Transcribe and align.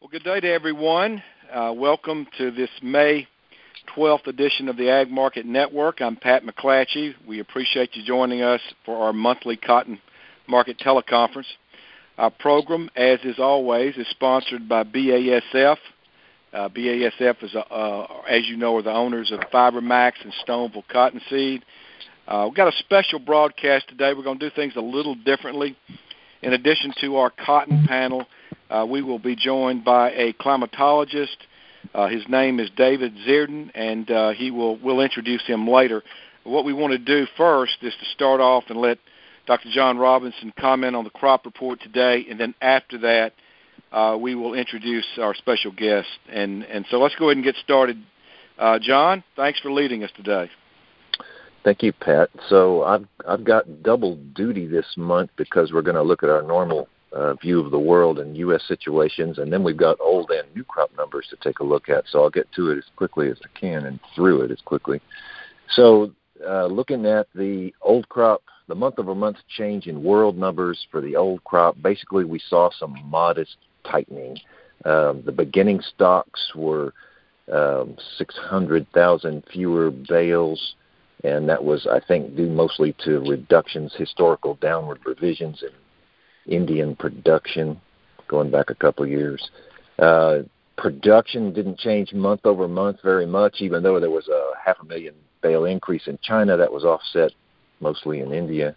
Well, 0.00 0.08
good 0.08 0.24
day 0.24 0.40
to 0.40 0.50
everyone. 0.50 1.22
Uh, 1.52 1.74
welcome 1.76 2.26
to 2.38 2.50
this 2.50 2.70
May 2.82 3.28
12th 3.94 4.28
edition 4.28 4.70
of 4.70 4.78
the 4.78 4.88
Ag 4.88 5.10
Market 5.10 5.44
Network. 5.44 6.00
I'm 6.00 6.16
Pat 6.16 6.42
McClatchy. 6.42 7.12
We 7.28 7.40
appreciate 7.40 7.94
you 7.94 8.02
joining 8.02 8.40
us 8.40 8.62
for 8.86 8.96
our 8.96 9.12
monthly 9.12 9.58
cotton 9.58 10.00
market 10.46 10.78
teleconference. 10.78 11.44
Our 12.16 12.30
program, 12.30 12.88
as 12.96 13.18
is 13.24 13.38
always, 13.38 13.94
is 13.98 14.08
sponsored 14.08 14.66
by 14.66 14.84
BASF. 14.84 15.76
Uh, 16.54 16.68
BASF 16.70 17.44
is, 17.44 17.54
uh, 17.54 18.06
as 18.26 18.48
you 18.48 18.56
know, 18.56 18.78
are 18.78 18.82
the 18.82 18.90
owners 18.90 19.30
of 19.30 19.40
FiberMax 19.52 20.12
and 20.24 20.32
Stoneville 20.48 20.88
Cottonseed. 20.90 21.62
Uh, 22.26 22.46
we've 22.48 22.56
got 22.56 22.72
a 22.72 22.76
special 22.78 23.18
broadcast 23.18 23.90
today. 23.90 24.14
We're 24.14 24.24
going 24.24 24.38
to 24.38 24.48
do 24.48 24.56
things 24.56 24.76
a 24.76 24.80
little 24.80 25.14
differently. 25.14 25.76
In 26.40 26.54
addition 26.54 26.94
to 27.02 27.16
our 27.16 27.28
cotton 27.28 27.84
panel, 27.86 28.24
uh, 28.70 28.86
we 28.88 29.02
will 29.02 29.18
be 29.18 29.36
joined 29.36 29.84
by 29.84 30.12
a 30.12 30.32
climatologist. 30.34 31.36
Uh, 31.94 32.08
his 32.08 32.22
name 32.28 32.60
is 32.60 32.70
David 32.76 33.14
Zierden, 33.26 33.70
and 33.74 34.10
uh, 34.10 34.30
he 34.30 34.50
will 34.50 34.78
we'll 34.78 35.00
introduce 35.00 35.44
him 35.46 35.66
later. 35.66 36.02
What 36.44 36.64
we 36.64 36.72
want 36.72 36.92
to 36.92 36.98
do 36.98 37.26
first 37.36 37.78
is 37.82 37.92
to 37.98 38.06
start 38.14 38.40
off 38.40 38.64
and 38.68 38.78
let 38.78 38.98
Dr. 39.46 39.68
John 39.70 39.98
Robinson 39.98 40.52
comment 40.58 40.94
on 40.94 41.04
the 41.04 41.10
crop 41.10 41.44
report 41.44 41.80
today, 41.80 42.24
and 42.30 42.38
then 42.38 42.54
after 42.62 42.98
that, 42.98 43.32
uh, 43.92 44.16
we 44.20 44.34
will 44.34 44.54
introduce 44.54 45.06
our 45.18 45.34
special 45.34 45.72
guest. 45.72 46.08
And 46.30 46.62
and 46.64 46.86
so 46.90 46.98
let's 46.98 47.16
go 47.16 47.26
ahead 47.26 47.38
and 47.38 47.44
get 47.44 47.56
started. 47.56 47.98
Uh, 48.58 48.78
John, 48.80 49.24
thanks 49.36 49.58
for 49.58 49.72
leading 49.72 50.04
us 50.04 50.10
today. 50.16 50.50
Thank 51.64 51.82
you, 51.82 51.92
Pat. 51.92 52.30
So 52.48 52.84
I've 52.84 53.06
I've 53.26 53.44
got 53.44 53.82
double 53.82 54.16
duty 54.16 54.66
this 54.66 54.86
month 54.96 55.30
because 55.36 55.72
we're 55.72 55.82
going 55.82 55.96
to 55.96 56.02
look 56.02 56.22
at 56.22 56.30
our 56.30 56.42
normal 56.42 56.88
uh, 57.12 57.34
view 57.34 57.60
of 57.60 57.70
the 57.70 57.78
world 57.78 58.18
and 58.18 58.36
U.S. 58.36 58.62
situations, 58.68 59.38
and 59.38 59.52
then 59.52 59.62
we've 59.62 59.76
got 59.76 59.98
old 60.00 60.30
and 60.30 60.46
new 60.54 60.64
crop 60.64 60.90
numbers 60.96 61.26
to 61.30 61.36
take 61.36 61.58
a 61.60 61.64
look 61.64 61.88
at. 61.88 62.04
So 62.08 62.22
I'll 62.22 62.30
get 62.30 62.50
to 62.52 62.70
it 62.70 62.78
as 62.78 62.84
quickly 62.96 63.28
as 63.30 63.38
I 63.44 63.58
can 63.58 63.86
and 63.86 63.98
through 64.14 64.42
it 64.42 64.50
as 64.50 64.60
quickly. 64.64 65.00
So 65.70 66.12
uh, 66.46 66.66
looking 66.66 67.06
at 67.06 67.26
the 67.34 67.72
old 67.82 68.08
crop, 68.08 68.42
the 68.68 68.74
month-over-month 68.74 69.38
change 69.56 69.86
in 69.86 70.02
world 70.02 70.38
numbers 70.38 70.86
for 70.90 71.00
the 71.00 71.16
old 71.16 71.42
crop, 71.44 71.76
basically 71.82 72.24
we 72.24 72.40
saw 72.48 72.70
some 72.78 72.96
modest 73.04 73.56
tightening. 73.84 74.38
Um, 74.84 75.22
the 75.26 75.32
beginning 75.32 75.80
stocks 75.94 76.52
were 76.54 76.94
um, 77.52 77.96
600,000 78.16 79.42
fewer 79.52 79.90
bales 79.90 80.74
and 81.24 81.48
that 81.48 81.62
was, 81.62 81.86
I 81.90 82.00
think, 82.00 82.36
due 82.36 82.48
mostly 82.48 82.94
to 83.04 83.20
reductions, 83.20 83.94
historical 83.96 84.54
downward 84.56 85.00
revisions 85.04 85.62
in 85.62 85.70
Indian 86.50 86.96
production 86.96 87.80
going 88.28 88.50
back 88.50 88.70
a 88.70 88.74
couple 88.74 89.06
years. 89.06 89.50
Uh, 89.98 90.40
production 90.76 91.52
didn't 91.52 91.78
change 91.78 92.12
month 92.12 92.40
over 92.44 92.68
month 92.68 92.98
very 93.02 93.26
much, 93.26 93.56
even 93.60 93.82
though 93.82 93.98
there 94.00 94.10
was 94.10 94.28
a 94.28 94.52
half 94.64 94.76
a 94.80 94.84
million 94.84 95.14
bale 95.42 95.64
increase 95.64 96.06
in 96.06 96.18
China 96.22 96.56
that 96.56 96.72
was 96.72 96.84
offset 96.84 97.32
mostly 97.80 98.20
in 98.20 98.32
India. 98.32 98.74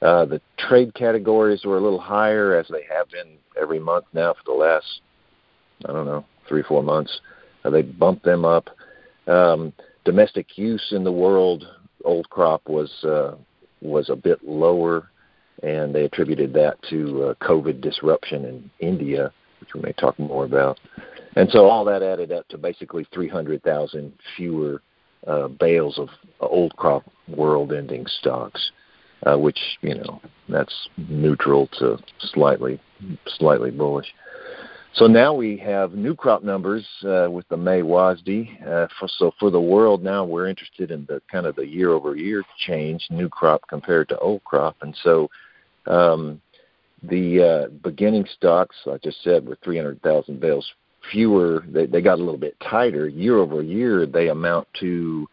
Uh, 0.00 0.24
the 0.24 0.40
trade 0.58 0.92
categories 0.94 1.64
were 1.64 1.78
a 1.78 1.80
little 1.80 2.00
higher, 2.00 2.56
as 2.56 2.66
they 2.68 2.84
have 2.92 3.08
been 3.10 3.38
every 3.60 3.78
month 3.78 4.04
now 4.12 4.32
for 4.32 4.42
the 4.46 4.52
last, 4.52 5.00
I 5.88 5.92
don't 5.92 6.06
know, 6.06 6.24
three, 6.48 6.62
four 6.62 6.82
months. 6.82 7.20
Uh, 7.64 7.70
they 7.70 7.82
bumped 7.82 8.24
them 8.24 8.44
up. 8.44 8.68
Um, 9.28 9.72
domestic 10.04 10.58
use 10.58 10.88
in 10.90 11.04
the 11.04 11.12
world 11.12 11.64
old 12.04 12.28
crop 12.30 12.68
was 12.68 12.90
uh, 13.04 13.36
was 13.80 14.10
a 14.10 14.16
bit 14.16 14.42
lower, 14.44 15.10
and 15.62 15.94
they 15.94 16.04
attributed 16.04 16.52
that 16.54 16.76
to 16.90 17.24
uh, 17.24 17.34
COVID 17.44 17.80
disruption 17.80 18.44
in 18.44 18.70
India, 18.80 19.32
which 19.60 19.74
we 19.74 19.80
may 19.80 19.92
talk 19.92 20.18
more 20.18 20.44
about. 20.44 20.78
And 21.36 21.48
so 21.50 21.66
all 21.66 21.84
that 21.86 22.02
added 22.02 22.32
up 22.32 22.46
to 22.48 22.58
basically 22.58 23.06
300,000 23.12 24.12
fewer 24.36 24.82
uh, 25.26 25.48
bales 25.48 25.98
of 25.98 26.08
old 26.40 26.76
crop 26.76 27.04
world-ending 27.28 28.06
stocks, 28.18 28.72
uh, 29.24 29.36
which 29.36 29.58
you 29.80 29.94
know 29.94 30.20
that's 30.48 30.88
neutral 30.96 31.68
to 31.78 31.96
slightly 32.18 32.80
slightly 33.26 33.70
bullish. 33.70 34.12
So 34.94 35.06
now 35.06 35.32
we 35.32 35.56
have 35.58 35.94
new 35.94 36.14
crop 36.14 36.42
numbers 36.42 36.86
uh, 37.04 37.28
with 37.30 37.48
the 37.48 37.56
May 37.56 37.80
WASDE. 37.80 38.62
Uh, 38.66 38.88
for, 38.98 39.08
so 39.08 39.32
for 39.40 39.50
the 39.50 39.60
world 39.60 40.02
now, 40.02 40.22
we're 40.22 40.48
interested 40.48 40.90
in 40.90 41.06
the 41.06 41.22
kind 41.30 41.46
of 41.46 41.56
the 41.56 41.66
year-over-year 41.66 42.42
change, 42.66 43.06
new 43.08 43.30
crop 43.30 43.62
compared 43.68 44.10
to 44.10 44.18
old 44.18 44.44
crop, 44.44 44.76
and 44.82 44.94
so 45.02 45.30
the 45.86 47.42
uh, 47.42 47.68
beginning 47.82 48.26
stocks, 48.36 48.76
I 48.86 48.98
just 49.02 49.22
said, 49.22 49.46
were 49.46 49.58
300,000 49.64 50.40
bales 50.40 50.70
fewer. 51.10 51.64
They, 51.68 51.86
they 51.86 52.00
got 52.00 52.18
a 52.18 52.22
little 52.22 52.38
bit 52.38 52.56
tighter 52.60 53.08
year 53.08 53.38
over 53.38 53.62
year. 53.62 54.06
They 54.06 54.28
amount 54.28 54.68
to 54.80 55.26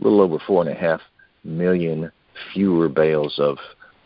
a 0.00 0.04
little 0.04 0.20
over 0.20 0.38
four 0.46 0.62
and 0.62 0.70
a 0.70 0.78
half 0.78 1.00
million 1.44 2.12
fewer 2.52 2.88
bales 2.88 3.38
of 3.38 3.58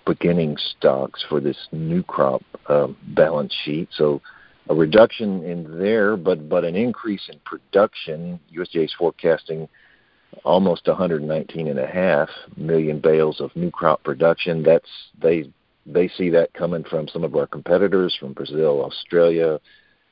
beginning 0.06 0.56
stocks 0.56 1.24
for 1.28 1.40
this 1.40 1.56
new 1.70 2.02
crop 2.02 2.42
um, 2.68 2.96
balance 3.08 3.54
sheet. 3.64 3.88
So 3.96 4.20
a 4.68 4.74
reduction 4.74 5.44
in 5.44 5.78
there, 5.78 6.16
but 6.16 6.48
but 6.48 6.64
an 6.64 6.76
increase 6.76 7.28
in 7.30 7.38
production. 7.44 8.40
USDA 8.56 8.84
is 8.84 8.94
forecasting 8.98 9.68
almost 10.44 10.86
119.5 10.86 12.28
million 12.56 13.00
bales 13.00 13.40
of 13.40 13.54
new 13.54 13.70
crop 13.70 14.02
production. 14.02 14.62
That's 14.62 14.88
they 15.20 15.50
they 15.86 16.08
see 16.08 16.30
that 16.30 16.52
coming 16.54 16.84
from 16.84 17.08
some 17.08 17.24
of 17.24 17.34
our 17.34 17.46
competitors 17.46 18.16
from 18.18 18.32
Brazil, 18.32 18.84
Australia, 18.84 19.60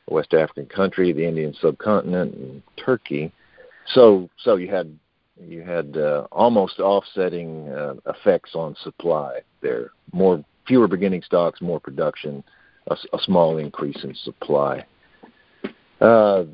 West 0.09 0.35
African 0.35 0.67
country, 0.67 1.13
the 1.13 1.27
Indian 1.27 1.55
subcontinent, 1.61 2.35
and 2.35 2.63
Turkey. 2.77 3.33
So 3.95 4.29
so 4.43 4.57
you 4.57 4.69
had 4.69 4.99
you 5.41 5.63
had 5.63 5.97
uh, 5.97 6.27
almost 6.33 6.81
offsetting 6.81 7.69
uh, 7.69 7.95
effects 8.07 8.51
on 8.55 8.77
supply 8.83 9.41
there. 9.63 9.91
More 10.13 10.45
fewer 10.67 10.89
beginning 10.89 11.23
stocks, 11.23 11.61
more 11.61 11.81
production 11.81 12.45
a, 12.89 12.97
a 13.13 13.19
small 13.21 13.59
increase 13.59 14.03
in 14.05 14.15
supply. 14.15 14.85
Uh, 16.01 16.45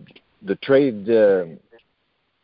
the 0.42 0.56
trade 0.62 1.08
uh, 1.08 1.44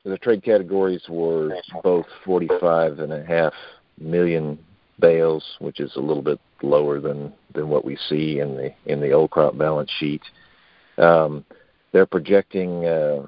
the 0.05 0.19
trade 0.21 0.43
categories 0.43 1.03
were 1.09 1.55
both 1.83 2.07
45 2.25 2.99
and 2.99 3.13
a 3.13 3.25
half 3.25 3.53
million 3.99 4.59
bales, 4.99 5.45
which 5.61 5.79
is 5.79 5.95
a 5.97 6.01
little 6.01 6.23
bit 6.23 6.41
lower 6.63 7.01
than 7.01 7.33
than 7.55 7.69
what 7.69 7.85
we 7.85 7.97
see 8.09 8.41
in 8.41 8.57
the 8.57 8.73
in 8.87 9.01
the 9.01 9.13
old 9.13 9.31
crop 9.31 9.57
balance 9.57 9.91
sheet. 9.99 10.23
Um, 10.99 11.45
they're 11.93 12.07
projecting 12.07 12.87
uh, 12.87 13.27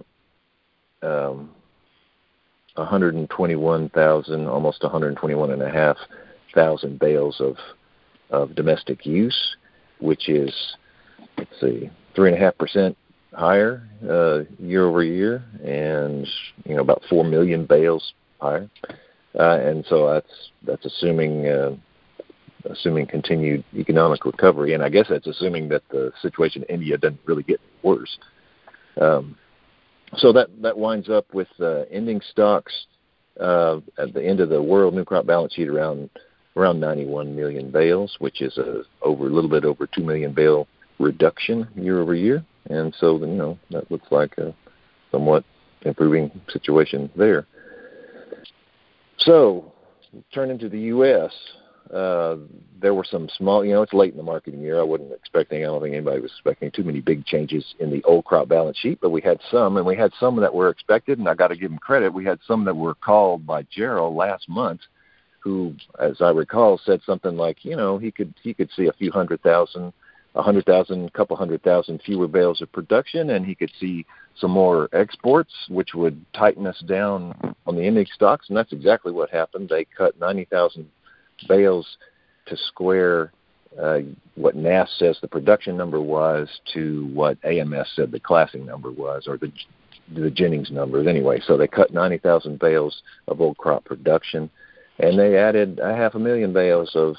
um, 1.02 1.50
121,000, 2.76 4.46
almost 4.46 4.82
121 4.82 5.50
and 5.50 5.62
a 5.62 5.70
half 5.70 5.96
thousand 6.54 6.98
bales 6.98 7.40
of 7.40 7.56
of 8.30 8.54
domestic 8.54 9.04
use, 9.04 9.56
which 10.00 10.28
is 10.28 10.76
let's 11.38 11.60
see, 11.60 11.90
three 12.14 12.32
and 12.32 12.40
a 12.40 12.44
half 12.44 12.56
percent 12.58 12.96
higher 13.32 13.86
uh, 14.08 14.40
year 14.58 14.86
over 14.86 15.02
year, 15.02 15.44
and 15.64 16.26
you 16.64 16.74
know 16.74 16.82
about 16.82 17.02
four 17.08 17.24
million 17.24 17.66
bales 17.66 18.14
higher, 18.40 18.68
uh, 19.38 19.58
and 19.58 19.84
so 19.88 20.12
that's 20.12 20.50
that's 20.62 20.84
assuming 20.84 21.46
uh, 21.46 21.74
assuming 22.76 23.06
continued 23.06 23.64
economic 23.74 24.24
recovery, 24.24 24.74
and 24.74 24.82
I 24.82 24.88
guess 24.88 25.06
that's 25.08 25.26
assuming 25.26 25.68
that 25.68 25.82
the 25.90 26.12
situation 26.20 26.62
in 26.64 26.74
India 26.74 26.98
doesn't 26.98 27.20
really 27.24 27.42
get 27.42 27.60
worse. 27.82 28.18
Um, 29.00 29.36
so 30.16 30.32
that 30.32 30.48
that 30.62 30.76
winds 30.76 31.08
up 31.08 31.32
with 31.32 31.48
uh, 31.60 31.84
ending 31.90 32.20
stocks 32.30 32.86
uh, 33.40 33.78
at 33.98 34.12
the 34.14 34.24
end 34.24 34.40
of 34.40 34.48
the 34.48 34.62
world 34.62 34.94
new 34.94 35.04
crop 35.04 35.26
balance 35.26 35.54
sheet 35.54 35.68
around 35.68 36.10
around 36.56 36.78
91 36.78 37.34
million 37.34 37.70
bales, 37.70 38.16
which 38.20 38.40
is 38.40 38.56
a 38.58 38.82
over 39.02 39.26
a 39.26 39.30
little 39.30 39.50
bit 39.50 39.64
over 39.64 39.86
2 39.86 40.02
million 40.02 40.32
bale 40.32 40.68
reduction 40.98 41.66
year 41.74 42.00
over 42.00 42.14
year. 42.14 42.44
And 42.70 42.94
so, 42.98 43.18
you 43.18 43.26
know, 43.26 43.58
that 43.70 43.90
looks 43.90 44.06
like 44.10 44.38
a 44.38 44.54
somewhat 45.10 45.44
improving 45.82 46.30
situation 46.48 47.10
there. 47.16 47.46
So, 49.18 49.72
turning 50.32 50.58
to 50.58 50.68
the 50.68 50.80
U.S., 50.80 51.32
uh, 51.92 52.36
there 52.80 52.94
were 52.94 53.04
some 53.04 53.28
small, 53.36 53.64
you 53.64 53.72
know, 53.72 53.82
it's 53.82 53.92
late 53.92 54.12
in 54.12 54.16
the 54.16 54.22
marketing 54.22 54.60
year. 54.60 54.80
I 54.80 54.84
wasn't 54.84 55.12
expecting, 55.12 55.62
I 55.62 55.66
don't 55.66 55.82
think 55.82 55.94
anybody 55.94 56.20
was 56.20 56.32
expecting 56.32 56.70
too 56.70 56.84
many 56.84 57.00
big 57.00 57.24
changes 57.24 57.74
in 57.80 57.90
the 57.90 58.02
old 58.04 58.24
crop 58.24 58.48
balance 58.48 58.78
sheet, 58.78 58.98
but 59.00 59.10
we 59.10 59.20
had 59.20 59.40
some, 59.50 59.76
and 59.76 59.86
we 59.86 59.96
had 59.96 60.12
some 60.18 60.36
that 60.36 60.54
were 60.54 60.68
expected, 60.68 61.18
and 61.18 61.28
I 61.28 61.34
got 61.34 61.48
to 61.48 61.56
give 61.56 61.70
them 61.70 61.78
credit. 61.78 62.12
We 62.12 62.24
had 62.24 62.40
some 62.46 62.64
that 62.64 62.76
were 62.76 62.94
called 62.94 63.46
by 63.46 63.62
Gerald 63.70 64.14
last 64.14 64.48
month 64.48 64.80
who, 65.44 65.74
as 66.00 66.22
I 66.22 66.30
recall, 66.30 66.80
said 66.82 67.02
something 67.04 67.36
like, 67.36 67.66
you 67.66 67.76
know, 67.76 67.98
he 67.98 68.10
could 68.10 68.32
he 68.42 68.54
could 68.54 68.70
see 68.74 68.86
a 68.86 68.92
few 68.94 69.12
hundred 69.12 69.42
thousand, 69.42 69.92
a 70.34 70.42
hundred 70.42 70.64
thousand, 70.64 71.12
couple 71.12 71.36
hundred 71.36 71.62
thousand 71.62 72.00
fewer 72.02 72.26
bales 72.26 72.62
of 72.62 72.72
production, 72.72 73.30
and 73.30 73.44
he 73.44 73.54
could 73.54 73.70
see 73.78 74.06
some 74.40 74.50
more 74.50 74.88
exports, 74.94 75.52
which 75.68 75.94
would 75.94 76.24
tighten 76.32 76.66
us 76.66 76.80
down 76.86 77.54
on 77.66 77.76
the 77.76 77.82
ending 77.84 78.06
stocks, 78.14 78.48
and 78.48 78.56
that's 78.56 78.72
exactly 78.72 79.12
what 79.12 79.28
happened. 79.28 79.68
They 79.68 79.84
cut 79.84 80.18
ninety 80.18 80.46
thousand 80.46 80.88
bales 81.48 81.96
to 82.46 82.56
square 82.56 83.32
uh, 83.80 84.00
what 84.36 84.54
NASS 84.54 84.90
says 84.98 85.18
the 85.20 85.28
production 85.28 85.76
number 85.76 86.00
was 86.00 86.48
to 86.72 87.06
what 87.12 87.38
AMS 87.44 87.88
said 87.96 88.12
the 88.12 88.20
classing 88.20 88.64
number 88.64 88.90
was, 88.90 89.26
or 89.26 89.36
the 89.36 89.52
the 90.14 90.30
ginnings 90.30 90.70
numbers 90.70 91.06
anyway. 91.06 91.40
So 91.46 91.56
they 91.56 91.66
cut 91.66 91.92
90,000 91.92 92.58
bales 92.58 93.02
of 93.26 93.40
old 93.40 93.56
crop 93.56 93.86
production, 93.86 94.50
and 94.98 95.18
they 95.18 95.38
added 95.38 95.78
a 95.78 95.96
half 95.96 96.14
a 96.14 96.18
million 96.18 96.52
bales 96.52 96.94
of 96.94 97.16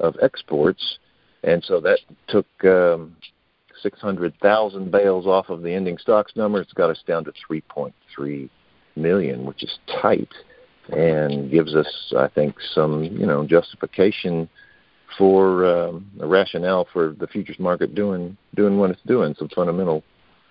of 0.00 0.16
exports, 0.22 0.98
and 1.44 1.62
so 1.62 1.80
that 1.80 2.00
took 2.26 2.46
um, 2.64 3.14
600,000 3.82 4.90
bales 4.90 5.26
off 5.26 5.50
of 5.50 5.62
the 5.62 5.72
ending 5.72 5.98
stocks 5.98 6.32
number. 6.34 6.60
It's 6.60 6.72
got 6.72 6.90
us 6.90 7.02
down 7.06 7.24
to 7.24 7.32
3.3 7.48 8.48
million, 8.96 9.44
which 9.44 9.62
is 9.62 9.78
tight, 10.00 10.28
and 10.88 11.50
gives 11.50 11.74
us, 11.74 12.12
I 12.16 12.28
think, 12.28 12.56
some 12.74 13.04
you 13.04 13.26
know 13.26 13.46
justification 13.46 14.48
for 15.16 15.64
um, 15.64 16.10
a 16.20 16.26
rationale 16.26 16.86
for 16.92 17.14
the 17.18 17.26
futures 17.26 17.58
market 17.58 17.94
doing 17.94 18.36
doing 18.54 18.78
what 18.78 18.90
it's 18.90 19.00
doing. 19.06 19.34
Some 19.38 19.48
fundamental 19.48 20.02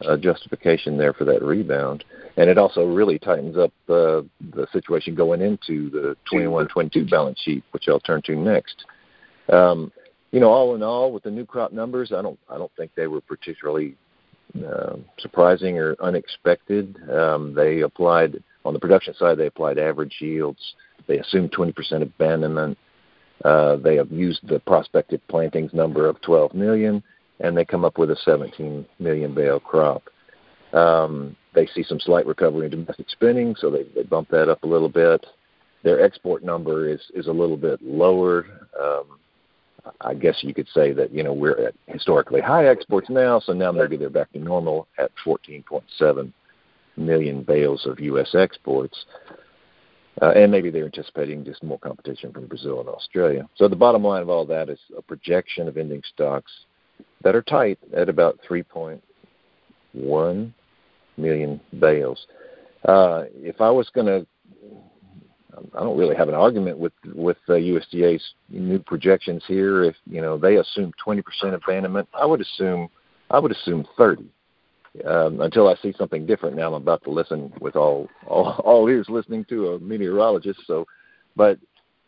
uh, 0.08 0.18
justification 0.18 0.98
there 0.98 1.14
for 1.14 1.26
that 1.26 1.44
rebound, 1.44 2.04
and 2.38 2.50
it 2.50 2.58
also 2.58 2.86
really 2.86 3.20
tightens 3.20 3.58
up 3.58 3.74
uh, 3.90 4.22
the 4.54 4.68
situation 4.72 5.16
going 5.16 5.42
into 5.42 5.90
the 5.90 6.18
21-22 6.32 7.10
balance 7.10 7.40
sheet, 7.40 7.64
which 7.72 7.86
I'll 7.88 8.00
turn 8.00 8.22
to 8.26 8.36
next. 8.36 8.86
Um, 9.52 9.92
you 10.32 10.40
know, 10.40 10.50
all 10.50 10.76
in 10.76 10.82
all, 10.82 11.12
with 11.12 11.24
the 11.24 11.32
new 11.32 11.46
crop 11.46 11.72
numbers, 11.72 12.12
I 12.12 12.22
don't 12.22 12.40
I 12.50 12.58
don't 12.58 12.72
think 12.76 12.92
they 12.96 13.08
were 13.08 13.22
particularly 13.22 13.96
uh, 14.68 14.96
surprising 15.20 15.78
or 15.78 15.96
unexpected. 16.02 16.98
Um, 17.10 17.54
they 17.54 17.82
applied 17.82 18.44
on 18.66 18.74
the 18.74 18.80
production 18.80 19.14
side. 19.14 19.38
They 19.38 19.48
applied 19.48 19.78
average 19.78 20.18
yields. 20.20 20.76
They 21.08 21.20
assumed 21.20 21.52
20% 21.52 22.02
abandonment. 22.02 22.78
Uh, 23.44 23.76
they 23.78 23.96
have 23.96 24.12
used 24.12 24.48
the 24.48 24.60
prospective 24.60 25.22
plantings 25.28 25.74
number 25.74 26.08
of 26.08 26.22
12 26.22 26.54
million, 26.54 27.04
and 27.40 27.58
they 27.58 27.66
come 27.66 27.84
up 27.84 27.98
with 27.98 28.12
a 28.12 28.16
17 28.24 28.86
million 29.00 29.34
bale 29.34 29.60
crop. 29.60 30.04
Um, 30.72 31.36
they 31.54 31.68
see 31.68 31.84
some 31.84 32.00
slight 32.00 32.26
recovery 32.26 32.66
in 32.66 32.72
domestic 32.72 33.10
spending, 33.10 33.56
so 33.56 33.70
they, 33.70 33.84
they 33.96 34.04
bump 34.04 34.30
that 34.30 34.50
up 34.50 34.64
a 34.64 34.68
little 34.68 34.90
bit. 34.90 35.26
Their 35.84 36.02
export 36.02 36.44
number 36.44 36.88
is 36.88 37.02
is 37.14 37.28
a 37.28 37.32
little 37.32 37.58
bit 37.58 37.82
lower. 37.82 38.46
Um, 38.82 39.20
I 40.00 40.14
guess 40.14 40.38
you 40.42 40.54
could 40.54 40.70
say 40.74 40.94
that 40.94 41.14
you 41.14 41.24
know 41.24 41.34
we're 41.34 41.68
at 41.68 41.76
historically 41.88 42.40
high 42.40 42.68
exports 42.68 43.10
now, 43.10 43.40
so 43.40 43.52
now 43.52 43.72
maybe 43.72 43.98
they're 43.98 44.10
back 44.10 44.32
to 44.32 44.40
normal 44.40 44.88
at 44.98 45.12
14.7 45.26 46.32
million 46.98 47.44
bales 47.44 47.86
of 47.86 48.00
U.S. 48.00 48.36
exports. 48.36 49.06
Uh, 50.22 50.32
and 50.36 50.52
maybe 50.52 50.70
they're 50.70 50.86
anticipating 50.86 51.44
just 51.44 51.64
more 51.64 51.80
competition 51.80 52.32
from 52.32 52.46
Brazil 52.46 52.80
and 52.80 52.90
Australia. 52.90 53.50
So 53.56 53.68
the 53.68 53.76
bottom 53.76 54.04
line 54.04 54.22
of 54.22 54.30
all 54.30 54.46
that 54.46 54.70
is 54.70 54.80
a 54.96 55.02
projection 55.02 55.68
of 55.68 55.78
ending 55.78 56.04
stocks 56.14 56.52
that 57.24 57.36
are 57.36 57.42
tight 57.42 57.80
at 57.96 58.10
about 58.10 58.40
3.1 58.48 60.54
million 61.18 61.60
bales. 61.80 62.28
Uh, 62.88 63.24
if 63.36 63.60
I 63.60 63.72
was 63.72 63.90
going 63.90 64.08
to, 64.08 64.28
I 65.76 65.80
don't 65.80 65.98
really 65.98 66.16
have 66.16 66.30
an 66.30 66.36
argument 66.36 66.78
with 66.78 66.94
with 67.14 67.38
uh, 67.48 67.54
USDA's 67.54 68.24
new 68.50 68.80
projections 68.80 69.44
here. 69.48 69.84
If 69.84 69.96
you 70.06 70.22
know 70.22 70.38
they 70.38 70.58
assume 70.58 70.92
20% 71.06 71.22
abandonment, 71.54 72.10
I 72.14 72.26
would 72.26 72.42
assume 72.42 72.90
I 73.30 73.40
would 73.40 73.52
assume 73.52 73.86
30 73.98 74.26
um, 75.06 75.42
until 75.42 75.68
I 75.68 75.76
see 75.82 75.94
something 75.98 76.26
different. 76.26 76.56
Now 76.56 76.68
I'm 76.68 76.82
about 76.82 77.04
to 77.04 77.10
listen 77.10 77.52
with 77.60 77.76
all, 77.76 78.08
all 78.28 78.52
all 78.66 78.88
ears, 78.88 79.08
listening 79.10 79.46
to 79.46 79.74
a 79.74 79.80
meteorologist. 79.80 80.62
So, 80.66 80.86
but 81.36 81.58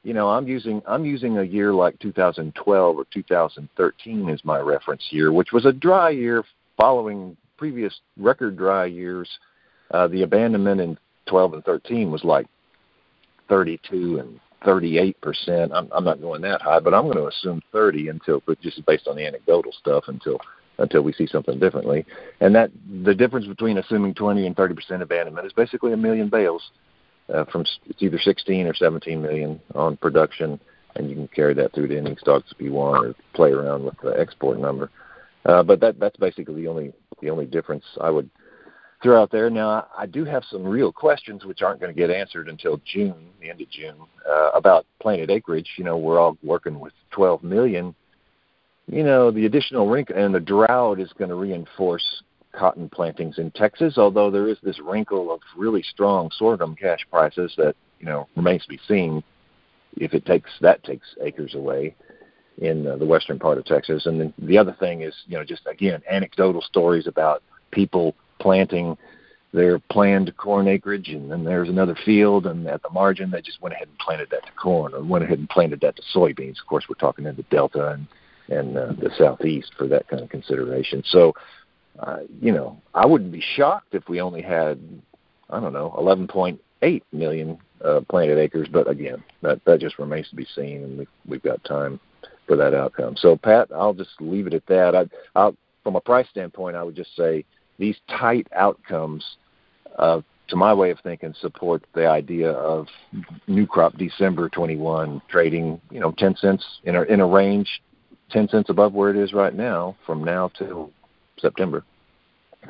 you 0.04 0.14
know, 0.14 0.30
I'm 0.30 0.48
using 0.48 0.82
I'm 0.88 1.06
using 1.06 1.40
a 1.40 1.44
year 1.44 1.74
like 1.74 1.98
2012 2.00 2.98
or 2.98 3.06
2013 3.12 4.30
as 4.30 4.46
my 4.46 4.60
reference 4.60 5.04
year, 5.10 5.32
which 5.32 5.52
was 5.52 5.66
a 5.66 5.74
dry 5.74 6.12
year 6.12 6.44
following 6.78 7.36
previous 7.58 8.00
record 8.18 8.58
dry 8.58 8.86
years. 8.86 9.30
Uh, 9.92 10.08
the 10.08 10.24
abandonment 10.24 10.82
in 10.82 10.98
12 11.28 11.54
and 11.56 11.66
13 11.66 12.12
was 12.12 12.24
like 12.24 12.48
32 13.50 14.20
and 14.20 14.40
38 14.64 15.20
percent. 15.22 15.72
I'm, 15.74 15.88
I'm 15.92 16.04
not 16.04 16.22
going 16.22 16.42
that 16.42 16.62
high, 16.62 16.80
but 16.80 16.94
I'm 16.94 17.04
going 17.04 17.18
to 17.18 17.28
assume 17.28 17.62
30 17.72 18.10
until, 18.10 18.42
but 18.46 18.60
just 18.62 18.84
based 18.86 19.08
on 19.08 19.16
the 19.16 19.26
anecdotal 19.26 19.72
stuff 19.72 20.06
until 20.08 20.40
until 20.78 21.02
we 21.02 21.14
see 21.14 21.28
something 21.28 21.60
differently. 21.60 22.06
And 22.42 22.54
that 22.56 22.72
the 23.04 23.16
difference 23.16 23.48
between 23.48 23.78
assuming 23.78 24.14
20 24.14 24.46
and 24.46 24.56
30 24.56 24.76
percent 24.76 25.02
abandonment 25.02 25.48
is 25.48 25.54
basically 25.54 25.94
a 25.94 25.98
million 25.98 26.30
bales 26.30 26.72
uh, 27.34 27.46
from 27.46 27.66
it's 27.88 28.02
either 28.02 28.20
16 28.20 28.68
or 28.68 28.74
17 28.74 29.22
million 29.22 29.60
on 29.74 29.98
production, 29.98 30.60
and 30.96 31.10
you 31.10 31.16
can 31.16 31.28
carry 31.30 31.54
that 31.56 31.74
through 31.74 31.88
to 31.88 31.98
ending 31.98 32.18
stocks 32.18 32.52
if 32.52 32.62
you 32.62 32.74
want, 32.74 33.06
or 33.06 33.16
play 33.34 33.52
around 33.52 33.84
with 33.84 33.96
the 34.04 34.18
export 34.20 34.60
number. 34.60 34.90
Uh, 35.46 35.64
but 35.64 35.80
that 35.80 36.00
that's 36.00 36.18
basically 36.18 36.56
the 36.56 36.68
only 36.68 36.94
the 37.22 37.30
only 37.30 37.46
difference 37.46 37.84
I 38.02 38.10
would 38.10 38.30
throw 39.02 39.22
out 39.22 39.32
there. 39.32 39.50
Now 39.50 39.88
I 39.98 40.06
do 40.06 40.26
have 40.26 40.44
some 40.50 40.64
real 40.64 40.92
questions 40.92 41.46
which 41.46 41.62
aren't 41.62 41.80
going 41.80 41.94
to 41.94 42.00
get 42.00 42.10
answered 42.10 42.48
until 42.48 42.82
June, 42.86 43.30
the 43.40 43.50
end 43.50 43.62
of 43.62 43.70
June, 43.70 43.96
uh, 44.28 44.52
about 44.54 44.86
planted 45.00 45.30
acreage. 45.30 45.70
You 45.78 45.84
know, 45.84 45.98
we're 45.98 46.20
all 46.20 46.38
working 46.44 46.80
with 46.80 46.94
12 47.12 47.44
million 47.44 47.96
you 48.88 49.04
know, 49.04 49.32
the 49.32 49.46
additional 49.46 49.88
wrinkle 49.88 50.16
and 50.16 50.34
the 50.34 50.40
drought 50.40 51.00
is 51.00 51.12
going 51.18 51.30
to 51.30 51.36
reinforce 51.36 52.24
cotton 52.52 52.90
plantings 52.90 53.38
in 53.38 53.52
Texas, 53.52 53.98
although 53.98 54.32
there 54.32 54.48
is 54.48 54.58
this 54.64 54.80
wrinkle 54.80 55.34
of 55.34 55.42
really 55.58 55.84
strong 55.84 56.30
sorghum 56.32 56.76
cash 56.76 57.06
prices 57.10 57.54
that, 57.58 57.76
you 58.00 58.06
know, 58.06 58.28
remains 58.36 58.64
to 58.64 58.70
be 58.70 58.80
seen 58.88 59.24
if 59.98 60.14
it 60.14 60.26
takes 60.26 60.52
that 60.62 60.84
takes 60.84 61.08
acres 61.22 61.56
away 61.56 61.96
in 62.60 62.88
uh, 62.88 62.96
the 62.96 63.06
western 63.06 63.40
part 63.40 63.58
of 63.58 63.66
Texas. 63.66 64.06
And 64.06 64.20
then 64.20 64.34
the 64.38 64.58
other 64.58 64.76
thing 64.80 65.02
is, 65.02 65.14
you 65.28 65.38
know, 65.38 65.44
just 65.44 65.64
again, 65.68 66.02
anecdotal 66.10 66.62
stories 66.62 67.08
about 67.08 67.44
people 67.72 68.16
planting 68.40 68.98
their 69.54 69.80
planned 69.80 70.36
corn 70.36 70.68
acreage 70.68 71.10
and 71.10 71.32
then 71.32 71.46
there's 71.46 71.70
another 71.70 71.98
field 72.04 72.46
and 72.46 72.68
at 72.68 72.82
the 72.84 72.90
margin 72.90 73.32
they 73.32 73.42
just 73.42 73.62
went 73.62 73.74
ahead 73.74 73.88
and 73.88 73.98
planted 74.00 74.30
that 74.30 74.46
to 74.46 74.52
corn 74.52 74.94
or 74.94 75.02
went 75.02 75.24
ahead 75.24 75.40
and 75.40 75.50
planted 75.50 75.80
that 75.80 75.96
to 75.96 76.02
soybeans. 76.14 76.60
Of 76.60 76.68
course, 76.68 76.86
we're 76.90 76.96
talking 76.96 77.26
in 77.26 77.36
the 77.38 77.44
Delta 77.44 77.92
and 77.92 78.06
and 78.50 78.78
uh, 78.78 78.94
the 79.00 79.12
southeast 79.18 79.72
for 79.78 79.88
that 79.88 80.08
kind 80.08 80.22
of 80.22 80.30
consideration. 80.30 81.04
So, 81.08 81.34
uh, 82.00 82.20
you 82.42 82.52
know, 82.52 82.82
I 82.94 83.06
wouldn't 83.06 83.32
be 83.32 83.44
shocked 83.56 83.94
if 83.94 84.08
we 84.10 84.22
only 84.22 84.42
had, 84.42 84.80
I 85.50 85.60
don't 85.60 85.74
know, 85.74 85.94
11.8 85.98 87.02
million 87.12 87.58
uh, 87.84 88.02
planted 88.10 88.38
acres. 88.38 88.68
But 88.72 88.90
again, 88.90 89.24
that 89.42 89.64
that 89.66 89.80
just 89.80 90.00
remains 90.00 90.30
to 90.30 90.36
be 90.36 90.48
seen, 90.56 90.84
and 90.84 90.98
we've 91.00 91.08
we've 91.28 91.44
got 91.44 91.64
time 91.64 92.00
for 92.48 92.56
that 92.56 92.74
outcome. 92.74 93.16
So, 93.18 93.36
Pat, 93.36 93.70
I'll 93.74 93.94
just 93.94 94.20
leave 94.20 94.48
it 94.48 94.54
at 94.54 94.66
that. 94.68 94.96
I, 94.96 95.40
I'll, 95.40 95.56
from 95.84 95.96
a 95.96 96.02
price 96.02 96.28
standpoint, 96.30 96.76
I 96.76 96.84
would 96.84 96.96
just 96.96 97.16
say 97.16 97.46
these 97.78 97.98
tight 98.10 98.48
outcomes. 98.54 99.38
Uh, 99.98 100.22
to 100.48 100.56
my 100.56 100.72
way 100.72 100.92
of 100.92 101.00
thinking, 101.00 101.34
support 101.40 101.84
the 101.94 102.06
idea 102.08 102.52
of 102.52 102.86
new 103.48 103.66
crop 103.66 103.98
December 103.98 104.48
21 104.50 105.20
trading, 105.28 105.82
you 105.90 106.00
know, 106.00 106.12
10 106.20 106.36
cents 106.36 106.64
in 106.84 106.96
a 106.96 107.02
in 107.04 107.20
a 107.20 107.26
range 107.26 107.82
ten 108.30 108.48
cents 108.48 108.70
above 108.70 108.94
where 108.94 109.10
it 109.10 109.16
is 109.16 109.34
right 109.34 109.54
now 109.54 109.96
from 110.06 110.24
now 110.24 110.52
till 110.58 110.92
September. 111.38 111.84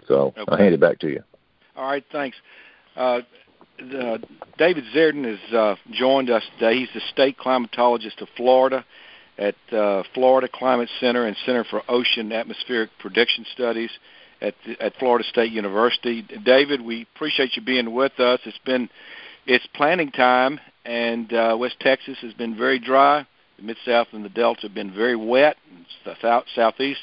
So 0.07 0.33
okay. 0.37 0.43
I'll 0.47 0.57
hand 0.57 0.73
it 0.73 0.79
back 0.79 0.99
to 0.99 1.07
you. 1.07 1.23
All 1.75 1.87
right, 1.87 2.03
thanks. 2.11 2.37
Uh, 2.95 3.21
the, 3.77 4.21
David 4.57 4.85
Zierden 4.93 5.25
has 5.25 5.53
uh, 5.53 5.75
joined 5.91 6.29
us 6.29 6.43
today. 6.57 6.79
He's 6.79 6.89
the 6.93 7.01
state 7.11 7.37
climatologist 7.37 8.21
of 8.21 8.27
Florida 8.37 8.85
at 9.37 9.55
uh, 9.71 10.03
Florida 10.13 10.47
Climate 10.51 10.89
Center 10.99 11.25
and 11.25 11.35
Center 11.45 11.65
for 11.65 11.81
Ocean 11.89 12.31
Atmospheric 12.31 12.89
Prediction 12.99 13.45
Studies 13.53 13.91
at 14.41 14.55
the, 14.65 14.81
at 14.81 14.95
Florida 14.95 15.27
State 15.27 15.51
University. 15.51 16.21
David, 16.21 16.81
we 16.81 17.05
appreciate 17.15 17.55
you 17.55 17.61
being 17.61 17.93
with 17.93 18.19
us. 18.19 18.39
It's 18.45 18.57
been 18.59 18.89
it's 19.45 19.67
planting 19.73 20.11
time, 20.11 20.59
and 20.85 21.31
uh, 21.33 21.55
West 21.59 21.75
Texas 21.79 22.17
has 22.21 22.33
been 22.33 22.57
very 22.57 22.79
dry. 22.79 23.27
The 23.57 23.63
Mid 23.63 23.77
South 23.85 24.07
and 24.11 24.23
the 24.23 24.29
Delta 24.29 24.63
have 24.63 24.73
been 24.73 24.93
very 24.93 25.15
wet. 25.15 25.57
And 25.69 25.85
the 26.05 26.15
South 26.21 26.45
Southeast 26.55 26.99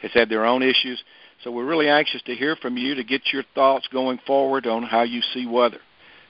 has 0.00 0.10
had 0.12 0.28
their 0.28 0.44
own 0.44 0.62
issues. 0.62 1.02
So 1.42 1.50
we're 1.50 1.66
really 1.66 1.88
anxious 1.88 2.22
to 2.22 2.34
hear 2.34 2.56
from 2.56 2.76
you 2.76 2.94
to 2.94 3.04
get 3.04 3.32
your 3.32 3.42
thoughts 3.54 3.88
going 3.92 4.18
forward 4.26 4.66
on 4.66 4.82
how 4.82 5.02
you 5.02 5.20
see 5.34 5.46
weather. 5.46 5.80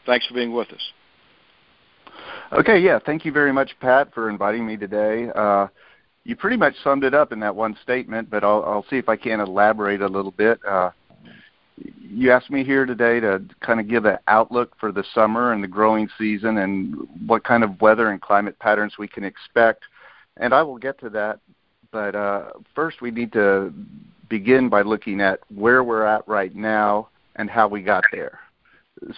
Thanks 0.06 0.26
for 0.26 0.34
being 0.34 0.52
with 0.52 0.68
us. 0.70 0.92
Okay, 2.52 2.78
yeah, 2.78 2.98
thank 3.04 3.24
you 3.24 3.32
very 3.32 3.52
much, 3.52 3.70
Pat, 3.80 4.12
for 4.12 4.28
inviting 4.28 4.66
me 4.66 4.76
today. 4.76 5.30
Uh, 5.34 5.68
you 6.24 6.36
pretty 6.36 6.56
much 6.56 6.74
summed 6.84 7.04
it 7.04 7.14
up 7.14 7.32
in 7.32 7.40
that 7.40 7.54
one 7.54 7.76
statement, 7.82 8.30
but 8.30 8.44
I'll, 8.44 8.62
I'll 8.64 8.86
see 8.88 8.96
if 8.96 9.08
I 9.08 9.16
can 9.16 9.40
elaborate 9.40 10.02
a 10.02 10.06
little 10.06 10.30
bit. 10.30 10.60
Uh, 10.66 10.90
you 12.00 12.30
asked 12.30 12.50
me 12.50 12.64
here 12.64 12.86
today 12.86 13.20
to 13.20 13.42
kind 13.60 13.80
of 13.80 13.88
give 13.88 14.04
an 14.04 14.18
outlook 14.28 14.72
for 14.78 14.92
the 14.92 15.04
summer 15.14 15.52
and 15.52 15.62
the 15.62 15.68
growing 15.68 16.08
season 16.18 16.58
and 16.58 16.96
what 17.26 17.44
kind 17.44 17.64
of 17.64 17.80
weather 17.80 18.10
and 18.10 18.20
climate 18.20 18.58
patterns 18.58 18.94
we 18.98 19.08
can 19.08 19.24
expect. 19.24 19.84
And 20.36 20.52
I 20.54 20.62
will 20.62 20.78
get 20.78 20.98
to 21.00 21.10
that. 21.10 21.40
But 21.90 22.14
uh, 22.14 22.50
first, 22.74 23.02
we 23.02 23.10
need 23.10 23.32
to 23.32 23.72
begin 24.28 24.68
by 24.68 24.82
looking 24.82 25.20
at 25.20 25.40
where 25.54 25.84
we're 25.84 26.06
at 26.06 26.26
right 26.26 26.54
now 26.54 27.08
and 27.36 27.50
how 27.50 27.68
we 27.68 27.82
got 27.82 28.04
there. 28.12 28.40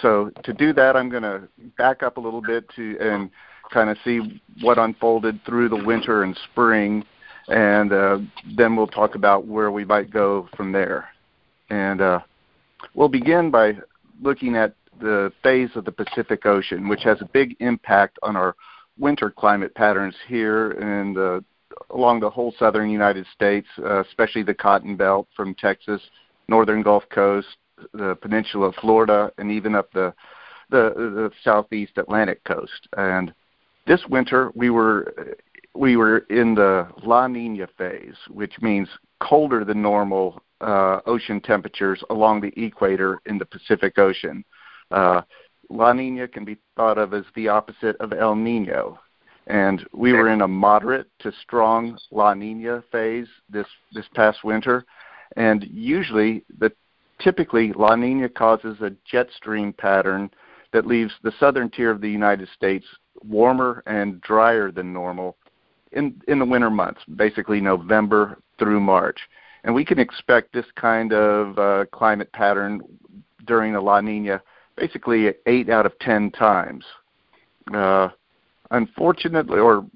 So 0.00 0.30
to 0.42 0.52
do 0.52 0.72
that, 0.72 0.96
I'm 0.96 1.08
going 1.08 1.22
to 1.22 1.48
back 1.76 2.02
up 2.02 2.16
a 2.16 2.20
little 2.20 2.42
bit 2.42 2.68
to 2.76 2.96
and 3.00 3.30
kind 3.72 3.90
of 3.90 3.96
see 4.04 4.40
what 4.60 4.78
unfolded 4.78 5.40
through 5.44 5.68
the 5.68 5.84
winter 5.84 6.22
and 6.22 6.38
spring 6.52 7.04
and 7.48 7.92
uh, 7.92 8.18
then 8.56 8.76
we'll 8.76 8.86
talk 8.86 9.14
about 9.14 9.46
where 9.46 9.70
we 9.70 9.84
might 9.84 10.10
go 10.10 10.48
from 10.56 10.72
there. 10.72 11.08
And 11.70 12.00
uh, 12.00 12.20
we'll 12.94 13.08
begin 13.08 13.50
by 13.50 13.74
looking 14.20 14.56
at 14.56 14.74
the 15.00 15.32
phase 15.42 15.70
of 15.74 15.84
the 15.84 15.92
Pacific 15.92 16.46
Ocean, 16.46 16.88
which 16.88 17.02
has 17.02 17.20
a 17.20 17.26
big 17.26 17.56
impact 17.60 18.18
on 18.22 18.36
our 18.36 18.54
winter 18.98 19.30
climate 19.30 19.74
patterns 19.74 20.14
here 20.28 20.72
and 20.72 21.42
along 21.90 22.20
the 22.20 22.30
whole 22.30 22.54
southern 22.58 22.90
United 22.90 23.26
States, 23.34 23.66
uh, 23.78 24.00
especially 24.00 24.42
the 24.42 24.54
Cotton 24.54 24.96
Belt 24.96 25.26
from 25.36 25.54
Texas, 25.54 26.00
northern 26.48 26.82
Gulf 26.82 27.04
Coast, 27.10 27.56
the 27.92 28.16
peninsula 28.16 28.68
of 28.68 28.74
Florida, 28.76 29.32
and 29.38 29.50
even 29.50 29.74
up 29.74 29.92
the 29.92 30.14
the, 30.70 30.92
the 30.96 31.30
southeast 31.42 31.92
Atlantic 31.98 32.42
coast. 32.44 32.88
And 32.96 33.34
this 33.86 34.00
winter, 34.08 34.50
we 34.54 34.70
were 34.70 35.36
we 35.74 35.96
were 35.96 36.18
in 36.30 36.54
the 36.54 36.88
La 37.02 37.26
Nina 37.26 37.66
phase, 37.76 38.16
which 38.28 38.60
means 38.60 38.88
colder 39.20 39.64
than 39.64 39.82
normal 39.82 40.42
uh, 40.60 41.00
ocean 41.06 41.40
temperatures 41.40 42.02
along 42.10 42.40
the 42.40 42.52
equator 42.62 43.18
in 43.26 43.38
the 43.38 43.44
Pacific 43.44 43.98
Ocean. 43.98 44.44
Uh, 44.90 45.22
La 45.70 45.92
Nina 45.92 46.28
can 46.28 46.44
be 46.44 46.58
thought 46.76 46.98
of 46.98 47.12
as 47.12 47.24
the 47.34 47.48
opposite 47.48 47.96
of 47.96 48.12
El 48.12 48.34
Nino, 48.36 48.98
and 49.46 49.84
we 49.92 50.12
were 50.12 50.28
in 50.28 50.42
a 50.42 50.48
moderate 50.48 51.08
to 51.20 51.32
strong 51.42 51.98
La 52.10 52.34
Nina 52.34 52.82
phase 52.92 53.28
this 53.48 53.66
this 53.92 54.06
past 54.14 54.44
winter, 54.44 54.84
and 55.36 55.64
usually 55.64 56.44
the 56.58 56.70
typically 57.20 57.72
La 57.72 57.96
Nina 57.96 58.28
causes 58.28 58.80
a 58.80 58.92
jet 59.10 59.28
stream 59.34 59.72
pattern 59.72 60.30
that 60.72 60.86
leaves 60.86 61.12
the 61.22 61.32
southern 61.38 61.70
tier 61.70 61.90
of 61.90 62.00
the 62.00 62.10
United 62.10 62.48
States 62.54 62.86
warmer 63.22 63.82
and 63.86 64.20
drier 64.20 64.70
than 64.70 64.92
normal 64.92 65.36
in 65.94 66.20
in 66.28 66.38
the 66.38 66.44
winter 66.44 66.70
months, 66.70 67.00
basically 67.16 67.60
November 67.60 68.38
through 68.58 68.80
March. 68.80 69.18
And 69.64 69.74
we 69.74 69.84
can 69.84 69.98
expect 69.98 70.52
this 70.52 70.66
kind 70.76 71.12
of 71.12 71.58
uh, 71.58 71.84
climate 71.90 72.30
pattern 72.32 72.82
during 73.46 73.72
the 73.72 73.80
La 73.80 74.00
Nina 74.00 74.42
basically 74.76 75.32
eight 75.46 75.70
out 75.70 75.86
of 75.86 75.98
ten 76.00 76.30
times. 76.30 76.84
Uh, 77.72 78.08
unfortunately, 78.70 79.58
or 79.58 79.86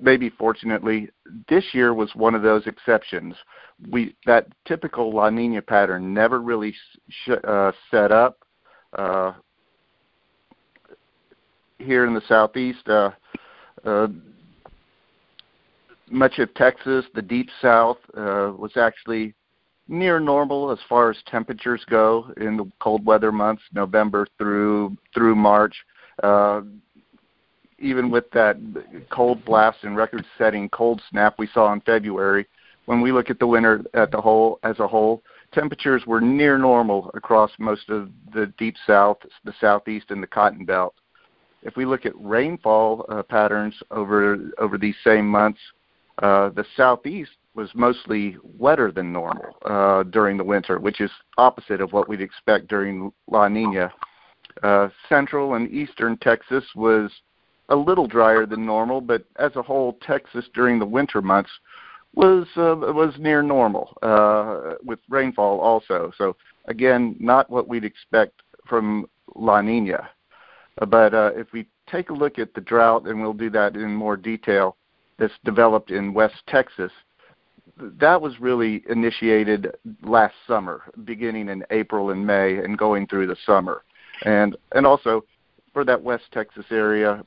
maybe 0.00 0.30
fortunately, 0.30 1.08
this 1.48 1.64
year 1.72 1.94
was 1.94 2.10
one 2.14 2.34
of 2.34 2.42
those 2.42 2.66
exceptions. 2.66 3.34
We 3.90 4.16
that 4.26 4.48
typical 4.66 5.14
La 5.14 5.30
Nina 5.30 5.62
pattern 5.62 6.12
never 6.12 6.40
really 6.40 6.74
sh- 7.08 7.30
uh, 7.46 7.72
set 7.90 8.10
up. 8.10 8.38
Uh, 8.92 9.32
here 11.78 12.06
in 12.06 12.14
the 12.14 12.22
southeast, 12.28 12.86
uh, 12.88 13.10
uh, 13.84 14.06
much 16.12 16.38
of 16.38 16.52
Texas, 16.54 17.04
the 17.14 17.22
deep 17.22 17.48
south, 17.60 17.98
uh, 18.16 18.52
was 18.56 18.72
actually 18.76 19.34
near 19.88 20.20
normal 20.20 20.70
as 20.70 20.78
far 20.88 21.10
as 21.10 21.16
temperatures 21.26 21.84
go 21.88 22.32
in 22.36 22.56
the 22.56 22.70
cold 22.80 23.04
weather 23.04 23.32
months, 23.32 23.62
November 23.72 24.26
through 24.38 24.96
through 25.14 25.34
March. 25.34 25.74
Uh, 26.22 26.62
even 27.78 28.10
with 28.10 28.30
that 28.30 28.56
cold 29.10 29.44
blast 29.44 29.78
and 29.82 29.96
record-setting 29.96 30.68
cold 30.68 31.02
snap 31.10 31.34
we 31.36 31.48
saw 31.48 31.72
in 31.72 31.80
February, 31.80 32.46
when 32.86 33.00
we 33.00 33.10
look 33.10 33.28
at 33.28 33.40
the 33.40 33.46
winter 33.46 33.82
at 33.94 34.12
the 34.12 34.20
whole 34.20 34.60
as 34.62 34.78
a 34.78 34.86
whole, 34.86 35.22
temperatures 35.52 36.04
were 36.06 36.20
near 36.20 36.58
normal 36.58 37.10
across 37.14 37.50
most 37.58 37.88
of 37.90 38.08
the 38.32 38.46
deep 38.58 38.76
south, 38.86 39.18
the 39.44 39.54
southeast, 39.60 40.06
and 40.10 40.22
the 40.22 40.26
cotton 40.28 40.64
belt. 40.64 40.94
If 41.64 41.76
we 41.76 41.84
look 41.84 42.06
at 42.06 42.12
rainfall 42.20 43.04
uh, 43.08 43.22
patterns 43.22 43.74
over 43.90 44.38
over 44.58 44.78
these 44.78 44.96
same 45.04 45.26
months, 45.26 45.60
uh, 46.18 46.50
the 46.50 46.64
southeast 46.76 47.32
was 47.54 47.70
mostly 47.74 48.36
wetter 48.42 48.90
than 48.90 49.12
normal 49.12 49.56
uh, 49.64 50.02
during 50.04 50.36
the 50.36 50.44
winter, 50.44 50.78
which 50.78 51.00
is 51.00 51.10
opposite 51.38 51.80
of 51.80 51.92
what 51.92 52.08
we'd 52.08 52.20
expect 52.20 52.68
during 52.68 53.12
La 53.28 53.48
Nina. 53.48 53.92
Uh, 54.62 54.88
central 55.08 55.54
and 55.54 55.70
eastern 55.70 56.16
Texas 56.18 56.64
was 56.74 57.10
a 57.68 57.76
little 57.76 58.06
drier 58.06 58.46
than 58.46 58.66
normal, 58.66 59.00
but 59.00 59.24
as 59.36 59.56
a 59.56 59.62
whole, 59.62 59.98
Texas 60.02 60.44
during 60.54 60.78
the 60.78 60.86
winter 60.86 61.22
months 61.22 61.50
was 62.14 62.46
uh, 62.56 62.76
was 62.76 63.14
near 63.18 63.42
normal 63.42 63.96
uh, 64.02 64.74
with 64.84 64.98
rainfall 65.08 65.60
also. 65.60 66.12
So 66.18 66.36
again, 66.66 67.16
not 67.18 67.48
what 67.48 67.68
we'd 67.68 67.84
expect 67.84 68.42
from 68.66 69.06
La 69.34 69.62
Nina. 69.62 70.10
But 70.88 71.14
uh, 71.14 71.30
if 71.34 71.52
we 71.52 71.66
take 71.90 72.10
a 72.10 72.14
look 72.14 72.38
at 72.38 72.54
the 72.54 72.60
drought, 72.60 73.06
and 73.06 73.20
we'll 73.20 73.32
do 73.32 73.50
that 73.50 73.76
in 73.76 73.94
more 73.94 74.16
detail, 74.16 74.76
that's 75.18 75.32
developed 75.44 75.90
in 75.90 76.14
West 76.14 76.42
Texas, 76.46 76.92
that 77.76 78.20
was 78.20 78.40
really 78.40 78.82
initiated 78.88 79.74
last 80.02 80.34
summer, 80.46 80.82
beginning 81.04 81.48
in 81.48 81.64
April 81.70 82.10
and 82.10 82.26
May, 82.26 82.58
and 82.58 82.76
going 82.76 83.06
through 83.06 83.26
the 83.26 83.36
summer, 83.46 83.82
and 84.24 84.56
and 84.72 84.86
also 84.86 85.24
for 85.72 85.84
that 85.84 86.02
West 86.02 86.24
Texas 86.32 86.66
area, 86.70 87.24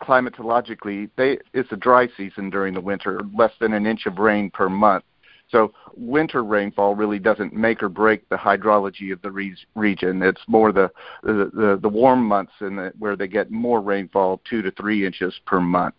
climatologically, 0.00 1.10
they 1.16 1.38
it's 1.52 1.70
a 1.72 1.76
dry 1.76 2.08
season 2.16 2.50
during 2.50 2.74
the 2.74 2.80
winter, 2.80 3.20
less 3.36 3.52
than 3.60 3.72
an 3.72 3.86
inch 3.86 4.06
of 4.06 4.18
rain 4.18 4.50
per 4.50 4.68
month. 4.68 5.04
So 5.50 5.72
winter 5.94 6.42
rainfall 6.42 6.94
really 6.94 7.18
doesn't 7.18 7.52
make 7.52 7.82
or 7.82 7.90
break 7.90 8.26
the 8.30 8.36
hydrology 8.36 9.12
of 9.12 9.20
the 9.20 9.30
re- 9.30 9.54
region. 9.74 10.22
It's 10.22 10.40
more 10.46 10.72
the 10.72 10.90
the, 11.22 11.50
the, 11.52 11.78
the 11.82 11.88
warm 11.88 12.24
months 12.24 12.52
in 12.60 12.76
the, 12.76 12.92
where 12.98 13.16
they 13.16 13.28
get 13.28 13.50
more 13.50 13.80
rainfall, 13.80 14.40
two 14.48 14.62
to 14.62 14.70
three 14.70 15.04
inches 15.04 15.34
per 15.46 15.60
month. 15.60 15.94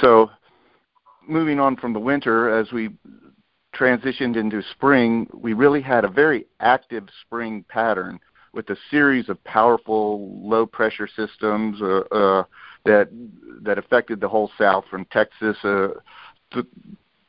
So 0.00 0.30
moving 1.26 1.60
on 1.60 1.76
from 1.76 1.92
the 1.92 1.98
winter, 1.98 2.50
as 2.56 2.70
we 2.72 2.90
transitioned 3.74 4.36
into 4.36 4.62
spring, 4.72 5.28
we 5.34 5.52
really 5.52 5.82
had 5.82 6.04
a 6.04 6.08
very 6.08 6.46
active 6.60 7.06
spring 7.22 7.64
pattern 7.68 8.18
with 8.52 8.70
a 8.70 8.76
series 8.90 9.28
of 9.28 9.42
powerful 9.44 10.40
low 10.40 10.64
pressure 10.64 11.06
systems 11.06 11.80
uh, 11.82 12.00
uh, 12.10 12.44
that 12.84 13.08
that 13.62 13.78
affected 13.78 14.20
the 14.20 14.28
whole 14.28 14.50
South 14.58 14.84
from 14.90 15.04
Texas 15.06 15.56
uh, 15.62 15.88
th- 16.52 16.64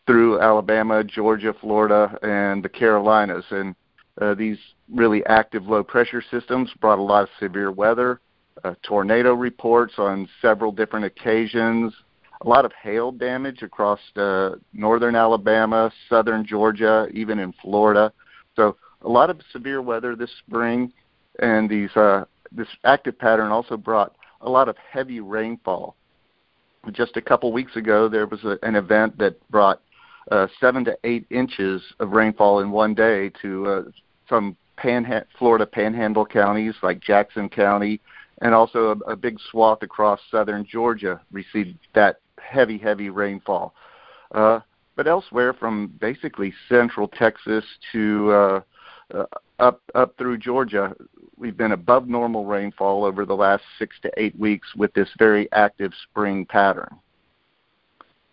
through 0.05 0.39
Alabama, 0.39 1.03
Georgia, 1.03 1.53
Florida, 1.59 2.17
and 2.21 2.63
the 2.63 2.69
Carolinas. 2.69 3.43
And 3.51 3.75
uh, 4.21 4.33
these 4.35 4.57
really 4.89 5.25
active 5.25 5.65
low 5.67 5.83
pressure 5.83 6.23
systems 6.31 6.71
brought 6.79 6.97
a 6.97 7.01
lot 7.01 7.23
of 7.23 7.29
severe 7.39 7.71
weather, 7.71 8.21
uh, 8.63 8.75
tornado 8.83 9.33
reports 9.33 9.95
on 9.97 10.29
several 10.41 10.71
different 10.71 11.05
occasions, 11.05 11.93
a 12.41 12.47
lot 12.47 12.65
of 12.65 12.71
hail 12.81 13.11
damage 13.11 13.63
across 13.63 13.99
uh, 14.15 14.51
northern 14.73 15.15
Alabama, 15.15 15.91
southern 16.09 16.45
Georgia, 16.45 17.07
even 17.13 17.39
in 17.39 17.53
Florida. 17.61 18.11
So 18.55 18.77
a 19.01 19.09
lot 19.09 19.29
of 19.29 19.39
severe 19.51 19.81
weather 19.81 20.15
this 20.15 20.31
spring, 20.45 20.91
and 21.39 21.69
these 21.69 21.95
uh, 21.95 22.25
this 22.51 22.67
active 22.83 23.17
pattern 23.17 23.51
also 23.51 23.77
brought 23.77 24.15
a 24.41 24.49
lot 24.49 24.69
of 24.69 24.75
heavy 24.77 25.19
rainfall. 25.19 25.95
Just 26.91 27.17
a 27.17 27.21
couple 27.21 27.51
weeks 27.51 27.75
ago, 27.75 28.07
there 28.07 28.27
was 28.27 28.43
a, 28.43 28.57
an 28.63 28.75
event 28.75 29.17
that 29.17 29.35
brought 29.49 29.81
uh, 30.31 30.47
seven 30.59 30.85
to 30.85 30.97
eight 31.03 31.25
inches 31.29 31.81
of 31.99 32.11
rainfall 32.11 32.59
in 32.59 32.71
one 32.71 32.93
day 32.93 33.31
to 33.41 33.67
uh, 33.67 33.83
some 34.29 34.55
panha- 34.77 35.25
Florida 35.37 35.65
panhandle 35.65 36.25
counties 36.25 36.75
like 36.83 36.99
Jackson 36.99 37.49
County, 37.49 37.99
and 38.41 38.53
also 38.53 38.91
a, 39.07 39.11
a 39.11 39.15
big 39.15 39.37
swath 39.51 39.81
across 39.81 40.19
southern 40.29 40.65
Georgia 40.65 41.19
received 41.31 41.77
that 41.93 42.19
heavy, 42.39 42.77
heavy 42.77 43.09
rainfall. 43.09 43.73
Uh, 44.31 44.59
but 44.95 45.07
elsewhere, 45.07 45.53
from 45.53 45.93
basically 45.99 46.53
central 46.67 47.07
Texas 47.07 47.63
to 47.91 48.31
uh, 48.31 48.61
uh, 49.13 49.25
up 49.59 49.81
up 49.95 50.17
through 50.17 50.37
Georgia, 50.37 50.95
we've 51.37 51.55
been 51.55 51.71
above 51.71 52.07
normal 52.07 52.45
rainfall 52.45 53.05
over 53.05 53.25
the 53.25 53.35
last 53.35 53.63
six 53.77 53.95
to 54.01 54.11
eight 54.17 54.37
weeks 54.37 54.67
with 54.75 54.93
this 54.93 55.09
very 55.17 55.51
active 55.51 55.91
spring 56.09 56.45
pattern. 56.45 56.95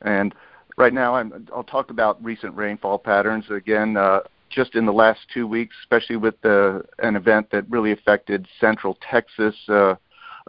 And 0.03 0.35
right 0.77 0.93
now, 0.93 1.15
I'm, 1.15 1.47
I'll 1.55 1.65
talk 1.65 1.91
about 1.91 2.23
recent 2.25 2.57
rainfall 2.57 2.99
patterns 2.99 3.45
again. 3.51 3.97
Uh, 3.97 4.21
just 4.51 4.75
in 4.75 4.87
the 4.87 4.93
last 4.93 5.21
two 5.33 5.47
weeks, 5.47 5.75
especially 5.83 6.17
with 6.17 6.41
the, 6.43 6.83
an 7.01 7.17
event 7.17 7.51
that 7.51 7.69
really 7.69 7.93
affected 7.93 8.47
central 8.61 8.97
Texas 9.11 9.55
uh, 9.69 9.97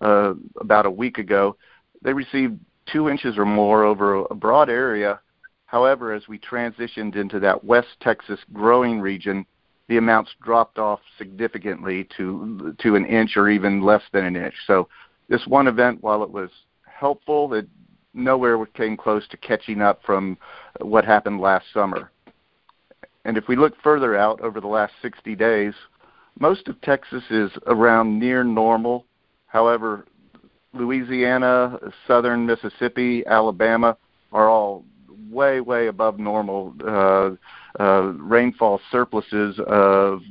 uh, 0.01 0.33
about 0.59 0.85
a 0.85 0.91
week 0.91 1.17
ago, 1.17 1.55
they 2.03 2.13
received 2.13 2.59
two 2.91 3.09
inches 3.09 3.37
or 3.37 3.45
more 3.45 3.83
over 3.83 4.25
a 4.25 4.35
broad 4.35 4.69
area. 4.69 5.19
However, 5.65 6.13
as 6.13 6.27
we 6.27 6.39
transitioned 6.39 7.15
into 7.15 7.39
that 7.39 7.63
West 7.63 7.87
Texas 8.01 8.39
growing 8.53 9.01
region, 9.01 9.45
the 9.87 9.97
amounts 9.97 10.31
dropped 10.41 10.79
off 10.79 10.99
significantly 11.17 12.07
to 12.17 12.75
to 12.79 12.95
an 12.95 13.05
inch 13.05 13.37
or 13.37 13.49
even 13.49 13.81
less 13.81 14.01
than 14.11 14.25
an 14.25 14.35
inch. 14.35 14.55
So 14.65 14.87
this 15.29 15.45
one 15.47 15.67
event, 15.67 16.01
while 16.01 16.23
it 16.23 16.29
was 16.29 16.49
helpful, 16.85 17.53
it 17.53 17.67
nowhere 18.13 18.65
came 18.67 18.95
close 18.95 19.27
to 19.27 19.37
catching 19.37 19.81
up 19.81 20.01
from 20.03 20.37
what 20.79 21.05
happened 21.05 21.41
last 21.41 21.65
summer. 21.73 22.11
And 23.25 23.37
if 23.37 23.47
we 23.47 23.55
look 23.55 23.73
further 23.83 24.15
out 24.15 24.39
over 24.41 24.61
the 24.61 24.67
last 24.67 24.93
60 25.01 25.35
days, 25.35 25.73
most 26.39 26.67
of 26.67 26.79
Texas 26.81 27.23
is 27.29 27.51
around 27.67 28.19
near 28.19 28.43
normal. 28.43 29.05
However, 29.47 30.05
Louisiana, 30.75 31.79
southern 32.07 32.45
Mississippi, 32.45 33.25
Alabama 33.25 33.97
are 34.31 34.49
all 34.49 34.83
way, 35.29 35.61
way 35.61 35.87
above 35.87 36.19
normal 36.19 36.73
uh, 36.85 37.31
uh, 37.81 38.01
rainfall 38.19 38.79
surpluses 38.91 39.59
of 39.67 40.21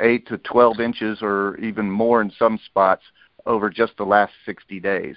8 0.00 0.26
to 0.28 0.38
12 0.38 0.80
inches 0.80 1.18
or 1.22 1.56
even 1.58 1.90
more 1.90 2.20
in 2.20 2.30
some 2.38 2.58
spots 2.66 3.02
over 3.46 3.70
just 3.70 3.96
the 3.96 4.04
last 4.04 4.32
60 4.46 4.80
days. 4.80 5.16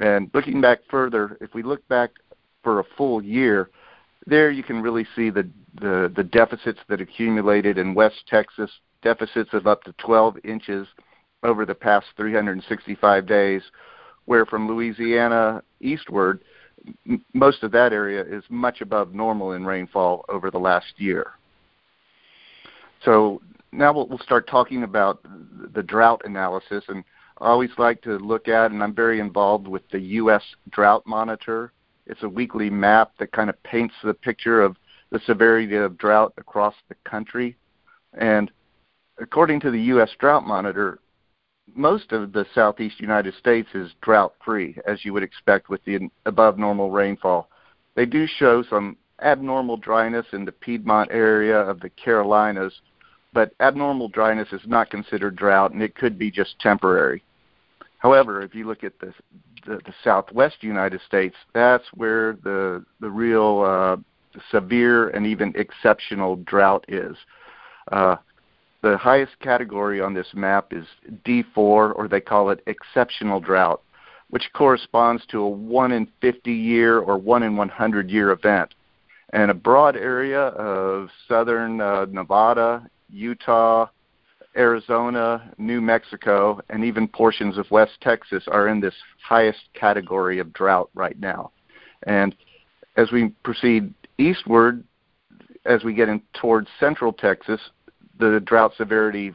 And 0.00 0.30
looking 0.34 0.60
back 0.60 0.80
further, 0.90 1.36
if 1.40 1.54
we 1.54 1.62
look 1.62 1.86
back 1.88 2.10
for 2.62 2.80
a 2.80 2.84
full 2.96 3.22
year, 3.22 3.70
there 4.26 4.50
you 4.50 4.62
can 4.62 4.80
really 4.80 5.06
see 5.14 5.30
the, 5.30 5.48
the, 5.80 6.12
the 6.14 6.24
deficits 6.24 6.80
that 6.88 7.00
accumulated 7.00 7.78
in 7.78 7.94
West 7.94 8.24
Texas, 8.28 8.70
deficits 9.02 9.50
of 9.52 9.66
up 9.66 9.82
to 9.84 9.92
12 9.98 10.38
inches 10.44 10.86
over 11.44 11.64
the 11.66 11.74
past 11.74 12.06
365 12.16 13.26
days, 13.26 13.62
where 14.24 14.46
from 14.46 14.66
Louisiana 14.66 15.62
eastward, 15.80 16.42
m- 17.08 17.24
most 17.34 17.62
of 17.62 17.70
that 17.72 17.92
area 17.92 18.24
is 18.24 18.42
much 18.48 18.80
above 18.80 19.14
normal 19.14 19.52
in 19.52 19.64
rainfall 19.64 20.24
over 20.28 20.50
the 20.50 20.58
last 20.58 20.94
year. 20.96 21.32
So 23.04 23.42
now 23.70 23.92
we'll, 23.92 24.08
we'll 24.08 24.18
start 24.18 24.48
talking 24.48 24.82
about 24.82 25.20
the 25.74 25.82
drought 25.82 26.22
analysis, 26.24 26.84
and 26.88 27.04
I 27.38 27.48
always 27.48 27.70
like 27.76 28.00
to 28.02 28.18
look 28.18 28.48
at, 28.48 28.70
and 28.70 28.82
I'm 28.82 28.94
very 28.94 29.20
involved 29.20 29.68
with 29.68 29.82
the 29.90 30.00
U.S. 30.00 30.42
Drought 30.70 31.06
Monitor. 31.06 31.72
It's 32.06 32.22
a 32.22 32.28
weekly 32.28 32.70
map 32.70 33.12
that 33.18 33.32
kind 33.32 33.50
of 33.50 33.62
paints 33.62 33.94
the 34.02 34.14
picture 34.14 34.62
of 34.62 34.76
the 35.10 35.20
severity 35.26 35.76
of 35.76 35.98
drought 35.98 36.32
across 36.38 36.74
the 36.88 36.94
country. 37.04 37.56
And 38.14 38.50
according 39.18 39.60
to 39.60 39.70
the 39.70 39.80
U.S. 39.82 40.10
Drought 40.18 40.46
Monitor, 40.46 41.00
most 41.74 42.12
of 42.12 42.32
the 42.32 42.46
southeast 42.54 43.00
United 43.00 43.34
States 43.34 43.68
is 43.74 43.92
drought 44.02 44.34
free, 44.44 44.76
as 44.86 45.04
you 45.04 45.12
would 45.12 45.22
expect 45.22 45.68
with 45.68 45.84
the 45.84 46.10
above 46.26 46.58
normal 46.58 46.90
rainfall. 46.90 47.48
They 47.94 48.06
do 48.06 48.26
show 48.26 48.62
some 48.62 48.96
abnormal 49.20 49.76
dryness 49.76 50.26
in 50.32 50.44
the 50.44 50.52
Piedmont 50.52 51.10
area 51.12 51.58
of 51.58 51.80
the 51.80 51.90
Carolinas, 51.90 52.72
but 53.32 53.52
abnormal 53.60 54.08
dryness 54.08 54.48
is 54.52 54.60
not 54.66 54.90
considered 54.90 55.36
drought 55.36 55.72
and 55.72 55.82
it 55.82 55.94
could 55.94 56.18
be 56.18 56.30
just 56.30 56.58
temporary. 56.60 57.22
However, 57.98 58.42
if 58.42 58.54
you 58.54 58.66
look 58.66 58.84
at 58.84 58.98
the, 59.00 59.14
the, 59.66 59.76
the 59.76 59.94
southwest 60.02 60.62
United 60.62 61.00
States, 61.06 61.36
that's 61.54 61.84
where 61.94 62.34
the, 62.44 62.84
the 63.00 63.10
real 63.10 63.62
uh, 63.62 63.96
severe 64.50 65.08
and 65.08 65.26
even 65.26 65.54
exceptional 65.56 66.36
drought 66.36 66.84
is. 66.88 67.16
Uh, 67.90 68.16
the 68.84 68.98
highest 68.98 69.32
category 69.40 70.02
on 70.02 70.12
this 70.12 70.26
map 70.34 70.70
is 70.70 70.84
D4, 71.26 71.46
or 71.56 72.06
they 72.06 72.20
call 72.20 72.50
it 72.50 72.62
exceptional 72.66 73.40
drought, 73.40 73.80
which 74.28 74.50
corresponds 74.52 75.24
to 75.30 75.40
a 75.40 75.48
1 75.48 75.92
in 75.92 76.06
50 76.20 76.52
year 76.52 76.98
or 76.98 77.16
1 77.16 77.42
in 77.42 77.56
100 77.56 78.10
year 78.10 78.30
event. 78.30 78.74
And 79.32 79.50
a 79.50 79.54
broad 79.54 79.96
area 79.96 80.48
of 80.48 81.08
southern 81.26 81.80
uh, 81.80 82.04
Nevada, 82.10 82.86
Utah, 83.08 83.88
Arizona, 84.54 85.50
New 85.56 85.80
Mexico, 85.80 86.60
and 86.68 86.84
even 86.84 87.08
portions 87.08 87.56
of 87.56 87.70
West 87.70 87.92
Texas 88.02 88.44
are 88.48 88.68
in 88.68 88.80
this 88.80 88.94
highest 89.26 89.60
category 89.72 90.38
of 90.40 90.52
drought 90.52 90.90
right 90.94 91.18
now. 91.18 91.52
And 92.02 92.36
as 92.98 93.10
we 93.10 93.30
proceed 93.44 93.94
eastward, 94.18 94.84
as 95.64 95.84
we 95.84 95.94
get 95.94 96.10
in 96.10 96.20
towards 96.34 96.68
central 96.78 97.14
Texas, 97.14 97.60
the 98.18 98.40
drought 98.40 98.72
severity 98.76 99.34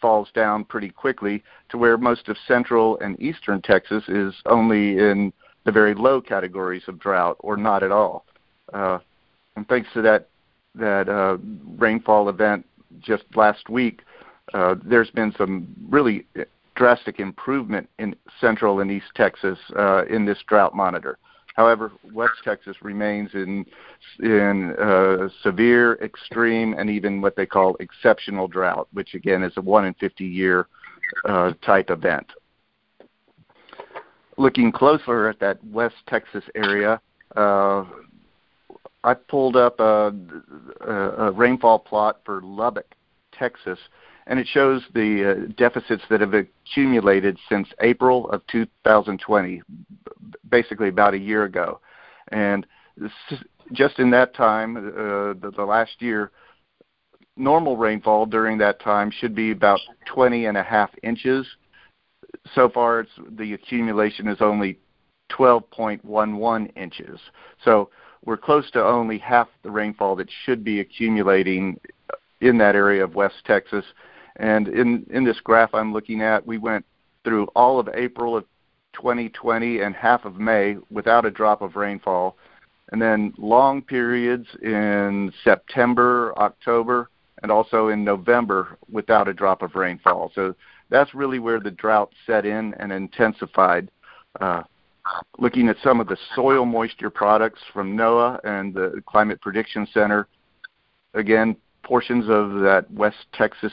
falls 0.00 0.28
down 0.34 0.64
pretty 0.64 0.90
quickly 0.90 1.42
to 1.68 1.78
where 1.78 1.96
most 1.96 2.28
of 2.28 2.36
central 2.46 2.98
and 3.00 3.20
eastern 3.20 3.62
Texas 3.62 4.04
is 4.08 4.34
only 4.46 4.98
in 4.98 5.32
the 5.64 5.72
very 5.72 5.94
low 5.94 6.20
categories 6.20 6.82
of 6.86 6.98
drought 6.98 7.36
or 7.40 7.56
not 7.56 7.82
at 7.82 7.90
all. 7.90 8.24
Uh, 8.72 8.98
and 9.56 9.66
thanks 9.68 9.88
to 9.94 10.02
that 10.02 10.28
that 10.74 11.08
uh, 11.08 11.38
rainfall 11.78 12.28
event 12.28 12.66
just 13.00 13.24
last 13.34 13.70
week, 13.70 14.02
uh, 14.52 14.74
there's 14.84 15.10
been 15.10 15.34
some 15.38 15.66
really 15.88 16.26
drastic 16.74 17.18
improvement 17.18 17.88
in 17.98 18.14
central 18.40 18.80
and 18.80 18.90
east 18.90 19.06
Texas 19.14 19.58
uh, 19.76 20.04
in 20.04 20.26
this 20.26 20.38
drought 20.46 20.74
monitor. 20.74 21.18
However, 21.56 21.90
West 22.12 22.34
Texas 22.44 22.76
remains 22.82 23.30
in 23.32 23.64
in 24.20 24.76
uh, 24.76 25.28
severe, 25.42 25.94
extreme, 26.02 26.74
and 26.74 26.90
even 26.90 27.22
what 27.22 27.34
they 27.34 27.46
call 27.46 27.76
exceptional 27.80 28.46
drought, 28.46 28.88
which 28.92 29.14
again 29.14 29.42
is 29.42 29.54
a 29.56 29.62
one 29.62 29.86
in 29.86 29.94
50 29.94 30.24
year 30.24 30.66
uh, 31.24 31.52
type 31.64 31.88
event. 31.90 32.26
Looking 34.36 34.70
closer 34.70 35.30
at 35.30 35.40
that 35.40 35.64
West 35.64 35.96
Texas 36.06 36.44
area, 36.54 37.00
uh, 37.36 37.84
I 39.02 39.14
pulled 39.14 39.56
up 39.56 39.80
a, 39.80 40.14
a, 40.82 40.92
a 40.92 41.30
rainfall 41.32 41.78
plot 41.78 42.20
for 42.26 42.42
Lubbock, 42.42 42.94
Texas, 43.32 43.78
and 44.26 44.38
it 44.38 44.46
shows 44.46 44.82
the 44.94 45.30
uh, 45.30 45.52
deficits 45.56 46.02
that 46.10 46.20
have 46.20 46.34
accumulated 46.34 47.38
since 47.48 47.68
April 47.80 48.28
of 48.30 48.46
2020, 48.48 49.62
basically 50.50 50.88
about 50.88 51.14
a 51.14 51.18
year 51.18 51.44
ago. 51.44 51.80
And 52.28 52.66
just 53.72 53.98
in 53.98 54.10
that 54.10 54.34
time, 54.34 54.76
uh, 54.76 55.34
the, 55.40 55.52
the 55.56 55.64
last 55.64 56.00
year, 56.00 56.32
normal 57.36 57.76
rainfall 57.76 58.26
during 58.26 58.58
that 58.58 58.80
time 58.80 59.10
should 59.10 59.34
be 59.34 59.50
about 59.50 59.80
20 60.06 60.46
and 60.46 60.56
a 60.56 60.62
half 60.62 60.90
inches. 61.02 61.46
So 62.54 62.68
far, 62.68 63.00
it's, 63.00 63.10
the 63.38 63.52
accumulation 63.52 64.26
is 64.26 64.38
only 64.40 64.78
12.11 65.30 66.76
inches. 66.76 67.20
So 67.64 67.90
we're 68.24 68.36
close 68.36 68.70
to 68.72 68.84
only 68.84 69.18
half 69.18 69.48
the 69.62 69.70
rainfall 69.70 70.16
that 70.16 70.28
should 70.44 70.64
be 70.64 70.80
accumulating 70.80 71.78
in 72.40 72.58
that 72.58 72.74
area 72.74 73.04
of 73.04 73.14
West 73.14 73.36
Texas. 73.44 73.84
And 74.36 74.68
in, 74.68 75.06
in 75.10 75.24
this 75.24 75.40
graph 75.40 75.74
I'm 75.74 75.92
looking 75.92 76.22
at, 76.22 76.46
we 76.46 76.58
went 76.58 76.84
through 77.24 77.46
all 77.56 77.78
of 77.78 77.88
April 77.94 78.36
of 78.36 78.44
2020 78.94 79.80
and 79.80 79.94
half 79.94 80.24
of 80.24 80.36
May 80.36 80.76
without 80.90 81.24
a 81.24 81.30
drop 81.30 81.62
of 81.62 81.76
rainfall, 81.76 82.36
and 82.92 83.00
then 83.00 83.34
long 83.36 83.82
periods 83.82 84.46
in 84.62 85.32
September, 85.44 86.32
October, 86.38 87.10
and 87.42 87.50
also 87.50 87.88
in 87.88 88.04
November 88.04 88.78
without 88.90 89.28
a 89.28 89.34
drop 89.34 89.62
of 89.62 89.74
rainfall. 89.74 90.30
So 90.34 90.54
that's 90.88 91.14
really 91.14 91.38
where 91.38 91.60
the 91.60 91.70
drought 91.70 92.12
set 92.26 92.46
in 92.46 92.74
and 92.74 92.92
intensified. 92.92 93.90
Uh, 94.40 94.62
looking 95.38 95.68
at 95.68 95.76
some 95.82 96.00
of 96.00 96.08
the 96.08 96.16
soil 96.34 96.64
moisture 96.64 97.10
products 97.10 97.60
from 97.72 97.96
NOAA 97.96 98.40
and 98.44 98.74
the 98.74 99.02
Climate 99.06 99.40
Prediction 99.40 99.86
Center, 99.92 100.28
again, 101.14 101.56
portions 101.82 102.24
of 102.28 102.60
that 102.62 102.86
West 102.90 103.26
Texas 103.32 103.72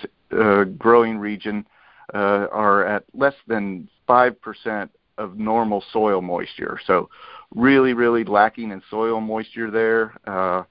growing 0.78 1.17
region 1.17 1.65
uh, 2.13 2.48
are 2.52 2.86
at 2.86 3.04
less 3.13 3.36
than 3.48 3.88
5% 4.08 4.89
of 5.17 5.38
normal 5.38 5.84
soil 5.91 6.22
moisture. 6.22 6.80
So, 6.86 7.10
really, 7.56 7.93
really 7.93 8.24
lacking 8.24 8.72
in 8.72 8.82
soil 8.89 9.22
moisture 9.22 9.69
there. 9.69 10.13
Uh, 10.26 10.63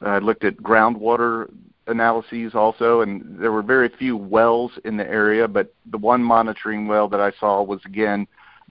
I 0.00 0.18
looked 0.18 0.44
at 0.44 0.56
groundwater 0.56 1.52
analyses 1.86 2.54
also, 2.54 3.00
and 3.02 3.38
there 3.38 3.52
were 3.52 3.62
very 3.62 3.88
few 3.88 4.16
wells 4.16 4.72
in 4.84 4.96
the 4.96 5.06
area, 5.06 5.46
but 5.46 5.74
the 5.90 5.98
one 5.98 6.22
monitoring 6.22 6.86
well 6.86 7.08
that 7.08 7.20
I 7.20 7.32
saw 7.38 7.62
was 7.62 7.80
again 7.84 8.26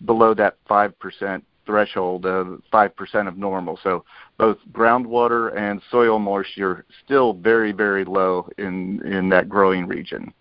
below 0.05 0.33
that 0.33 0.57
5% 0.69 1.41
threshold 1.65 2.25
of 2.25 2.61
5% 2.71 3.27
of 3.27 3.37
normal. 3.37 3.79
So 3.83 4.03
both 4.37 4.57
groundwater 4.71 5.55
and 5.55 5.81
soil 5.91 6.19
moisture 6.19 6.85
still 7.05 7.33
very, 7.33 7.71
very 7.71 8.05
low 8.05 8.47
in, 8.57 9.01
in 9.05 9.29
that 9.29 9.49
growing 9.49 9.87
region. 9.87 10.33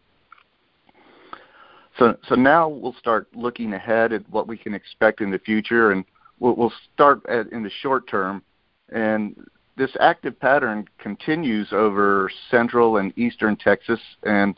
So, 1.98 2.16
so 2.28 2.34
now 2.34 2.68
we'll 2.68 2.94
start 2.94 3.28
looking 3.34 3.74
ahead 3.74 4.12
at 4.12 4.28
what 4.30 4.48
we 4.48 4.56
can 4.56 4.74
expect 4.74 5.20
in 5.20 5.30
the 5.30 5.38
future, 5.38 5.92
and 5.92 6.04
we'll, 6.38 6.54
we'll 6.54 6.72
start 6.94 7.20
at, 7.26 7.52
in 7.52 7.62
the 7.62 7.70
short 7.82 8.08
term. 8.08 8.42
And 8.90 9.36
this 9.76 9.90
active 10.00 10.38
pattern 10.40 10.88
continues 10.98 11.68
over 11.72 12.30
central 12.50 12.96
and 12.96 13.16
eastern 13.18 13.56
Texas, 13.56 14.00
and 14.22 14.54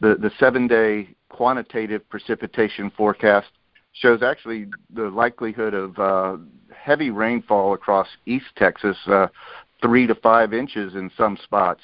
the, 0.00 0.14
the 0.16 0.30
seven 0.38 0.66
day 0.66 1.08
quantitative 1.28 2.08
precipitation 2.08 2.92
forecast 2.96 3.48
shows 3.94 4.22
actually 4.22 4.66
the 4.92 5.08
likelihood 5.08 5.72
of 5.72 5.98
uh, 5.98 6.36
heavy 6.74 7.10
rainfall 7.10 7.74
across 7.74 8.08
East 8.26 8.46
Texas, 8.56 8.96
uh, 9.06 9.28
three 9.80 10.06
to 10.06 10.14
five 10.16 10.52
inches 10.52 10.94
in 10.94 11.10
some 11.16 11.38
spots. 11.42 11.80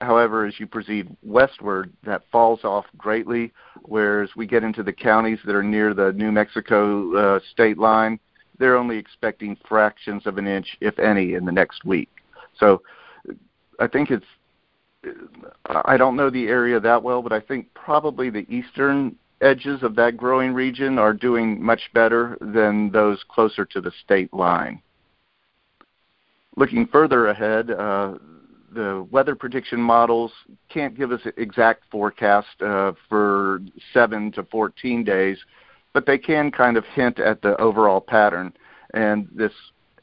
However, 0.00 0.46
as 0.46 0.58
you 0.58 0.66
proceed 0.66 1.14
westward, 1.22 1.92
that 2.04 2.22
falls 2.30 2.64
off 2.64 2.84
greatly. 2.96 3.52
Whereas 3.82 4.30
we 4.36 4.46
get 4.46 4.64
into 4.64 4.82
the 4.82 4.92
counties 4.92 5.38
that 5.46 5.54
are 5.54 5.62
near 5.62 5.94
the 5.94 6.12
New 6.12 6.32
Mexico 6.32 7.14
uh, 7.36 7.40
state 7.52 7.78
line, 7.78 8.18
they're 8.58 8.76
only 8.76 8.98
expecting 8.98 9.56
fractions 9.68 10.26
of 10.26 10.38
an 10.38 10.46
inch, 10.46 10.76
if 10.80 10.98
any, 10.98 11.34
in 11.34 11.44
the 11.44 11.52
next 11.52 11.84
week. 11.84 12.10
So 12.58 12.82
I 13.78 13.86
think 13.86 14.10
it's 14.10 14.26
I 15.66 15.96
don't 15.96 16.14
know 16.14 16.30
the 16.30 16.46
area 16.46 16.78
that 16.78 17.02
well, 17.02 17.22
but 17.22 17.32
I 17.32 17.40
think 17.40 17.72
probably 17.74 18.30
the 18.30 18.46
eastern 18.48 19.16
edges 19.42 19.82
of 19.82 19.94
that 19.96 20.16
growing 20.16 20.54
region 20.54 20.98
are 20.98 21.12
doing 21.12 21.62
much 21.62 21.90
better 21.92 22.38
than 22.40 22.90
those 22.90 23.22
closer 23.28 23.64
to 23.66 23.80
the 23.80 23.92
state 24.04 24.32
line. 24.32 24.80
looking 26.56 26.86
further 26.86 27.28
ahead, 27.28 27.70
uh, 27.70 28.14
the 28.74 29.06
weather 29.10 29.34
prediction 29.34 29.80
models 29.80 30.32
can't 30.68 30.96
give 30.96 31.12
us 31.12 31.20
exact 31.36 31.82
forecast 31.90 32.60
uh, 32.60 32.92
for 33.08 33.60
7 33.92 34.32
to 34.32 34.42
14 34.44 35.04
days, 35.04 35.38
but 35.92 36.06
they 36.06 36.18
can 36.18 36.50
kind 36.50 36.76
of 36.76 36.84
hint 36.94 37.18
at 37.18 37.42
the 37.42 37.58
overall 37.60 38.00
pattern. 38.00 38.52
And 38.94 39.28
this 39.34 39.52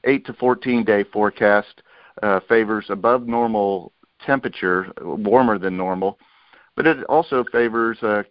8 0.03 0.25
to 0.25 0.33
14 0.33 0.83
day 0.83 1.03
forecast 1.03 1.81
uh, 2.21 2.39
favors 2.47 2.85
above 2.89 3.27
normal 3.27 3.91
temperature, 4.25 4.91
warmer 5.01 5.57
than 5.57 5.77
normal, 5.77 6.19
but 6.79 6.87
it 6.87 7.03
also 7.09 7.43
favors 7.51 8.01
uh, 8.03 8.23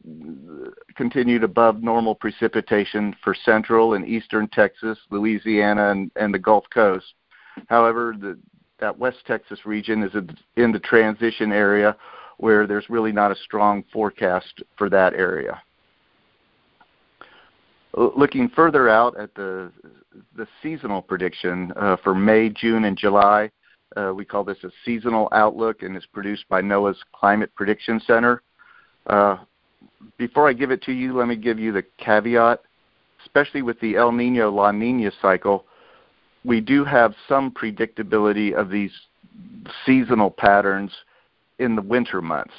continued 0.97 1.45
above 1.45 1.83
normal 1.83 2.15
precipitation 2.15 3.15
for 3.23 3.35
central 3.35 3.93
and 3.93 4.09
eastern 4.09 4.49
Texas, 4.49 4.97
Louisiana, 5.11 5.91
and, 5.91 6.11
and 6.17 6.33
the 6.33 6.39
Gulf 6.39 6.65
Coast. 6.73 7.13
However, 7.67 8.15
the, 8.19 8.39
that 8.81 8.99
West 8.99 9.19
Texas 9.27 9.67
region 9.67 10.03
is 10.03 10.15
in 10.57 10.73
the 10.73 10.79
transition 10.79 11.53
area 11.53 11.95
where 12.39 12.67
there's 12.67 12.89
really 12.89 13.13
not 13.13 13.31
a 13.31 13.37
strong 13.37 13.85
forecast 13.93 14.63
for 14.79 14.89
that 14.89 15.13
area. 15.13 15.61
Looking 17.95 18.49
further 18.49 18.89
out 18.89 19.21
at 19.21 19.35
the 19.35 19.71
the 20.37 20.49
seasonal 20.63 21.03
prediction 21.03 21.71
uh, 21.77 21.99
for 22.03 22.15
May, 22.15 22.49
June, 22.49 22.87
and 22.87 22.97
July, 22.97 23.51
uh, 23.97 24.13
we 24.15 24.25
call 24.25 24.45
this 24.45 24.63
a 24.65 24.71
seasonal 24.85 25.29
outlook, 25.33 25.83
and 25.83 25.97
it's 25.97 26.07
produced 26.07 26.45
by 26.49 26.61
NOAA's 26.61 27.03
Climate 27.13 27.51
Prediction 27.55 28.01
Center. 28.07 28.43
Uh, 29.07 29.39
before 30.17 30.49
I 30.49 30.53
give 30.53 30.71
it 30.71 30.83
to 30.83 30.93
you, 30.93 31.17
let 31.17 31.29
me 31.29 31.37
give 31.37 31.59
you 31.59 31.73
the 31.73 31.85
caveat. 31.99 32.61
Especially 33.25 33.63
with 33.63 33.81
the 33.81 33.97
El 33.97 34.13
Nino 34.13 34.51
La 34.51 34.71
Nina 34.71 35.11
cycle, 35.21 35.65
we 36.45 36.61
do 36.61 36.85
have 36.85 37.15
some 37.29 37.51
predictability 37.51 38.55
of 38.55 38.71
these 38.71 38.93
seasonal 39.85 40.31
patterns 40.31 40.93
in 41.59 41.75
the 41.75 41.83
winter 41.83 42.23
months. 42.23 42.55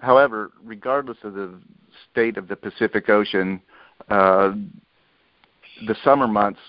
However, 0.00 0.52
regardless 0.64 1.18
of 1.22 1.34
the 1.34 1.54
state 2.10 2.36
of 2.36 2.48
the 2.48 2.56
Pacific 2.56 3.08
Ocean, 3.08 3.60
uh, 4.08 4.52
the 5.86 5.96
summer 6.02 6.26
months, 6.26 6.60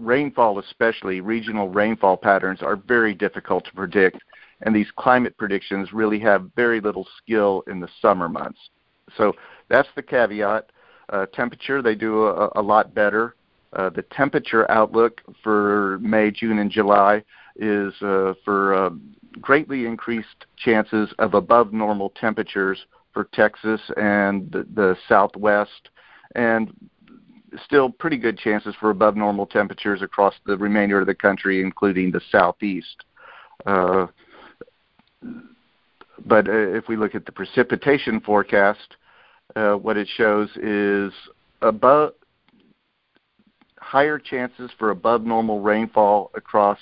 rainfall 0.00 0.58
especially, 0.58 1.20
regional 1.20 1.68
rainfall 1.68 2.16
patterns 2.16 2.62
are 2.62 2.76
very 2.76 3.14
difficult 3.14 3.64
to 3.66 3.72
predict, 3.72 4.18
and 4.62 4.74
these 4.74 4.90
climate 4.96 5.36
predictions 5.36 5.92
really 5.92 6.18
have 6.20 6.50
very 6.56 6.80
little 6.80 7.06
skill 7.18 7.62
in 7.66 7.80
the 7.80 7.88
summer 8.00 8.28
months. 8.28 8.58
So 9.16 9.32
that's 9.68 9.88
the 9.96 10.02
caveat. 10.02 10.70
Uh, 11.08 11.26
temperature, 11.26 11.82
they 11.82 11.94
do 11.94 12.26
a, 12.26 12.50
a 12.56 12.62
lot 12.62 12.94
better. 12.94 13.34
Uh, 13.72 13.90
the 13.90 14.02
temperature 14.02 14.70
outlook 14.70 15.20
for 15.42 15.98
May, 16.00 16.30
June, 16.30 16.58
and 16.58 16.70
July 16.70 17.22
is 17.56 17.92
uh, 18.02 18.34
for 18.44 18.74
uh, 18.74 18.90
greatly 19.40 19.86
increased 19.86 20.46
chances 20.56 21.12
of 21.18 21.34
above 21.34 21.72
normal 21.72 22.10
temperatures 22.10 22.86
for 23.12 23.24
Texas 23.32 23.80
and 23.96 24.50
the, 24.52 24.66
the 24.74 24.96
Southwest, 25.08 25.90
and 26.34 26.72
still 27.64 27.90
pretty 27.90 28.16
good 28.16 28.38
chances 28.38 28.74
for 28.78 28.90
above 28.90 29.16
normal 29.16 29.46
temperatures 29.46 30.02
across 30.02 30.34
the 30.46 30.56
remainder 30.56 31.00
of 31.00 31.06
the 31.06 31.14
country, 31.14 31.62
including 31.62 32.10
the 32.10 32.20
Southeast. 32.30 33.04
Uh, 33.66 34.06
but 36.26 36.48
uh, 36.48 36.52
if 36.52 36.88
we 36.88 36.96
look 36.96 37.14
at 37.14 37.26
the 37.26 37.32
precipitation 37.32 38.20
forecast, 38.20 38.96
uh, 39.56 39.72
what 39.72 39.96
it 39.96 40.08
shows 40.16 40.48
is 40.56 41.12
above 41.62 42.12
higher 43.78 44.18
chances 44.18 44.70
for 44.78 44.90
above 44.90 45.24
normal 45.24 45.60
rainfall 45.60 46.30
across 46.34 46.78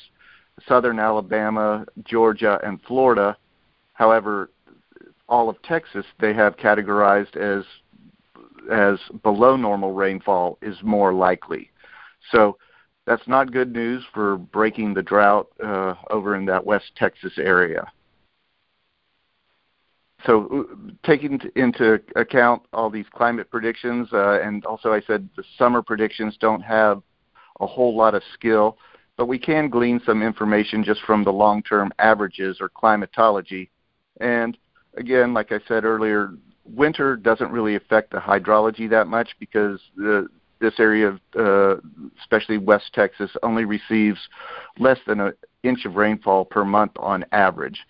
southern 0.66 0.98
Alabama, 0.98 1.86
Georgia, 2.04 2.60
and 2.64 2.80
Florida. 2.82 3.36
However, 3.94 4.50
all 5.28 5.48
of 5.48 5.60
Texas 5.62 6.04
they 6.20 6.34
have 6.34 6.56
categorized 6.56 7.36
as 7.36 7.64
as 8.70 8.98
below 9.22 9.56
normal 9.56 9.92
rainfall 9.92 10.58
is 10.62 10.76
more 10.82 11.12
likely. 11.12 11.70
So 12.30 12.58
that's 13.06 13.26
not 13.26 13.52
good 13.52 13.72
news 13.72 14.04
for 14.12 14.36
breaking 14.36 14.94
the 14.94 15.02
drought 15.02 15.48
uh, 15.64 15.94
over 16.10 16.36
in 16.36 16.44
that 16.46 16.64
West 16.64 16.92
Texas 16.96 17.32
area 17.38 17.90
so 20.26 20.66
uh, 20.70 20.90
taking 21.04 21.40
into 21.54 22.00
account 22.16 22.62
all 22.72 22.90
these 22.90 23.06
climate 23.12 23.50
predictions, 23.50 24.08
uh, 24.12 24.40
and 24.42 24.64
also 24.64 24.92
I 24.92 25.00
said 25.02 25.28
the 25.36 25.44
summer 25.56 25.82
predictions 25.82 26.36
don't 26.40 26.62
have 26.62 27.02
a 27.60 27.66
whole 27.66 27.96
lot 27.96 28.14
of 28.14 28.22
skill, 28.34 28.78
but 29.16 29.26
we 29.26 29.38
can 29.38 29.68
glean 29.68 30.00
some 30.04 30.22
information 30.22 30.82
just 30.82 31.00
from 31.02 31.24
the 31.24 31.32
long-term 31.32 31.92
averages 31.98 32.58
or 32.60 32.68
climatology. 32.68 33.70
And 34.20 34.56
again, 34.96 35.34
like 35.34 35.52
I 35.52 35.60
said 35.68 35.84
earlier, 35.84 36.32
winter 36.74 37.16
doesn't 37.16 37.50
really 37.50 37.76
affect 37.76 38.10
the 38.10 38.18
hydrology 38.18 38.88
that 38.90 39.06
much 39.06 39.30
because 39.40 39.80
the, 39.96 40.28
this 40.60 40.74
area, 40.78 41.08
of, 41.08 41.20
uh, 41.38 41.80
especially 42.20 42.58
West 42.58 42.92
Texas, 42.92 43.30
only 43.42 43.64
receives 43.64 44.18
less 44.78 44.98
than 45.06 45.20
an 45.20 45.32
inch 45.62 45.84
of 45.84 45.96
rainfall 45.96 46.44
per 46.44 46.64
month 46.64 46.92
on 46.96 47.24
average. 47.32 47.80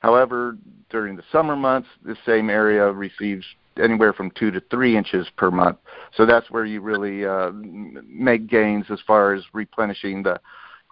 However, 0.00 0.56
during 0.90 1.16
the 1.16 1.22
summer 1.30 1.56
months, 1.56 1.88
the 2.04 2.16
same 2.26 2.50
area 2.50 2.90
receives 2.90 3.44
anywhere 3.82 4.12
from 4.12 4.30
two 4.32 4.50
to 4.50 4.60
three 4.70 4.96
inches 4.96 5.26
per 5.36 5.50
month. 5.50 5.78
So 6.16 6.26
that's 6.26 6.50
where 6.50 6.64
you 6.64 6.80
really 6.80 7.24
uh, 7.24 7.50
make 7.52 8.46
gains 8.46 8.86
as 8.90 9.00
far 9.06 9.32
as 9.32 9.42
replenishing 9.52 10.22
the 10.22 10.40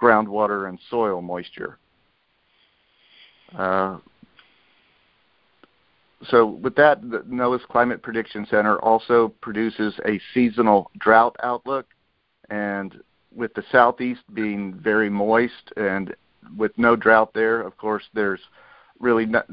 groundwater 0.01 0.69
and 0.69 0.79
soil 0.89 1.21
moisture. 1.21 1.79
Uh, 3.57 3.99
so 6.25 6.47
with 6.47 6.75
that, 6.77 7.01
the 7.03 7.21
NOAA's 7.21 7.65
Climate 7.71 8.03
Prediction 8.03 8.47
Center 8.51 8.79
also 8.81 9.29
produces 9.41 9.95
a 10.07 10.21
seasonal 10.35 10.91
drought 10.99 11.37
outlook, 11.43 11.87
and 12.51 13.01
with 13.35 13.55
the 13.55 13.65
southeast 13.71 14.23
being 14.35 14.75
very 14.75 15.09
moist 15.09 15.73
and 15.77 16.15
with 16.57 16.77
no 16.77 16.97
drought 16.97 17.33
there, 17.33 17.61
of 17.61 17.77
course, 17.77 18.05
there's 18.13 18.41
really 18.99 19.25
not, 19.25 19.47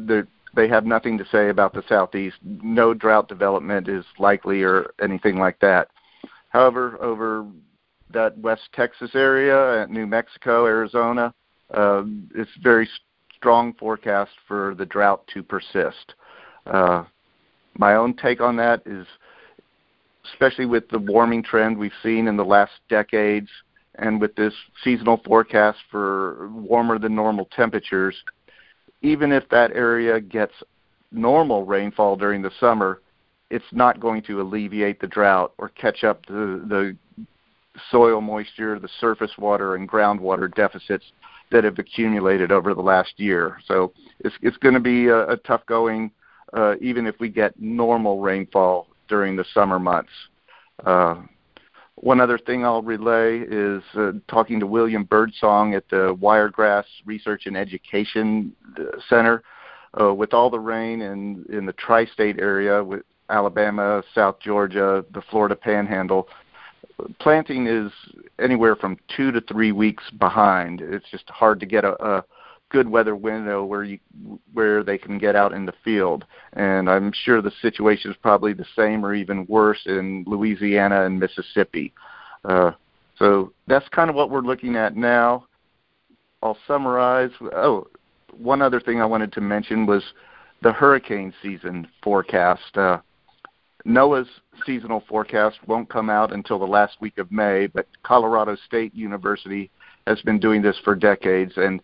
they 0.56 0.68
have 0.68 0.86
nothing 0.86 1.18
to 1.18 1.26
say 1.32 1.50
about 1.50 1.74
the 1.74 1.84
southeast. 1.88 2.38
No 2.44 2.94
drought 2.94 3.30
development 3.30 3.88
is 3.88 4.04
likely 4.18 4.64
or 4.64 4.94
anything 5.02 5.38
like 5.38 5.60
that. 5.60 5.90
However, 6.50 6.98
over 7.02 7.46
that 8.12 8.38
West 8.38 8.70
Texas 8.74 9.12
area, 9.14 9.86
New 9.90 10.08
Mexico, 10.08 10.66
Arizona, 10.66 11.34
uh, 11.74 12.04
it's 12.36 12.50
very 12.62 12.90
strong 13.36 13.74
forecast 13.74 14.32
for 14.48 14.74
the 14.76 14.86
drought 14.86 15.28
to 15.34 15.44
persist. 15.44 16.16
Uh, 16.68 17.04
my 17.78 17.96
own 17.96 18.14
take 18.14 18.42
on 18.42 18.56
that 18.58 18.82
is, 18.86 19.06
especially 20.32 20.66
with 20.66 20.90
the 20.90 21.00
warming 21.00 21.44
trend 21.44 21.78
we've 21.78 21.92
seen 22.04 22.28
in 22.28 22.38
the 22.38 22.46
last 22.46 22.74
decades, 22.90 23.50
and 23.96 24.22
with 24.22 24.36
this 24.36 24.54
seasonal 24.84 25.22
forecast 25.26 25.80
for 25.90 26.50
warmer 26.50 27.00
than 27.00 27.16
normal 27.16 27.46
temperatures, 27.56 28.16
even 29.02 29.32
if 29.32 29.48
that 29.50 29.72
area 29.72 30.20
gets 30.20 30.54
normal 31.12 31.66
rainfall 31.66 32.16
during 32.16 32.42
the 32.42 32.52
summer, 32.60 33.02
it's 33.50 33.66
not 33.72 34.00
going 34.00 34.22
to 34.24 34.42
alleviate 34.42 35.00
the 35.00 35.08
drought 35.08 35.54
or 35.58 35.70
catch 35.70 36.04
up 36.04 36.26
the, 36.26 36.62
the 36.68 36.98
soil 37.92 38.20
moisture, 38.22 38.80
the 38.80 38.90
surface 39.00 39.32
water, 39.38 39.76
and 39.76 39.90
groundwater 39.90 40.54
deficits 40.54 41.06
that 41.52 41.64
have 41.64 41.80
accumulated 41.80 42.52
over 42.52 42.74
the 42.74 42.82
last 42.82 43.14
year. 43.18 43.60
So 43.66 43.94
it's, 44.20 44.36
it's 44.42 44.58
going 44.58 44.74
to 44.74 44.82
be 44.82 45.08
a, 45.08 45.30
a 45.30 45.38
tough 45.38 45.66
going, 45.66 46.12
uh, 46.54 46.76
even 46.82 47.06
if 47.06 47.20
we 47.20 47.30
get 47.30 47.60
normal 47.60 48.20
rainfall 48.20 48.88
during 49.08 49.36
the 49.36 49.46
summer 49.54 49.80
months. 49.80 50.12
Uh, 50.86 51.22
one 51.96 52.22
other 52.22 52.38
thing 52.38 52.64
I'll 52.64 52.84
relay 52.84 53.40
is 53.40 53.82
uh, 53.96 54.12
talking 54.28 54.60
to 54.60 54.68
William 54.68 55.04
Birdsong 55.04 55.74
at 55.74 55.90
the 55.90 56.16
Wiregrass 56.20 56.86
Research 57.06 57.48
and 57.48 57.58
Education 57.58 58.54
uh, 58.78 58.84
Center. 59.10 59.44
Uh, 60.00 60.14
with 60.14 60.34
all 60.34 60.50
the 60.50 60.60
rain 60.60 61.02
in, 61.02 61.44
in 61.50 61.66
the 61.66 61.74
tri 61.74 62.06
state 62.06 62.40
area, 62.40 62.84
with 62.84 63.02
Alabama, 63.30 64.04
South 64.14 64.40
Georgia, 64.40 65.04
the 65.14 65.22
Florida 65.32 65.56
panhandle, 65.56 66.28
planting 67.20 67.68
is 67.68 67.92
anywhere 68.40 68.76
from 68.76 68.98
two 69.16 69.32
to 69.32 69.42
three 69.42 69.72
weeks 69.72 70.04
behind. 70.20 70.82
It's 70.82 71.10
just 71.10 71.28
hard 71.30 71.60
to 71.62 71.66
get 71.66 71.84
a, 71.84 71.94
a 72.04 72.24
good 72.70 72.90
weather 72.90 73.16
window 73.16 73.64
where 73.64 73.84
you 73.84 74.00
where 74.54 74.84
they 74.84 74.98
can 74.98 75.18
get 75.18 75.36
out 75.36 75.54
in 75.54 75.66
the 75.66 75.74
field. 75.84 76.26
And 76.54 76.90
I'm 76.90 77.12
sure 77.14 77.42
the 77.42 77.52
situation 77.62 78.12
is 78.12 78.18
probably 78.22 78.54
the 78.54 78.66
same 78.76 79.06
or 79.06 79.14
even 79.14 79.46
worse 79.48 79.82
in 79.86 80.24
Louisiana 80.28 81.06
and 81.06 81.20
Mississippi. 81.20 81.94
Uh, 82.44 82.72
so 83.18 83.54
that's 83.68 83.88
kind 83.90 84.10
of 84.10 84.16
what 84.16 84.30
we're 84.30 84.42
looking 84.42 84.76
at 84.76 84.96
now. 84.96 85.48
I'll 86.44 86.58
summarize. 86.68 87.32
Oh, 87.42 87.88
one 88.38 88.62
other 88.62 88.80
thing 88.80 89.02
I 89.02 89.06
wanted 89.06 89.34
to 89.34 89.42
mention 89.42 89.86
was 89.86 90.04
the 90.62 90.72
hurricane 90.72 91.34
season 91.42 91.88
forecast. 92.04 92.78
Uh, 92.78 93.00
NOAA's 93.86 94.28
seasonal 94.66 95.04
forecast 95.08 95.58
won't 95.66 95.90
come 95.90 96.10
out 96.10 96.34
until 96.34 96.60
the 96.60 96.66
last 96.66 96.98
week 97.00 97.18
of 97.18 97.32
May, 97.32 97.68
but 97.68 97.88
Colorado 98.04 98.58
State 98.68 98.94
University 98.94 99.72
has 100.06 100.22
been 100.22 100.40
doing 100.40 100.62
this 100.62 100.78
for 100.84 100.94
decades, 100.94 101.54
and 101.56 101.82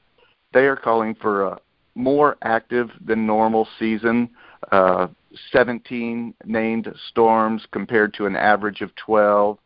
they 0.53 0.65
are 0.65 0.75
calling 0.75 1.15
for 1.15 1.43
a 1.43 1.59
more 1.95 2.37
active 2.43 2.89
than 3.03 3.25
normal 3.25 3.67
season. 3.79 4.29
Uh, 4.71 5.07
17 5.51 6.33
named 6.45 6.93
storms 7.09 7.65
compared 7.71 8.13
to 8.13 8.25
an 8.25 8.35
average 8.35 8.81
of 8.81 8.95
12, 8.95 9.57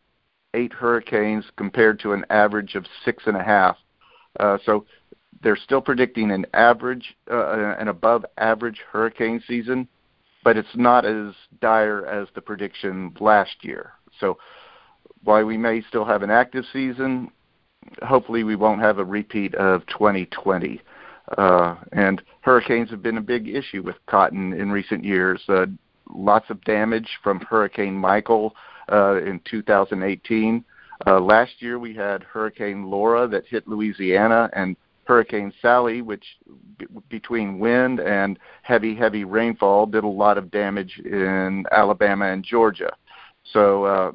eight 0.54 0.72
hurricanes 0.72 1.44
compared 1.56 2.00
to 2.00 2.12
an 2.12 2.24
average 2.30 2.74
of 2.74 2.86
six 3.04 3.24
and 3.26 3.36
a 3.36 3.42
half. 3.42 3.76
Uh, 4.40 4.58
so 4.64 4.86
they're 5.42 5.56
still 5.56 5.80
predicting 5.80 6.30
an 6.30 6.46
average, 6.54 7.16
uh, 7.30 7.74
an 7.78 7.88
above 7.88 8.24
average 8.38 8.80
hurricane 8.90 9.42
season, 9.46 9.86
but 10.42 10.56
it's 10.56 10.68
not 10.74 11.04
as 11.04 11.34
dire 11.60 12.06
as 12.06 12.28
the 12.34 12.40
prediction 12.40 13.14
last 13.20 13.62
year. 13.62 13.92
So 14.18 14.38
while 15.24 15.44
we 15.44 15.56
may 15.56 15.82
still 15.82 16.04
have 16.04 16.22
an 16.22 16.30
active 16.30 16.64
season, 16.72 17.30
hopefully 18.02 18.44
we 18.44 18.56
won't 18.56 18.80
have 18.80 18.98
a 18.98 19.04
repeat 19.04 19.54
of 19.54 19.86
2020. 19.86 20.80
Uh, 21.36 21.76
and 21.92 22.22
hurricanes 22.40 22.90
have 22.90 23.02
been 23.02 23.18
a 23.18 23.22
big 23.22 23.48
issue 23.48 23.82
with 23.82 23.96
cotton 24.06 24.52
in 24.54 24.70
recent 24.70 25.04
years. 25.04 25.40
Uh, 25.48 25.66
lots 26.08 26.48
of 26.50 26.62
damage 26.64 27.08
from 27.22 27.40
Hurricane 27.40 27.94
Michael 27.94 28.54
uh, 28.90 29.16
in 29.16 29.40
2018. 29.44 30.64
Uh, 31.06 31.20
last 31.20 31.52
year 31.60 31.78
we 31.78 31.94
had 31.94 32.22
Hurricane 32.22 32.84
Laura 32.84 33.28
that 33.28 33.46
hit 33.46 33.68
Louisiana 33.68 34.50
and 34.54 34.76
Hurricane 35.04 35.52
Sally, 35.62 36.02
which 36.02 36.24
b- 36.78 36.86
between 37.08 37.58
wind 37.58 38.00
and 38.00 38.38
heavy, 38.62 38.94
heavy 38.94 39.24
rainfall 39.24 39.86
did 39.86 40.04
a 40.04 40.08
lot 40.08 40.36
of 40.36 40.50
damage 40.50 41.00
in 41.04 41.64
Alabama 41.72 42.26
and 42.26 42.44
Georgia. 42.44 42.92
So, 43.52 43.84
uh, 43.84 44.12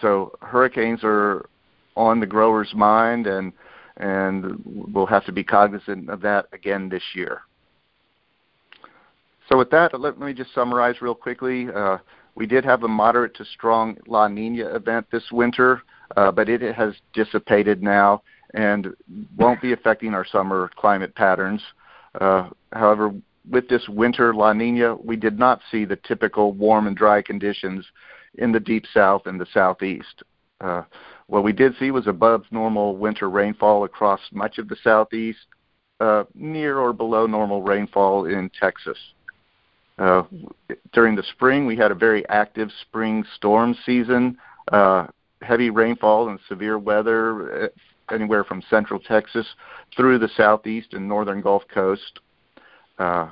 so 0.00 0.32
hurricanes 0.40 1.00
are 1.04 1.48
on 1.96 2.20
the 2.20 2.26
grower's 2.26 2.72
mind, 2.74 3.26
and 3.26 3.52
and 3.96 4.60
we'll 4.64 5.06
have 5.06 5.24
to 5.24 5.32
be 5.32 5.44
cognizant 5.44 6.10
of 6.10 6.20
that 6.22 6.46
again 6.52 6.88
this 6.88 7.02
year. 7.14 7.42
So 9.48 9.58
with 9.58 9.70
that, 9.70 9.98
let 9.98 10.18
me 10.18 10.32
just 10.32 10.54
summarize 10.54 11.00
real 11.00 11.14
quickly. 11.14 11.68
Uh, 11.72 11.98
we 12.34 12.46
did 12.46 12.64
have 12.64 12.82
a 12.82 12.88
moderate 12.88 13.34
to 13.36 13.44
strong 13.44 13.96
La 14.08 14.26
Nina 14.26 14.74
event 14.74 15.06
this 15.12 15.30
winter, 15.30 15.82
uh, 16.16 16.32
but 16.32 16.48
it 16.48 16.74
has 16.74 16.94
dissipated 17.12 17.82
now 17.82 18.22
and 18.54 18.94
won't 19.36 19.60
be 19.60 19.72
affecting 19.72 20.14
our 20.14 20.24
summer 20.24 20.70
climate 20.76 21.14
patterns. 21.14 21.62
Uh, 22.20 22.48
however, 22.72 23.12
with 23.50 23.68
this 23.68 23.88
winter 23.88 24.34
La 24.34 24.52
Nina, 24.52 24.94
we 24.96 25.16
did 25.16 25.38
not 25.38 25.60
see 25.70 25.84
the 25.84 25.96
typical 25.96 26.52
warm 26.52 26.86
and 26.86 26.96
dry 26.96 27.20
conditions 27.20 27.84
in 28.38 28.52
the 28.52 28.60
deep 28.60 28.84
south 28.92 29.26
and 29.26 29.40
the 29.40 29.46
southeast. 29.52 30.22
Uh, 30.60 30.82
what 31.26 31.44
we 31.44 31.52
did 31.52 31.74
see 31.78 31.90
was 31.90 32.06
above 32.06 32.44
normal 32.50 32.96
winter 32.96 33.30
rainfall 33.30 33.84
across 33.84 34.20
much 34.32 34.58
of 34.58 34.68
the 34.68 34.76
southeast, 34.82 35.46
uh, 36.00 36.24
near 36.34 36.78
or 36.78 36.92
below 36.92 37.26
normal 37.26 37.62
rainfall 37.62 38.26
in 38.26 38.50
Texas. 38.58 38.98
Uh, 39.98 40.24
during 40.92 41.14
the 41.14 41.22
spring, 41.22 41.66
we 41.66 41.76
had 41.76 41.90
a 41.90 41.94
very 41.94 42.28
active 42.28 42.68
spring 42.82 43.24
storm 43.36 43.76
season, 43.86 44.36
uh, 44.72 45.06
heavy 45.40 45.70
rainfall 45.70 46.28
and 46.28 46.38
severe 46.48 46.78
weather 46.78 47.64
uh, 47.64 47.68
anywhere 48.12 48.44
from 48.44 48.62
central 48.68 48.98
Texas 48.98 49.46
through 49.96 50.18
the 50.18 50.28
southeast 50.36 50.92
and 50.92 51.06
northern 51.06 51.40
Gulf 51.40 51.62
Coast. 51.72 52.18
Uh, 52.98 53.28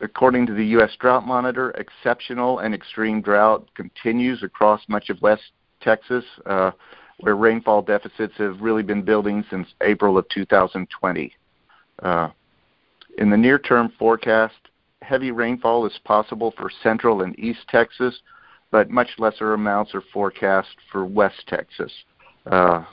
according 0.00 0.46
to 0.46 0.54
the 0.54 0.66
U.S. 0.66 0.90
Drought 0.98 1.26
Monitor, 1.26 1.70
exceptional 1.72 2.60
and 2.60 2.74
extreme 2.74 3.20
drought 3.20 3.68
continues 3.74 4.42
across 4.42 4.80
much 4.88 5.10
of 5.10 5.20
West 5.20 5.52
Texas, 5.80 6.24
uh, 6.46 6.70
where 7.20 7.36
rainfall 7.36 7.82
deficits 7.82 8.34
have 8.38 8.60
really 8.60 8.82
been 8.82 9.02
building 9.02 9.44
since 9.50 9.68
April 9.82 10.16
of 10.18 10.28
2020. 10.28 11.32
Uh, 12.02 12.28
in 13.18 13.30
the 13.30 13.36
near 13.36 13.58
term 13.58 13.92
forecast, 13.98 14.54
heavy 15.02 15.30
rainfall 15.30 15.86
is 15.86 15.98
possible 16.04 16.52
for 16.56 16.70
central 16.82 17.22
and 17.22 17.38
east 17.38 17.60
Texas, 17.68 18.20
but 18.70 18.90
much 18.90 19.08
lesser 19.18 19.54
amounts 19.54 19.94
are 19.94 20.02
forecast 20.12 20.76
for 20.90 21.04
west 21.04 21.42
Texas. 21.48 21.92
Uh, 22.46 22.84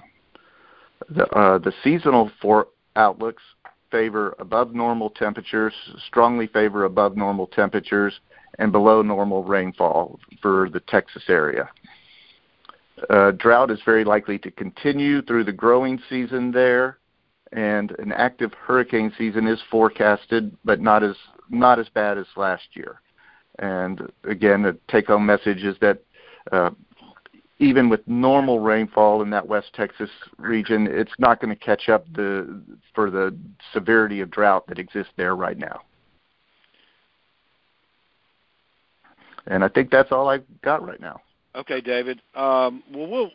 the, 1.09 1.27
uh, 1.29 1.57
the 1.59 1.73
seasonal 1.83 2.31
for 2.41 2.67
outlooks 2.95 3.43
favor 3.91 4.35
above 4.39 4.73
normal 4.73 5.09
temperatures, 5.11 5.73
strongly 6.07 6.47
favor 6.47 6.83
above 6.85 7.15
normal 7.15 7.47
temperatures, 7.47 8.19
and 8.59 8.71
below 8.71 9.01
normal 9.01 9.43
rainfall 9.43 10.19
for 10.41 10.69
the 10.69 10.79
Texas 10.81 11.23
area. 11.29 11.69
Uh, 13.09 13.31
drought 13.31 13.69
is 13.69 13.79
very 13.85 14.03
likely 14.03 14.39
to 14.39 14.51
continue 14.51 15.21
through 15.21 15.43
the 15.43 15.51
growing 15.51 15.99
season 16.09 16.51
there, 16.51 16.97
and 17.51 17.91
an 17.99 18.11
active 18.11 18.51
hurricane 18.53 19.11
season 19.17 19.47
is 19.47 19.59
forecasted, 19.69 20.55
but 20.65 20.81
not 20.81 21.03
as 21.03 21.15
not 21.49 21.79
as 21.79 21.87
bad 21.89 22.17
as 22.17 22.25
last 22.35 22.63
year. 22.73 22.99
And 23.59 24.11
again, 24.23 24.63
the 24.63 24.77
take-home 24.89 25.25
message 25.25 25.63
is 25.63 25.75
that 25.79 25.99
uh, 26.51 26.71
even 27.59 27.89
with 27.89 28.07
normal 28.07 28.59
rainfall 28.59 29.21
in 29.21 29.29
that 29.29 29.47
West 29.47 29.73
Texas 29.73 30.09
region, 30.37 30.87
it's 30.87 31.13
not 31.17 31.39
going 31.39 31.55
to 31.55 31.63
catch 31.63 31.89
up 31.89 32.05
the 32.13 32.61
for 32.93 33.09
the 33.09 33.35
severity 33.73 34.21
of 34.21 34.29
drought 34.29 34.67
that 34.67 34.79
exists 34.79 35.11
there 35.17 35.35
right 35.35 35.57
now. 35.57 35.81
And 39.47 39.63
I 39.63 39.69
think 39.69 39.91
that's 39.91 40.11
all 40.11 40.27
I've 40.27 40.43
got 40.61 40.85
right 40.85 40.99
now. 40.99 41.21
Okay, 41.57 41.81
David. 41.81 42.21
Um, 42.35 42.83
well, 42.93 43.07
we'll 43.09 43.31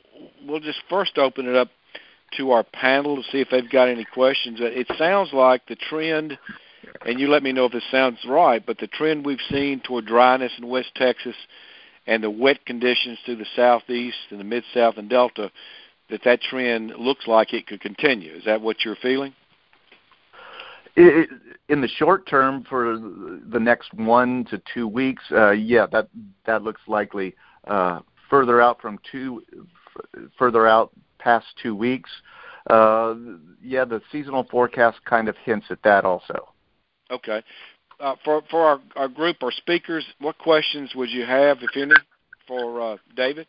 we'll 0.46 0.60
just 0.60 0.80
first 0.88 1.18
open 1.18 1.46
it 1.48 1.56
up 1.56 1.68
to 2.36 2.52
our 2.52 2.62
panel 2.64 3.16
to 3.16 3.22
see 3.30 3.40
if 3.40 3.48
they've 3.50 3.70
got 3.70 3.88
any 3.88 4.04
questions. 4.04 4.58
It 4.60 4.86
sounds 4.96 5.32
like 5.32 5.66
the 5.66 5.76
trend 5.76 6.38
and 7.04 7.18
you 7.18 7.28
let 7.28 7.42
me 7.42 7.52
know 7.52 7.66
if 7.66 7.72
this 7.72 7.82
sounds 7.90 8.18
right, 8.26 8.64
but 8.64 8.78
the 8.78 8.86
trend 8.86 9.24
we've 9.24 9.38
seen 9.50 9.80
toward 9.80 10.06
dryness 10.06 10.52
in 10.58 10.68
West 10.68 10.90
Texas 10.94 11.34
and 12.06 12.22
the 12.22 12.30
wet 12.30 12.64
conditions 12.66 13.18
through 13.24 13.36
the 13.36 13.46
southeast 13.56 14.16
and 14.30 14.40
the 14.40 14.44
mid 14.44 14.64
south 14.74 14.96
and 14.96 15.08
delta, 15.08 15.50
that 16.10 16.22
that 16.24 16.40
trend 16.42 16.92
looks 16.98 17.26
like 17.26 17.52
it 17.52 17.66
could 17.66 17.80
continue. 17.80 18.32
Is 18.34 18.44
that 18.44 18.60
what 18.60 18.84
you're 18.84 18.96
feeling? 18.96 19.34
It, 20.94 21.30
in 21.68 21.80
the 21.80 21.88
short 21.88 22.26
term, 22.26 22.64
for 22.68 22.98
the 22.98 23.60
next 23.60 23.94
one 23.94 24.44
to 24.50 24.60
two 24.74 24.86
weeks, 24.86 25.22
uh, 25.30 25.52
yeah, 25.52 25.86
that 25.90 26.08
that 26.44 26.62
looks 26.62 26.82
likely. 26.86 27.34
Uh, 27.66 28.00
further 28.32 28.62
out 28.62 28.80
from 28.80 28.98
two, 29.10 29.42
further 30.38 30.66
out 30.66 30.90
past 31.18 31.44
two 31.62 31.76
weeks, 31.76 32.08
uh, 32.70 33.14
yeah, 33.62 33.84
the 33.84 34.00
seasonal 34.10 34.44
forecast 34.50 35.04
kind 35.04 35.28
of 35.28 35.36
hints 35.44 35.66
at 35.68 35.82
that 35.82 36.06
also. 36.06 36.48
Okay. 37.10 37.42
Uh, 38.00 38.14
for 38.24 38.42
for 38.50 38.62
our, 38.62 38.80
our 38.96 39.08
group, 39.08 39.36
our 39.42 39.52
speakers, 39.52 40.04
what 40.18 40.38
questions 40.38 40.92
would 40.94 41.10
you 41.10 41.26
have, 41.26 41.58
if 41.60 41.76
any, 41.76 41.92
for 42.48 42.80
uh, 42.80 42.96
David? 43.14 43.46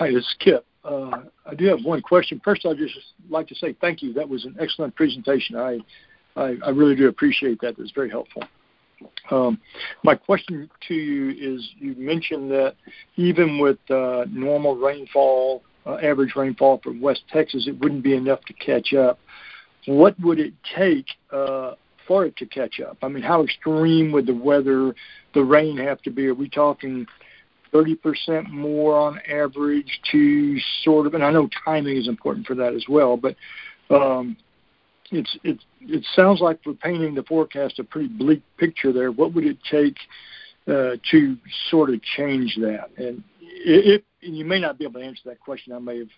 Hi, 0.00 0.10
this 0.10 0.24
is 0.24 0.34
Kip. 0.40 0.64
Uh, 0.82 1.24
I 1.44 1.54
do 1.54 1.66
have 1.66 1.84
one 1.84 2.00
question. 2.00 2.40
First, 2.42 2.64
I'd 2.64 2.78
just 2.78 2.98
like 3.28 3.46
to 3.48 3.54
say 3.54 3.76
thank 3.78 4.00
you. 4.02 4.14
That 4.14 4.28
was 4.28 4.46
an 4.46 4.56
excellent 4.58 4.96
presentation. 4.96 5.54
I 5.56 5.80
I, 6.34 6.56
I 6.64 6.70
really 6.70 6.96
do 6.96 7.08
appreciate 7.08 7.60
that. 7.60 7.70
It 7.70 7.78
was 7.78 7.92
very 7.94 8.08
helpful. 8.08 8.42
Um, 9.30 9.58
my 10.02 10.14
question 10.14 10.70
to 10.88 10.94
you 10.94 11.30
is: 11.30 11.68
You 11.78 11.94
mentioned 11.96 12.50
that 12.50 12.74
even 13.16 13.58
with 13.58 13.78
uh, 13.90 14.26
normal 14.30 14.76
rainfall, 14.76 15.62
uh, 15.86 15.96
average 15.96 16.34
rainfall 16.36 16.80
from 16.82 17.00
West 17.00 17.22
Texas, 17.32 17.66
it 17.66 17.78
wouldn't 17.80 18.02
be 18.02 18.14
enough 18.14 18.40
to 18.46 18.52
catch 18.54 18.94
up 18.94 19.18
what 19.86 20.18
would 20.20 20.38
it 20.38 20.54
take 20.76 21.06
uh, 21.32 21.72
for 22.06 22.24
it 22.24 22.36
to 22.36 22.46
catch 22.46 22.80
up? 22.80 22.98
I 23.02 23.08
mean, 23.08 23.22
how 23.22 23.42
extreme 23.42 24.12
would 24.12 24.26
the 24.26 24.34
weather, 24.34 24.94
the 25.34 25.42
rain 25.42 25.76
have 25.78 26.02
to 26.02 26.10
be? 26.10 26.26
Are 26.26 26.34
we 26.34 26.48
talking 26.48 27.06
30% 27.72 28.50
more 28.50 28.96
on 28.96 29.18
average 29.28 30.00
to 30.12 30.58
sort 30.84 31.06
of, 31.06 31.14
and 31.14 31.24
I 31.24 31.30
know 31.30 31.48
timing 31.64 31.96
is 31.96 32.08
important 32.08 32.46
for 32.46 32.54
that 32.56 32.74
as 32.74 32.84
well, 32.88 33.16
but 33.16 33.36
um, 33.90 34.36
it's 35.12 35.36
it 35.44 35.58
it 35.80 36.04
sounds 36.16 36.40
like 36.40 36.58
we're 36.64 36.74
painting 36.74 37.14
the 37.14 37.22
forecast 37.22 37.78
a 37.78 37.84
pretty 37.84 38.08
bleak 38.08 38.42
picture 38.56 38.92
there. 38.92 39.12
What 39.12 39.34
would 39.34 39.44
it 39.44 39.58
take 39.70 39.96
uh, 40.66 40.96
to 41.10 41.36
sort 41.70 41.90
of 41.90 42.02
change 42.16 42.56
that? 42.56 42.90
And 42.96 43.22
if 43.40 44.02
and 44.22 44.36
you 44.36 44.44
may 44.44 44.58
not 44.58 44.78
be 44.78 44.84
able 44.84 45.00
to 45.00 45.06
answer 45.06 45.22
that 45.26 45.40
question, 45.40 45.72
I 45.72 45.78
may 45.78 45.98
have 45.98 46.08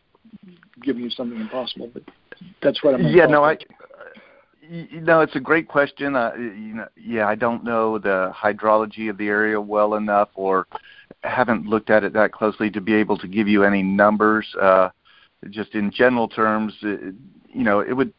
given 0.82 1.02
you 1.02 1.10
something 1.10 1.38
impossible, 1.38 1.90
but 1.92 2.02
that's 2.62 2.82
what 2.82 2.94
I'm. 2.94 3.06
Yeah, 3.06 3.26
no, 3.26 3.44
I. 3.44 3.58
You 4.66 5.02
know, 5.02 5.20
it's 5.20 5.36
a 5.36 5.40
great 5.40 5.68
question. 5.68 6.16
Uh, 6.16 6.32
you 6.36 6.74
know, 6.74 6.88
yeah, 6.96 7.26
I 7.26 7.34
don't 7.34 7.64
know 7.64 7.98
the 7.98 8.32
hydrology 8.34 9.10
of 9.10 9.18
the 9.18 9.28
area 9.28 9.60
well 9.60 9.94
enough, 9.94 10.30
or 10.36 10.66
haven't 11.22 11.66
looked 11.66 11.90
at 11.90 12.02
it 12.02 12.14
that 12.14 12.32
closely 12.32 12.70
to 12.70 12.80
be 12.80 12.94
able 12.94 13.18
to 13.18 13.28
give 13.28 13.46
you 13.46 13.64
any 13.64 13.82
numbers. 13.82 14.46
Uh, 14.58 14.88
just 15.50 15.74
in 15.74 15.90
general 15.90 16.28
terms, 16.28 16.72
it, 16.80 17.14
you 17.52 17.62
know, 17.62 17.80
it 17.80 17.92
would 17.92 18.14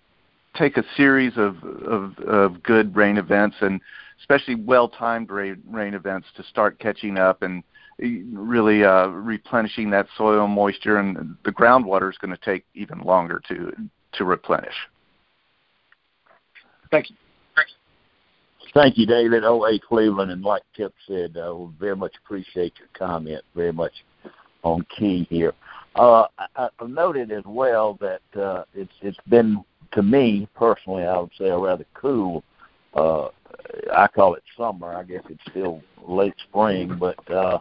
take 0.57 0.77
a 0.77 0.83
series 0.95 1.33
of, 1.37 1.57
of, 1.63 2.17
of 2.19 2.63
good 2.63 2.95
rain 2.95 3.17
events 3.17 3.57
and 3.61 3.81
especially 4.19 4.55
well-timed 4.55 5.29
rain, 5.29 5.61
rain 5.69 5.93
events 5.93 6.27
to 6.35 6.43
start 6.43 6.79
catching 6.79 7.17
up 7.17 7.41
and 7.41 7.63
really 7.99 8.83
uh, 8.83 9.07
replenishing 9.07 9.89
that 9.89 10.07
soil 10.17 10.47
moisture, 10.47 10.97
and 10.97 11.35
the 11.45 11.51
groundwater 11.51 12.09
is 12.09 12.17
going 12.17 12.35
to 12.35 12.43
take 12.43 12.65
even 12.73 12.99
longer 12.99 13.41
to 13.47 13.71
to 14.13 14.25
replenish. 14.25 14.75
Thank 16.91 17.09
you. 17.09 17.15
Thank 18.73 18.97
you, 18.97 19.05
David. 19.05 19.45
O.A. 19.45 19.79
Cleveland, 19.79 20.31
and 20.31 20.43
like 20.43 20.63
Tip 20.75 20.93
said, 21.07 21.37
uh, 21.37 21.55
we 21.55 21.71
very 21.79 21.95
much 21.95 22.13
appreciate 22.23 22.73
your 22.77 22.89
comment. 22.93 23.41
Very 23.55 23.71
much 23.71 23.93
on 24.63 24.85
key 24.97 25.25
here. 25.29 25.53
Uh, 25.95 26.25
I, 26.37 26.69
I've 26.79 26.89
noted 26.89 27.31
as 27.31 27.43
well 27.45 27.97
that 28.01 28.41
uh, 28.41 28.63
it's 28.73 28.91
it's 29.01 29.17
been 29.29 29.63
to 29.93 30.03
me 30.03 30.47
personally, 30.55 31.03
I 31.03 31.19
would 31.19 31.31
say, 31.37 31.49
a 31.49 31.57
rather 31.57 31.85
cool. 31.93 32.43
Uh, 32.93 33.29
I 33.93 34.07
call 34.07 34.35
it 34.35 34.43
summer. 34.57 34.95
I 34.95 35.03
guess 35.03 35.23
it's 35.29 35.41
still 35.49 35.81
late 36.07 36.35
spring, 36.49 36.97
but 36.99 37.31
uh, 37.31 37.59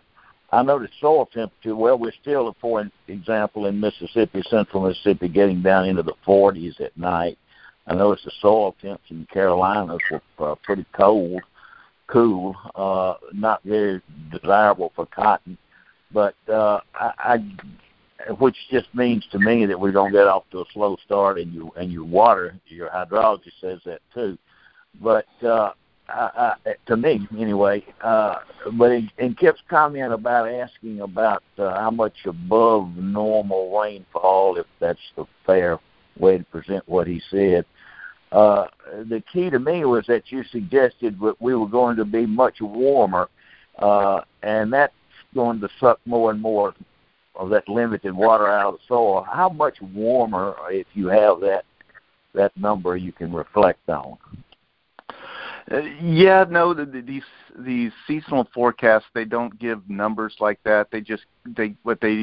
I 0.52 0.62
noticed 0.62 0.94
soil 1.00 1.26
temperature. 1.26 1.74
Well, 1.74 1.98
we're 1.98 2.12
still, 2.20 2.54
for 2.60 2.88
example, 3.08 3.66
in 3.66 3.80
Mississippi, 3.80 4.42
central 4.48 4.86
Mississippi, 4.86 5.28
getting 5.28 5.62
down 5.62 5.86
into 5.86 6.02
the 6.02 6.14
40s 6.26 6.80
at 6.80 6.96
night. 6.96 7.38
I 7.86 7.94
noticed 7.94 8.24
the 8.24 8.32
soil 8.40 8.74
temps 8.80 9.04
in 9.10 9.26
Carolinas 9.32 9.98
were 10.10 10.52
uh, 10.52 10.54
pretty 10.62 10.86
cold, 10.92 11.42
cool, 12.06 12.56
uh, 12.74 13.14
not 13.32 13.62
very 13.64 14.00
desirable 14.30 14.92
for 14.94 15.06
cotton. 15.06 15.58
But 16.12 16.34
uh, 16.48 16.80
I, 16.94 17.12
I, 17.18 17.44
which 18.38 18.56
just 18.70 18.92
means 18.94 19.24
to 19.32 19.38
me 19.38 19.66
that 19.66 19.78
we're 19.78 19.92
to 19.92 20.10
get 20.10 20.26
off 20.26 20.44
to 20.50 20.60
a 20.60 20.64
slow 20.72 20.96
start, 21.04 21.38
and 21.38 21.52
you 21.52 21.70
and 21.76 21.92
your 21.92 22.04
water, 22.04 22.54
your 22.66 22.88
hydrology 22.88 23.50
says 23.60 23.80
that 23.84 24.00
too. 24.12 24.38
But 25.00 25.26
uh, 25.42 25.72
I, 26.08 26.54
I, 26.66 26.74
to 26.86 26.96
me, 26.96 27.26
anyway. 27.38 27.84
Uh, 28.00 28.36
but 28.74 28.92
in, 28.92 29.10
in 29.18 29.34
Kip's 29.34 29.60
comment 29.68 30.12
about 30.12 30.48
asking 30.48 31.00
about 31.00 31.42
uh, 31.58 31.78
how 31.78 31.90
much 31.90 32.14
above 32.26 32.96
normal 32.96 33.78
rainfall, 33.78 34.56
if 34.56 34.66
that's 34.80 34.98
the 35.16 35.24
fair 35.46 35.78
way 36.18 36.38
to 36.38 36.44
present 36.44 36.88
what 36.88 37.06
he 37.06 37.20
said, 37.30 37.64
uh, 38.32 38.66
the 39.08 39.22
key 39.32 39.48
to 39.50 39.58
me 39.58 39.84
was 39.84 40.04
that 40.06 40.30
you 40.30 40.42
suggested 40.50 41.18
that 41.20 41.40
we 41.40 41.54
were 41.54 41.68
going 41.68 41.96
to 41.96 42.04
be 42.04 42.26
much 42.26 42.60
warmer, 42.60 43.28
uh, 43.78 44.20
and 44.42 44.72
that's 44.72 44.92
going 45.34 45.60
to 45.60 45.68
suck 45.80 46.00
more 46.04 46.30
and 46.30 46.40
more 46.40 46.74
of 47.36 47.50
that 47.50 47.68
limited 47.68 48.14
water 48.14 48.48
out 48.48 48.74
of 48.74 48.74
the 48.74 48.80
soil. 48.86 49.26
How 49.30 49.48
much 49.48 49.80
warmer, 49.80 50.54
if 50.70 50.86
you 50.94 51.08
have 51.08 51.40
that 51.40 51.64
that 52.34 52.56
number, 52.56 52.96
you 52.96 53.12
can 53.12 53.32
reflect 53.32 53.88
on? 53.88 54.18
Uh, 55.70 55.78
yeah, 56.02 56.44
no, 56.48 56.74
the, 56.74 56.84
the, 56.84 57.00
these 57.00 57.22
these 57.58 57.92
seasonal 58.06 58.46
forecasts 58.52 59.06
they 59.14 59.24
don't 59.24 59.58
give 59.58 59.88
numbers 59.88 60.34
like 60.40 60.58
that. 60.64 60.88
They 60.90 61.00
just 61.00 61.24
they 61.46 61.74
what 61.84 62.00
they 62.00 62.20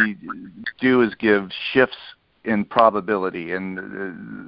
do 0.80 1.02
is 1.02 1.16
give 1.16 1.50
shifts 1.74 1.98
in 2.44 2.66
probability, 2.66 3.54
and 3.54 3.80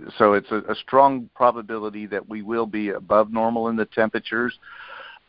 uh, 0.08 0.12
so 0.18 0.34
it's 0.34 0.52
a, 0.52 0.58
a 0.70 0.76
strong 0.76 1.30
probability 1.36 2.06
that 2.08 2.28
we 2.28 2.42
will 2.42 2.66
be 2.66 2.90
above 2.90 3.32
normal 3.32 3.68
in 3.70 3.76
the 3.76 3.86
temperatures, 3.86 4.58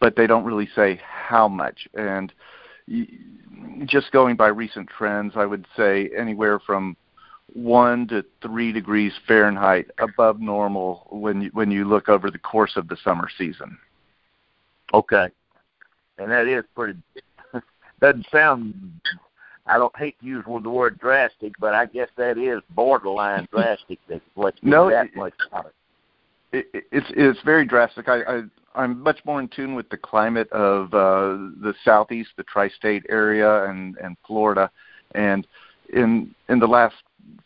but 0.01 0.17
they 0.17 0.27
don't 0.27 0.45
really 0.45 0.69
say 0.75 1.01
how 1.03 1.49
much. 1.49 1.89
And 1.95 2.33
just 3.87 4.11
going 4.13 4.37
by 4.37 4.49
recent 4.49 4.89
trends, 4.89 5.35
I 5.37 5.47
would 5.47 5.67
say 5.77 6.11
anywhere 6.17 6.59
from 6.59 6.97
one 7.53 8.09
to 8.09 8.25
three 8.43 8.73
degrees 8.73 9.13
Fahrenheit 9.27 9.91
above 9.99 10.41
normal 10.41 11.07
when 11.11 11.43
you, 11.43 11.51
when 11.53 11.71
you 11.71 11.85
look 11.85 12.09
over 12.09 12.31
the 12.31 12.39
course 12.39 12.73
of 12.77 12.89
the 12.89 12.97
summer 13.05 13.29
season. 13.37 13.79
Okay, 14.93 15.29
and 16.19 16.31
that 16.31 16.47
is 16.47 16.65
pretty. 16.75 16.99
doesn't 18.01 18.27
sound 18.31 19.01
I 19.67 19.79
don't 19.79 19.97
hate 19.97 20.19
to 20.21 20.27
use 20.27 20.45
the 20.47 20.71
word 20.71 20.99
drastic, 20.99 21.55
but 21.59 21.75
I 21.75 21.87
guess 21.87 22.09
that 22.17 22.37
is 22.37 22.61
borderline 22.71 23.49
drastic. 23.51 23.99
That 24.09 24.21
what 24.35 24.55
no, 24.63 24.91
that 24.91 25.15
much 25.17 25.33
out. 25.53 25.73
It, 26.55 26.85
it's 26.93 27.07
it's 27.11 27.41
very 27.45 27.67
drastic. 27.67 28.09
I, 28.09 28.23
I 28.23 28.43
I'm 28.77 29.03
much 29.03 29.19
more 29.25 29.41
in 29.41 29.49
tune 29.49 29.75
with 29.75 29.89
the 29.89 29.97
climate 29.97 30.51
of 30.53 30.95
uh, 30.95 31.37
the 31.61 31.75
southeast, 31.85 32.31
the 32.37 32.45
tri-state 32.45 33.05
area, 33.09 33.65
and 33.65 33.97
and 33.99 34.17
Florida, 34.27 34.71
and 35.15 35.47
in 35.93 36.35
in 36.49 36.59
the 36.61 36.67
last 36.67 36.95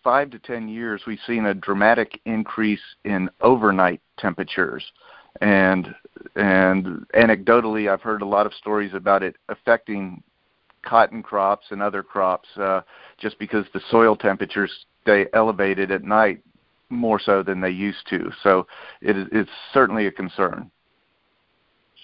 five 0.05 0.31
to 0.31 0.38
ten 0.38 0.68
years, 0.68 1.03
we've 1.07 1.18
seen 1.27 1.47
a 1.47 1.55
dramatic 1.55 2.21
increase 2.27 2.83
in 3.05 3.31
overnight 3.40 4.01
temperatures, 4.18 4.85
and 5.40 5.94
and 6.37 7.07
anecdotally, 7.14 7.90
I've 7.90 8.03
heard 8.03 8.23
a 8.23 8.27
lot 8.27 8.44
of 8.44 8.53
stories 8.55 8.92
about 8.92 9.23
it 9.23 9.37
affecting 9.49 10.23
cotton 10.83 11.23
crops 11.23 11.66
and 11.71 11.83
other 11.83 12.03
crops 12.03 12.49
uh, 12.57 12.83
just 13.18 13.38
because 13.38 13.64
the 13.73 13.81
soil 13.90 14.16
temperatures 14.16 14.71
stay 15.03 15.27
elevated 15.33 15.90
at 15.90 16.05
night 16.05 16.40
more 16.90 17.20
so 17.20 17.42
than 17.42 17.61
they 17.61 17.70
used 17.70 18.07
to. 18.11 18.31
So 18.42 18.66
it 19.01 19.16
is, 19.16 19.29
it's 19.33 19.51
certainly 19.72 20.07
a 20.07 20.12
concern. 20.12 20.70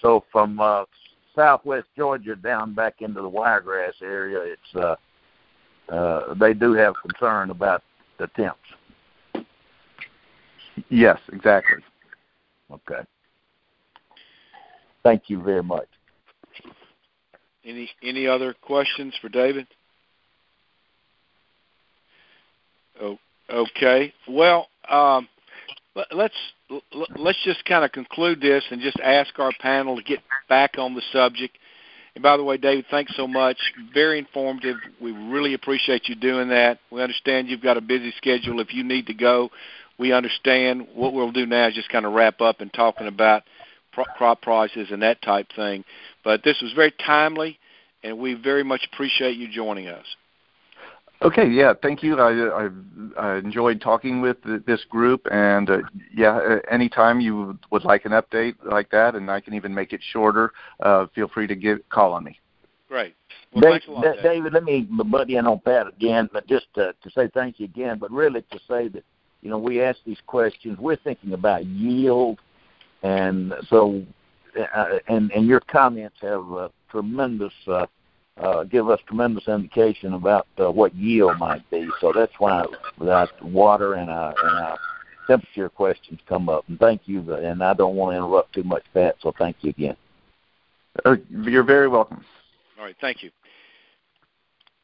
So 0.01 0.23
from 0.31 0.59
uh, 0.59 0.85
southwest 1.35 1.87
Georgia 1.95 2.35
down 2.35 2.73
back 2.73 3.01
into 3.01 3.21
the 3.21 3.29
wiregrass 3.29 3.93
area, 4.01 4.39
it's 4.39 4.75
uh, 4.75 4.95
uh, 5.93 6.33
they 6.35 6.53
do 6.53 6.73
have 6.73 6.93
concern 7.01 7.49
about 7.49 7.83
the 8.17 8.27
temps. 8.27 8.59
Yes, 10.89 11.19
exactly. 11.31 11.77
Okay. 12.71 13.01
Thank 15.03 15.23
you 15.27 15.41
very 15.41 15.63
much. 15.63 15.87
Any 17.63 17.89
any 18.03 18.27
other 18.27 18.53
questions 18.61 19.13
for 19.21 19.29
David? 19.29 19.67
Oh, 23.01 23.17
okay. 23.49 24.13
Well, 24.27 24.67
um, 24.89 25.27
let's 26.11 26.35
let's 27.17 27.43
just 27.43 27.63
kind 27.65 27.85
of 27.85 27.91
conclude 27.91 28.41
this 28.41 28.63
and 28.71 28.81
just 28.81 28.99
ask 28.99 29.37
our 29.39 29.51
panel 29.59 29.95
to 29.95 30.03
get 30.03 30.19
back 30.49 30.77
on 30.77 30.95
the 30.95 31.01
subject. 31.11 31.57
And 32.15 32.23
by 32.23 32.37
the 32.37 32.43
way, 32.43 32.57
David, 32.57 32.85
thanks 32.89 33.15
so 33.15 33.27
much. 33.27 33.57
Very 33.93 34.19
informative. 34.19 34.77
We 35.01 35.11
really 35.11 35.53
appreciate 35.53 36.07
you 36.07 36.15
doing 36.15 36.49
that. 36.49 36.79
We 36.89 37.01
understand 37.01 37.49
you've 37.49 37.61
got 37.61 37.77
a 37.77 37.81
busy 37.81 38.13
schedule. 38.17 38.59
If 38.61 38.73
you 38.73 38.83
need 38.83 39.07
to 39.07 39.13
go, 39.13 39.49
we 39.99 40.13
understand. 40.13 40.87
What 40.93 41.13
we'll 41.13 41.31
do 41.31 41.45
now 41.45 41.67
is 41.67 41.75
just 41.75 41.89
kind 41.89 42.05
of 42.05 42.13
wrap 42.13 42.41
up 42.41 42.61
and 42.61 42.73
talking 42.73 43.07
about 43.07 43.43
crop 44.17 44.41
prices 44.41 44.87
and 44.91 45.01
that 45.01 45.21
type 45.21 45.47
thing. 45.55 45.83
But 46.23 46.43
this 46.43 46.61
was 46.61 46.73
very 46.73 46.93
timely, 47.05 47.59
and 48.03 48.17
we 48.17 48.33
very 48.33 48.63
much 48.63 48.87
appreciate 48.91 49.37
you 49.37 49.47
joining 49.49 49.87
us. 49.87 50.05
Okay, 51.21 51.47
yeah, 51.47 51.73
thank 51.81 52.03
you. 52.03 52.19
I, 52.19 52.65
I, 52.65 52.69
I 53.17 53.37
enjoyed 53.37 53.79
talking 53.79 54.21
with 54.21 54.37
this 54.65 54.83
group, 54.89 55.25
and 55.31 55.69
uh, 55.69 55.77
yeah, 56.13 56.57
anytime 56.69 57.21
you 57.21 57.57
would 57.71 57.83
like 57.85 58.05
an 58.05 58.11
update 58.11 58.55
like 58.63 58.89
that, 58.91 59.15
and 59.15 59.31
I 59.31 59.39
can 59.39 59.53
even 59.53 59.73
make 59.73 59.93
it 59.93 60.01
shorter, 60.11 60.51
uh, 60.81 61.07
feel 61.15 61.29
free 61.29 61.47
to 61.47 61.55
give 61.55 61.79
call 61.89 62.13
on 62.13 62.25
me. 62.25 62.37
Great. 62.89 63.15
Well, 63.53 63.61
David, 63.61 63.87
lot, 63.87 64.03
David, 64.03 64.23
David, 64.23 64.53
let 64.53 64.63
me 64.65 64.81
butt 64.81 65.29
in 65.29 65.47
on 65.47 65.59
Pat 65.59 65.87
again, 65.87 66.29
but 66.33 66.47
just 66.47 66.67
to, 66.75 66.93
to 67.01 67.09
say 67.11 67.29
thank 67.33 67.59
you 67.59 67.65
again, 67.65 67.97
but 67.97 68.11
really 68.11 68.41
to 68.51 68.59
say 68.67 68.89
that 68.89 69.03
you 69.41 69.49
know 69.49 69.57
we 69.57 69.81
ask 69.81 69.99
these 70.05 70.21
questions, 70.27 70.77
we're 70.79 70.97
thinking 70.97 71.33
about 71.33 71.65
yield, 71.65 72.39
and 73.03 73.53
so 73.69 74.03
uh, 74.59 74.99
and 75.07 75.31
and 75.31 75.47
your 75.47 75.61
comments 75.61 76.17
have 76.21 76.51
uh, 76.51 76.69
tremendous 76.89 77.53
uh, 77.67 77.85
uh, 78.37 78.63
give 78.63 78.89
us 78.89 78.99
tremendous 79.07 79.47
indication 79.47 80.13
about 80.13 80.47
uh, 80.59 80.71
what 80.71 80.93
yield 80.95 81.37
might 81.37 81.69
be. 81.69 81.87
So 82.01 82.11
that's 82.13 82.33
why 82.37 82.65
that 82.99 83.29
water 83.43 83.93
and 83.93 84.09
our, 84.09 84.33
and 84.43 84.57
our 84.59 84.77
temperature 85.27 85.69
questions 85.69 86.19
come 86.27 86.49
up. 86.49 86.65
And 86.67 86.79
thank 86.79 87.01
you. 87.05 87.33
And 87.33 87.63
I 87.63 87.73
don't 87.73 87.95
want 87.95 88.13
to 88.13 88.17
interrupt 88.17 88.53
too 88.53 88.63
much, 88.63 88.83
Pat. 88.93 89.15
So 89.21 89.33
thank 89.37 89.57
you 89.61 89.69
again. 89.69 89.97
Uh, 91.03 91.15
you're 91.29 91.63
very 91.63 91.87
welcome. 91.87 92.23
All 92.77 92.85
right. 92.85 92.95
Thank 92.99 93.23
you. 93.23 93.31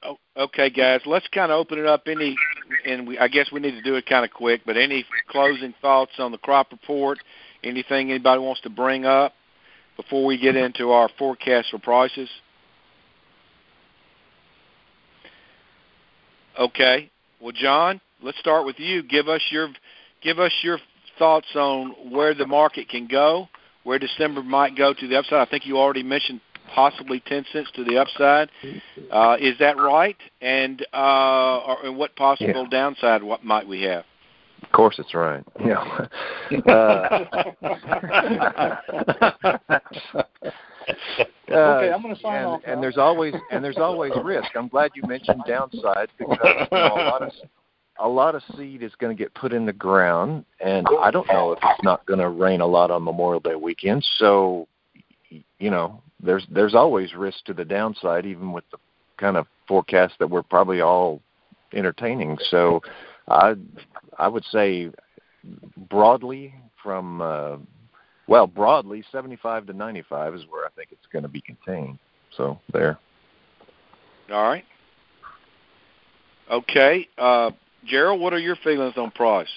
Oh, 0.03 0.17
okay, 0.35 0.69
guys. 0.69 1.01
Let's 1.05 1.27
kind 1.27 1.51
of 1.51 1.59
open 1.59 1.77
it 1.77 1.85
up. 1.85 2.03
Any, 2.07 2.35
and 2.85 3.07
we, 3.07 3.19
I 3.19 3.27
guess 3.27 3.51
we 3.51 3.59
need 3.59 3.71
to 3.71 3.83
do 3.83 3.95
it 3.95 4.05
kind 4.07 4.25
of 4.25 4.31
quick. 4.31 4.61
But 4.65 4.77
any 4.77 5.05
closing 5.29 5.73
thoughts 5.81 6.13
on 6.17 6.31
the 6.31 6.37
crop 6.37 6.71
report? 6.71 7.19
Anything 7.63 8.09
anybody 8.09 8.41
wants 8.41 8.61
to 8.61 8.69
bring 8.69 9.05
up? 9.05 9.33
before 9.97 10.25
we 10.25 10.37
get 10.37 10.55
into 10.55 10.91
our 10.91 11.09
forecast 11.17 11.69
for 11.71 11.79
prices? 11.79 12.29
Okay. 16.59 17.09
Well, 17.39 17.53
John, 17.53 17.99
let's 18.21 18.39
start 18.39 18.65
with 18.65 18.79
you. 18.79 19.03
Give 19.03 19.27
us 19.27 19.41
your 19.51 19.69
give 20.21 20.39
us 20.39 20.51
your 20.61 20.79
thoughts 21.17 21.47
on 21.55 22.11
where 22.11 22.33
the 22.33 22.47
market 22.47 22.89
can 22.89 23.07
go, 23.07 23.47
where 23.83 23.99
December 23.99 24.43
might 24.43 24.77
go 24.77 24.93
to 24.93 25.07
the 25.07 25.17
upside. 25.17 25.47
I 25.47 25.49
think 25.49 25.65
you 25.65 25.77
already 25.77 26.03
mentioned 26.03 26.41
possibly 26.73 27.21
10 27.25 27.45
cents 27.51 27.69
to 27.75 27.83
the 27.83 27.97
upside. 27.97 28.49
Uh, 29.11 29.37
is 29.39 29.57
that 29.59 29.77
right? 29.77 30.17
And 30.41 30.85
uh, 30.93 31.59
or, 31.59 31.85
and 31.85 31.97
what 31.97 32.15
possible 32.15 32.63
yeah. 32.63 32.69
downside 32.69 33.23
what 33.23 33.43
might 33.43 33.67
we 33.67 33.81
have? 33.83 34.05
Of 34.63 34.71
course, 34.71 34.99
it's 34.99 35.13
right. 35.13 35.43
Yeah. 35.65 36.07
uh, 36.67 37.25
Uh, 41.51 41.79
okay, 41.79 41.91
I'm 41.91 42.01
going 42.01 42.15
to 42.15 42.21
sign 42.21 42.37
and, 42.37 42.45
off. 42.47 42.61
And 42.65 42.81
there's 42.81 42.97
always 42.97 43.33
and 43.51 43.61
there's 43.61 43.75
always 43.75 44.13
risk. 44.23 44.47
I'm 44.55 44.69
glad 44.69 44.91
you 44.95 45.03
mentioned 45.05 45.41
downside 45.45 46.07
because 46.17 46.37
you 46.41 46.77
know, 46.77 46.93
a 46.93 47.09
lot 47.09 47.21
of 47.23 47.31
a 47.99 48.07
lot 48.07 48.35
of 48.35 48.43
seed 48.55 48.81
is 48.83 48.93
going 48.99 49.15
to 49.15 49.21
get 49.21 49.33
put 49.33 49.51
in 49.51 49.65
the 49.65 49.73
ground, 49.73 50.45
and 50.59 50.87
I 51.01 51.11
don't 51.11 51.27
know 51.27 51.51
if 51.51 51.59
it's 51.61 51.83
not 51.83 52.05
going 52.05 52.21
to 52.21 52.29
rain 52.29 52.61
a 52.61 52.65
lot 52.65 52.89
on 52.89 53.03
Memorial 53.03 53.41
Day 53.41 53.55
weekend. 53.55 54.05
So, 54.17 54.67
you 55.29 55.69
know, 55.69 56.01
there's 56.21 56.45
there's 56.49 56.73
always 56.73 57.13
risk 57.15 57.43
to 57.45 57.53
the 57.53 57.65
downside, 57.65 58.25
even 58.25 58.53
with 58.53 58.63
the 58.71 58.77
kind 59.17 59.35
of 59.35 59.45
forecast 59.67 60.13
that 60.19 60.29
we're 60.29 60.43
probably 60.43 60.79
all 60.79 61.21
entertaining. 61.73 62.37
So, 62.49 62.81
I 63.27 63.55
I 64.17 64.27
would 64.29 64.45
say 64.51 64.89
broadly 65.89 66.53
from 66.81 67.21
uh, 67.21 67.57
well 68.27 68.47
broadly 68.47 69.03
75 69.11 69.67
to 69.67 69.73
95 69.73 70.35
is 70.35 70.43
where 70.49 70.65
I 70.65 70.69
think 70.75 70.89
it's 70.91 71.07
going 71.11 71.23
to 71.23 71.29
be 71.29 71.41
contained. 71.41 71.97
So 72.37 72.59
there. 72.71 72.97
All 74.31 74.43
right. 74.43 74.65
Okay. 76.49 77.07
Uh, 77.17 77.51
Gerald, 77.85 78.21
what 78.21 78.33
are 78.33 78.39
your 78.39 78.55
feelings 78.57 78.93
on 78.97 79.11
price? 79.11 79.49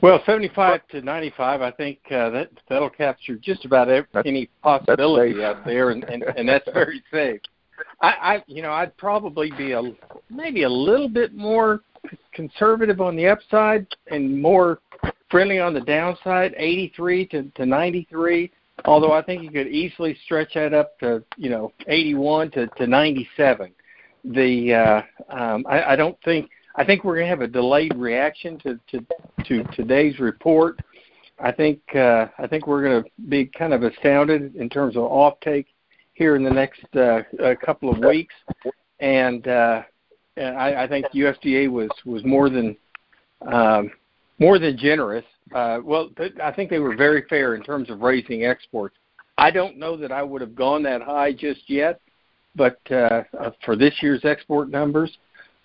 Well, 0.00 0.22
75 0.24 0.86
to 0.92 1.02
95, 1.02 1.60
I 1.60 1.70
think 1.72 1.98
uh, 2.10 2.30
that 2.30 2.50
that'll 2.68 2.88
capture 2.88 3.34
just 3.34 3.64
about 3.64 3.88
every, 3.88 4.06
any 4.24 4.48
possibility 4.62 5.42
out 5.42 5.64
there, 5.64 5.90
and, 5.90 6.04
and 6.04 6.22
and 6.22 6.48
that's 6.48 6.68
very 6.72 7.02
safe. 7.12 7.40
I, 8.00 8.08
I, 8.08 8.44
you 8.46 8.62
know, 8.62 8.70
I'd 8.70 8.96
probably 8.96 9.50
be 9.56 9.72
a 9.72 9.82
maybe 10.30 10.62
a 10.62 10.68
little 10.68 11.08
bit 11.08 11.34
more 11.34 11.80
conservative 12.32 13.00
on 13.00 13.16
the 13.16 13.26
upside 13.26 13.86
and 14.10 14.40
more 14.40 14.80
friendly 15.30 15.58
on 15.58 15.74
the 15.74 15.80
downside, 15.80 16.54
83 16.56 17.26
to, 17.26 17.42
to 17.54 17.66
93. 17.66 18.50
Although 18.84 19.12
I 19.12 19.22
think 19.22 19.42
you 19.42 19.50
could 19.50 19.66
easily 19.66 20.16
stretch 20.24 20.54
that 20.54 20.72
up 20.72 20.98
to 21.00 21.24
you 21.36 21.50
know 21.50 21.72
81 21.88 22.52
to, 22.52 22.66
to 22.66 22.86
97 22.86 23.72
the 24.24 24.74
uh, 24.74 25.02
um, 25.36 25.64
I, 25.68 25.92
I 25.92 25.96
don't 25.96 26.16
think 26.24 26.50
I 26.76 26.84
think 26.84 27.04
we're 27.04 27.16
going 27.16 27.26
to 27.26 27.30
have 27.30 27.40
a 27.40 27.48
delayed 27.48 27.94
reaction 27.96 28.58
to, 28.60 28.78
to, 28.90 29.06
to 29.46 29.64
today's 29.74 30.20
report. 30.20 30.78
I 31.40 31.50
think 31.50 31.80
uh, 31.94 32.26
I 32.38 32.46
think 32.46 32.66
we're 32.66 32.82
going 32.82 33.02
to 33.02 33.10
be 33.28 33.46
kind 33.46 33.72
of 33.72 33.82
astounded 33.82 34.54
in 34.56 34.68
terms 34.68 34.96
of 34.96 35.02
offtake 35.02 35.66
here 36.14 36.36
in 36.36 36.44
the 36.44 36.50
next 36.50 36.84
uh, 36.96 37.22
couple 37.64 37.90
of 37.90 37.98
weeks, 37.98 38.34
and, 38.98 39.46
uh, 39.46 39.82
and 40.38 40.56
I, 40.56 40.84
I 40.84 40.88
think 40.88 41.06
USDA 41.14 41.70
was 41.70 41.90
was 42.04 42.24
more 42.24 42.48
than 42.48 42.76
um, 43.42 43.90
more 44.38 44.58
than 44.58 44.76
generous. 44.76 45.24
Uh, 45.54 45.78
well, 45.82 46.10
I 46.42 46.52
think 46.52 46.70
they 46.70 46.78
were 46.78 46.96
very 46.96 47.24
fair 47.28 47.54
in 47.54 47.62
terms 47.62 47.90
of 47.90 48.00
raising 48.00 48.44
exports. 48.44 48.96
I 49.36 49.50
don't 49.50 49.78
know 49.78 49.96
that 49.96 50.12
I 50.12 50.22
would 50.22 50.40
have 50.40 50.54
gone 50.54 50.82
that 50.82 51.02
high 51.02 51.32
just 51.32 51.68
yet, 51.68 52.00
but 52.54 52.78
uh, 52.90 53.22
uh, 53.38 53.50
for 53.64 53.76
this 53.76 53.94
year's 54.02 54.24
export 54.24 54.68
numbers. 54.68 55.16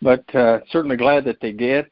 But 0.01 0.23
uh, 0.35 0.59
certainly 0.69 0.97
glad 0.97 1.23
that 1.25 1.39
they 1.41 1.51
did. 1.51 1.85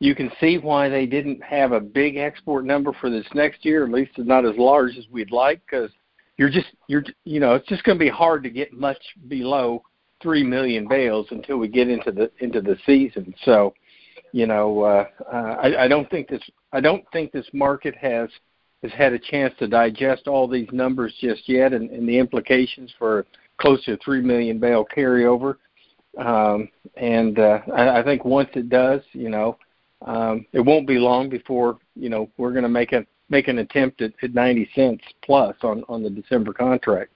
You 0.00 0.16
can 0.16 0.32
see 0.40 0.58
why 0.58 0.88
they 0.88 1.06
didn't 1.06 1.42
have 1.44 1.70
a 1.70 1.80
big 1.80 2.16
export 2.16 2.64
number 2.64 2.92
for 3.00 3.08
this 3.08 3.26
next 3.34 3.64
year. 3.64 3.84
At 3.84 3.92
least 3.92 4.18
not 4.18 4.44
as 4.44 4.56
large 4.56 4.96
as 4.96 5.04
we'd 5.10 5.30
like, 5.30 5.60
because 5.64 5.90
you're 6.38 6.50
just 6.50 6.66
you're 6.88 7.04
you 7.24 7.40
know 7.40 7.54
it's 7.54 7.68
just 7.68 7.84
going 7.84 7.98
to 7.98 8.04
be 8.04 8.10
hard 8.10 8.42
to 8.42 8.50
get 8.50 8.72
much 8.72 8.98
below 9.28 9.82
three 10.22 10.42
million 10.42 10.86
bales 10.88 11.26
until 11.30 11.58
we 11.58 11.68
get 11.68 11.88
into 11.88 12.12
the 12.12 12.30
into 12.40 12.60
the 12.60 12.76
season. 12.86 13.34
So, 13.44 13.74
you 14.32 14.46
know, 14.46 14.82
uh, 14.82 15.06
uh, 15.32 15.56
I, 15.62 15.84
I 15.84 15.88
don't 15.88 16.08
think 16.10 16.28
this 16.28 16.42
I 16.72 16.80
don't 16.80 17.04
think 17.12 17.32
this 17.32 17.46
market 17.52 17.94
has 17.96 18.28
has 18.82 18.92
had 18.92 19.12
a 19.12 19.18
chance 19.18 19.54
to 19.58 19.68
digest 19.68 20.26
all 20.26 20.48
these 20.48 20.68
numbers 20.72 21.14
just 21.20 21.48
yet, 21.48 21.72
and, 21.72 21.90
and 21.90 22.08
the 22.08 22.18
implications 22.18 22.92
for 22.98 23.26
close 23.58 23.84
to 23.84 23.96
three 23.98 24.20
million 24.20 24.58
bale 24.58 24.84
carryover. 24.84 25.56
Um, 26.18 26.68
and 26.96 27.38
uh, 27.38 27.60
I, 27.74 28.00
I 28.00 28.02
think 28.02 28.24
once 28.24 28.50
it 28.54 28.68
does, 28.68 29.00
you 29.12 29.30
know, 29.30 29.56
um, 30.04 30.44
it 30.52 30.60
won't 30.60 30.86
be 30.86 30.98
long 30.98 31.28
before 31.28 31.78
you 31.94 32.08
know 32.08 32.28
we're 32.36 32.52
going 32.52 32.64
to 32.64 32.68
make 32.68 32.92
a 32.92 33.06
make 33.28 33.48
an 33.48 33.58
attempt 33.58 34.02
at, 34.02 34.12
at 34.22 34.34
90 34.34 34.68
cents 34.74 35.04
plus 35.22 35.56
on 35.62 35.84
on 35.88 36.02
the 36.02 36.10
December 36.10 36.52
contract. 36.52 37.12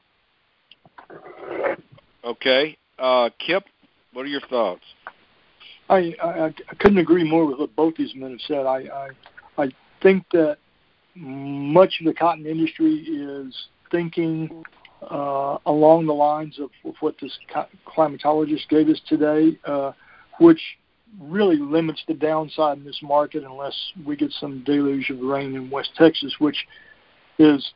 Okay, 2.25 2.77
uh, 2.99 3.31
Kip, 3.45 3.65
what 4.13 4.23
are 4.23 4.29
your 4.29 4.41
thoughts? 4.43 4.83
I, 5.89 6.15
I 6.23 6.47
I 6.47 6.75
couldn't 6.81 6.99
agree 6.99 7.29
more 7.29 7.47
with 7.47 7.59
what 7.59 7.77
both 7.77 7.95
these 7.97 8.15
men 8.15 8.31
have 8.31 8.41
said. 8.41 8.67
I 8.67 8.85
I 9.59 9.63
I 9.63 9.69
think 10.03 10.25
that 10.33 10.59
much 11.15 12.01
of 12.01 12.07
the 12.07 12.15
cotton 12.15 12.47
industry 12.47 12.95
is 12.95 13.55
thinking 13.91 14.65
uh, 15.03 15.59
along 15.67 16.07
the 16.07 16.13
lines 16.13 16.59
of, 16.59 16.71
of 16.85 16.95
what 17.01 17.15
this 17.21 17.39
climatologist 17.87 18.69
gave 18.69 18.89
us 18.89 19.01
today, 19.07 19.59
uh, 19.65 19.93
which 20.41 20.61
really 21.21 21.57
limits 21.57 22.03
the 22.09 22.15
downside 22.15 22.79
in 22.79 22.85
this 22.85 23.01
market 23.03 23.45
unless 23.45 23.75
we 24.05 24.17
get 24.17 24.31
some 24.33 24.63
deluge 24.65 25.09
of 25.11 25.21
rain 25.21 25.55
in 25.55 25.71
West 25.71 25.91
Texas, 25.97 26.35
which 26.39 26.67
is 27.39 27.73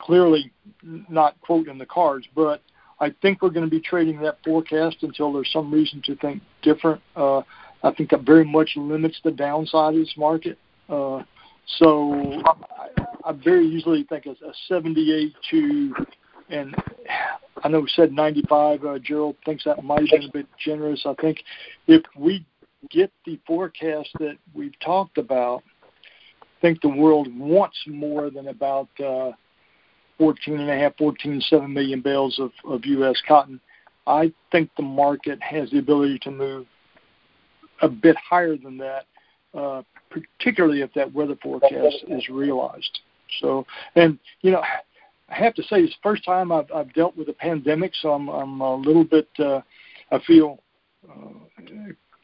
clearly 0.00 0.50
not 0.82 1.40
quote 1.40 1.68
in 1.68 1.78
the 1.78 1.86
cards. 1.86 2.26
But 2.34 2.60
I 3.00 3.12
think 3.22 3.42
we're 3.42 3.50
going 3.50 3.66
to 3.66 3.70
be 3.70 3.80
trading 3.80 4.20
that 4.20 4.38
forecast 4.44 4.98
until 5.02 5.32
there's 5.32 5.50
some 5.52 5.72
reason 5.72 6.02
to 6.06 6.16
think 6.16 6.42
different. 6.62 7.00
Uh, 7.16 7.42
I 7.82 7.92
think 7.96 8.10
that 8.10 8.22
very 8.22 8.44
much 8.44 8.72
limits 8.76 9.20
the 9.24 9.30
downside 9.30 9.94
of 9.94 10.00
this 10.00 10.14
market. 10.16 10.58
Uh, 10.88 11.22
so 11.78 12.42
I, 12.44 13.04
I 13.24 13.32
very 13.32 13.66
easily 13.66 14.04
think 14.08 14.26
a, 14.26 14.30
a 14.30 14.52
78 14.68 15.34
to, 15.50 15.94
and 16.50 16.74
I 17.62 17.68
know 17.68 17.80
we 17.80 17.90
said 17.94 18.12
95. 18.12 18.84
Uh, 18.84 18.98
Gerald 18.98 19.36
thinks 19.44 19.64
that 19.64 19.82
might 19.82 20.00
have 20.00 20.08
been 20.10 20.28
a 20.28 20.32
bit 20.32 20.46
generous. 20.58 21.02
I 21.04 21.14
think 21.20 21.42
if 21.86 22.02
we 22.16 22.46
get 22.90 23.10
the 23.24 23.38
forecast 23.46 24.10
that 24.20 24.36
we've 24.52 24.78
talked 24.80 25.18
about, 25.18 25.62
I 26.42 26.46
think 26.60 26.80
the 26.80 26.88
world 26.88 27.28
wants 27.36 27.78
more 27.86 28.30
than 28.30 28.48
about 28.48 28.88
uh, 29.00 29.32
14 30.18 30.60
and 30.60 30.70
a 30.70 30.76
half, 30.76 30.96
14, 30.96 31.40
7 31.40 31.72
million 31.72 32.00
bales 32.00 32.38
of, 32.38 32.52
of 32.64 32.84
U.S. 32.84 33.20
cotton. 33.26 33.60
I 34.06 34.32
think 34.52 34.70
the 34.76 34.82
market 34.82 35.42
has 35.42 35.70
the 35.70 35.78
ability 35.78 36.18
to 36.20 36.30
move 36.30 36.66
a 37.82 37.88
bit 37.88 38.16
higher 38.16 38.56
than 38.56 38.78
that, 38.78 39.04
uh, 39.54 39.82
particularly 40.10 40.82
if 40.82 40.92
that 40.94 41.12
weather 41.12 41.36
forecast 41.42 42.04
is 42.08 42.28
realized. 42.28 43.00
So, 43.40 43.66
and 43.96 44.18
you 44.42 44.50
know, 44.50 44.62
I 45.28 45.34
have 45.34 45.54
to 45.54 45.62
say 45.62 45.80
it's 45.80 45.94
the 45.94 46.02
first 46.02 46.24
time 46.24 46.52
I've, 46.52 46.70
I've 46.74 46.92
dealt 46.92 47.16
with 47.16 47.28
a 47.28 47.32
pandemic, 47.32 47.92
so 48.00 48.12
I'm 48.12 48.28
I'm 48.28 48.60
a 48.60 48.76
little 48.76 49.04
bit 49.04 49.28
uh, 49.38 49.60
I 50.10 50.18
feel 50.26 50.60
uh, 51.08 51.62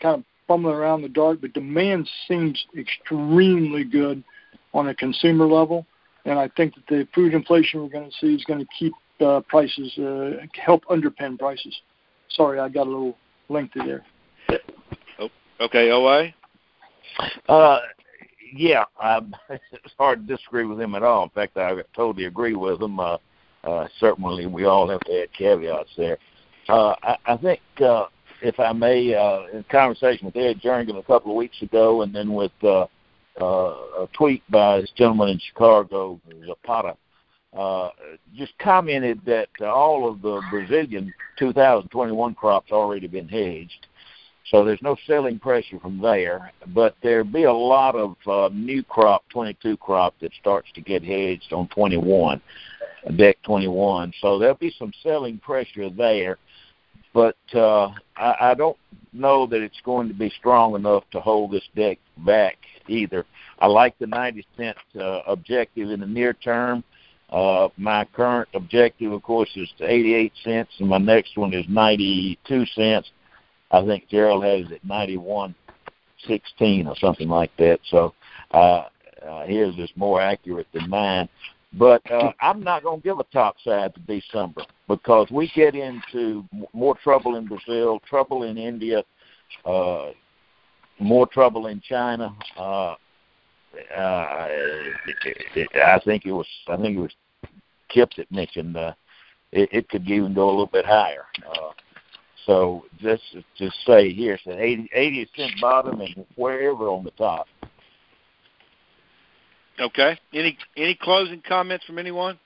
kind 0.01 0.17
of 0.17 0.25
fumbling 0.47 0.75
around 0.75 0.99
in 0.99 1.03
the 1.03 1.09
dark. 1.09 1.41
But 1.41 1.53
demand 1.53 2.09
seems 2.29 2.65
extremely 2.77 3.85
good 3.85 4.23
on 4.75 4.89
a 4.89 4.95
consumer 4.95 5.47
level, 5.47 5.87
and 6.25 6.39
I 6.39 6.49
think 6.57 6.75
that 6.75 6.87
the 6.89 7.09
food 7.15 7.35
inflation 7.35 7.83
we're 7.83 7.89
going 7.89 8.11
to 8.11 8.17
see 8.21 8.35
is 8.35 8.45
going 8.45 8.61
to 8.61 8.67
keep 8.79 8.93
uh, 9.21 9.41
prices 9.49 9.97
uh, 9.99 10.45
help 10.55 10.85
underpin 10.87 11.39
prices. 11.39 11.77
Sorry, 12.31 12.59
I 12.59 12.69
got 12.69 12.87
a 12.87 12.91
little 12.91 13.17
lengthy 13.49 13.81
there. 13.85 14.05
Oh, 15.19 15.29
okay, 15.61 15.91
OA. 15.91 16.33
Uh, 17.49 17.79
yeah, 18.55 18.85
um, 19.03 19.35
it's 19.51 19.95
hard 19.99 20.27
to 20.27 20.37
disagree 20.37 20.65
with 20.65 20.81
him 20.81 20.95
at 20.95 21.03
all. 21.03 21.25
In 21.25 21.31
fact, 21.31 21.57
I 21.57 21.75
totally 21.95 22.27
agree 22.27 22.55
with 22.55 22.81
him. 22.81 23.01
Uh, 23.01 23.19
uh, 23.65 23.89
certainly, 23.99 24.47
we 24.47 24.65
all 24.65 24.89
have 24.89 25.01
to 25.01 25.23
add 25.23 25.33
caveats 25.33 25.91
there. 25.97 26.19
Uh, 26.69 26.95
I, 27.03 27.17
I 27.27 27.37
think, 27.37 27.61
uh, 27.85 28.07
if 28.43 28.59
I 28.59 28.73
may, 28.73 29.15
uh, 29.15 29.43
in 29.53 29.65
conversation 29.71 30.27
with 30.27 30.37
Ed 30.37 30.61
Jernigan 30.63 30.99
a 30.99 31.03
couple 31.03 31.33
of 31.33 31.37
weeks 31.37 31.61
ago, 31.61 32.03
and 32.03 32.15
then 32.15 32.33
with 32.33 32.53
uh, 32.63 32.87
uh, 33.41 34.03
a 34.03 34.09
tweet 34.13 34.43
by 34.51 34.81
this 34.81 34.93
gentleman 34.97 35.31
in 35.31 35.39
Chicago, 35.39 36.21
Zapata, 36.47 36.97
uh, 37.57 37.91
just 38.37 38.53
commented 38.59 39.21
that 39.27 39.49
all 39.61 40.09
of 40.09 40.23
the 40.23 40.41
Brazilian 40.51 41.13
2021 41.39 42.35
crops 42.35 42.71
already 42.71 43.09
been 43.09 43.29
hedged. 43.29 43.87
So 44.51 44.65
there's 44.65 44.83
no 44.83 44.97
selling 45.07 45.39
pressure 45.39 45.79
from 45.79 46.01
there, 46.01 46.53
but 46.69 46.97
there'll 47.03 47.25
be 47.25 47.45
a 47.45 47.53
lot 47.53 47.95
of 47.95 48.17
uh, 48.27 48.53
new 48.53 48.83
crop, 48.83 49.25
22 49.31 49.77
crop 49.77 50.15
that 50.21 50.33
starts 50.41 50.69
to 50.75 50.81
get 50.81 51.05
hedged 51.05 51.53
on 51.53 51.69
21, 51.69 52.41
deck 53.17 53.39
21. 53.45 54.13
So 54.21 54.39
there'll 54.39 54.55
be 54.57 54.75
some 54.77 54.93
selling 55.03 55.39
pressure 55.39 55.89
there, 55.91 56.39
but 57.13 57.37
uh, 57.55 57.89
I, 58.17 58.35
I 58.41 58.55
don't 58.55 58.77
know 59.13 59.47
that 59.47 59.63
it's 59.63 59.81
going 59.85 60.09
to 60.09 60.15
be 60.15 60.31
strong 60.39 60.75
enough 60.75 61.05
to 61.11 61.21
hold 61.21 61.51
this 61.51 61.69
deck 61.75 61.99
back 62.19 62.59
either. 62.89 63.27
I 63.59 63.67
like 63.67 63.99
the 63.99 64.07
90 64.07 64.47
cent 64.57 64.77
uh, 64.99 65.21
objective 65.27 65.91
in 65.91 66.01
the 66.01 66.07
near 66.07 66.33
term. 66.33 66.85
Uh, 67.31 67.69
my 67.77 68.05
current 68.07 68.49
objective, 68.55 69.13
of 69.13 69.23
course, 69.23 69.51
is 69.55 69.71
88 69.81 70.33
cents, 70.43 70.71
and 70.79 70.89
my 70.89 70.99
next 70.99 71.37
one 71.37 71.55
is 71.55 71.65
92 71.69 72.67
cents 72.75 73.11
I 73.71 73.85
think 73.85 74.09
Gerald 74.09 74.45
has 74.45 74.67
it 74.67 74.77
at 74.77 74.85
91 74.85 75.55
16 76.27 76.87
or 76.87 76.97
something 76.97 77.29
like 77.29 77.51
that. 77.57 77.81
So 77.89 78.15
uh, 78.53 78.85
uh, 79.27 79.47
his 79.47 79.77
is 79.79 79.91
more 79.97 80.21
accurate 80.21 80.67
than 80.73 80.91
mine. 80.91 81.29
But 81.73 82.09
uh, 82.11 82.33
I'm 82.41 82.63
not 82.63 82.83
going 82.83 83.01
to 83.01 83.05
give 83.05 83.19
a 83.19 83.25
top 83.25 83.57
side 83.65 83.95
to 83.95 84.01
December 84.01 84.63
because 84.89 85.31
we 85.31 85.51
get 85.55 85.75
into 85.75 86.45
more 86.73 86.97
trouble 86.97 87.37
in 87.37 87.47
Brazil, 87.47 88.01
trouble 88.09 88.45
in 88.45 88.59
India, 88.59 89.05
uh, 89.65 90.11
more 90.99 91.27
trouble 91.27 91.69
in 91.69 91.81
China. 91.81 92.35
Uh, 92.57 92.95
uh, 93.97 94.49
I 95.77 96.01
think 96.05 96.27
it 96.27 96.33
was 96.33 96.47
I 96.69 96.77
think 96.77 96.97
it 96.97 97.01
was 97.01 97.13
Kip 97.89 98.11
that 98.17 98.31
mentioned 98.33 98.77
uh, 98.77 98.95
it, 99.53 99.69
it 99.73 99.89
could 99.89 100.09
even 100.09 100.35
go 100.35 100.49
a 100.49 100.51
little 100.51 100.67
bit 100.67 100.85
higher. 100.85 101.27
Uh, 101.49 101.71
so 102.47 102.85
just 103.01 103.23
to 103.59 103.71
say 103.87 104.13
here, 104.13 104.35
it's 104.35 104.47
an 104.47 104.59
80, 104.59 104.91
80 104.93 105.31
cent 105.37 105.53
bottom 105.61 106.01
and 106.01 106.27
wherever 106.37 106.89
on 106.89 107.05
the 107.05 107.11
top. 107.13 107.47
Okay. 109.81 110.19
Any 110.35 110.59
any 110.77 110.95
closing 110.95 111.43
comments 111.47 111.85
from 111.87 111.99
anyone? 111.99 112.39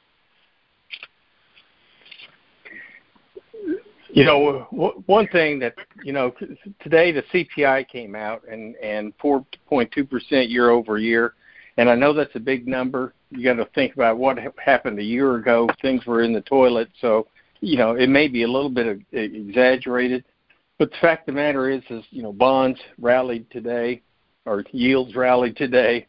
You 4.11 4.25
know, 4.25 4.69
one 5.07 5.27
thing 5.29 5.59
that 5.59 5.75
you 6.05 6.13
know 6.13 6.33
today 6.81 7.11
the 7.11 7.23
CPI 7.33 7.89
came 7.89 8.15
out 8.15 8.43
and 8.49 8.77
and 8.77 9.13
4.2 9.19 10.09
percent 10.09 10.51
year 10.51 10.71
over 10.71 10.99
year, 10.99 11.35
and 11.77 11.91
I 11.91 11.97
know 11.97 12.13
that's 12.13 12.37
a 12.37 12.41
big 12.41 12.69
number. 12.69 13.13
You 13.31 13.43
got 13.43 13.55
to 13.55 13.69
think 13.75 13.95
about 13.95 14.19
what 14.19 14.39
happened 14.65 15.01
a 15.01 15.05
year 15.05 15.35
ago. 15.35 15.69
Things 15.83 16.07
were 16.07 16.23
in 16.23 16.33
the 16.33 16.43
toilet, 16.43 16.91
so 17.01 17.27
you 17.61 17.77
know 17.77 17.97
it 17.97 18.09
may 18.09 18.29
be 18.29 18.45
a 18.45 18.49
little 18.49 18.71
bit 18.71 19.01
exaggerated. 19.11 20.25
But 20.79 20.91
the 20.93 20.97
fact 21.01 21.29
of 21.29 21.35
the 21.35 21.41
matter 21.41 21.69
is, 21.69 21.83
is 21.91 22.05
you 22.11 22.23
know 22.23 22.33
bonds 22.33 22.79
rallied 23.01 23.51
today, 23.51 24.01
or 24.45 24.65
yields 24.71 25.17
rallied 25.17 25.57
today, 25.57 26.07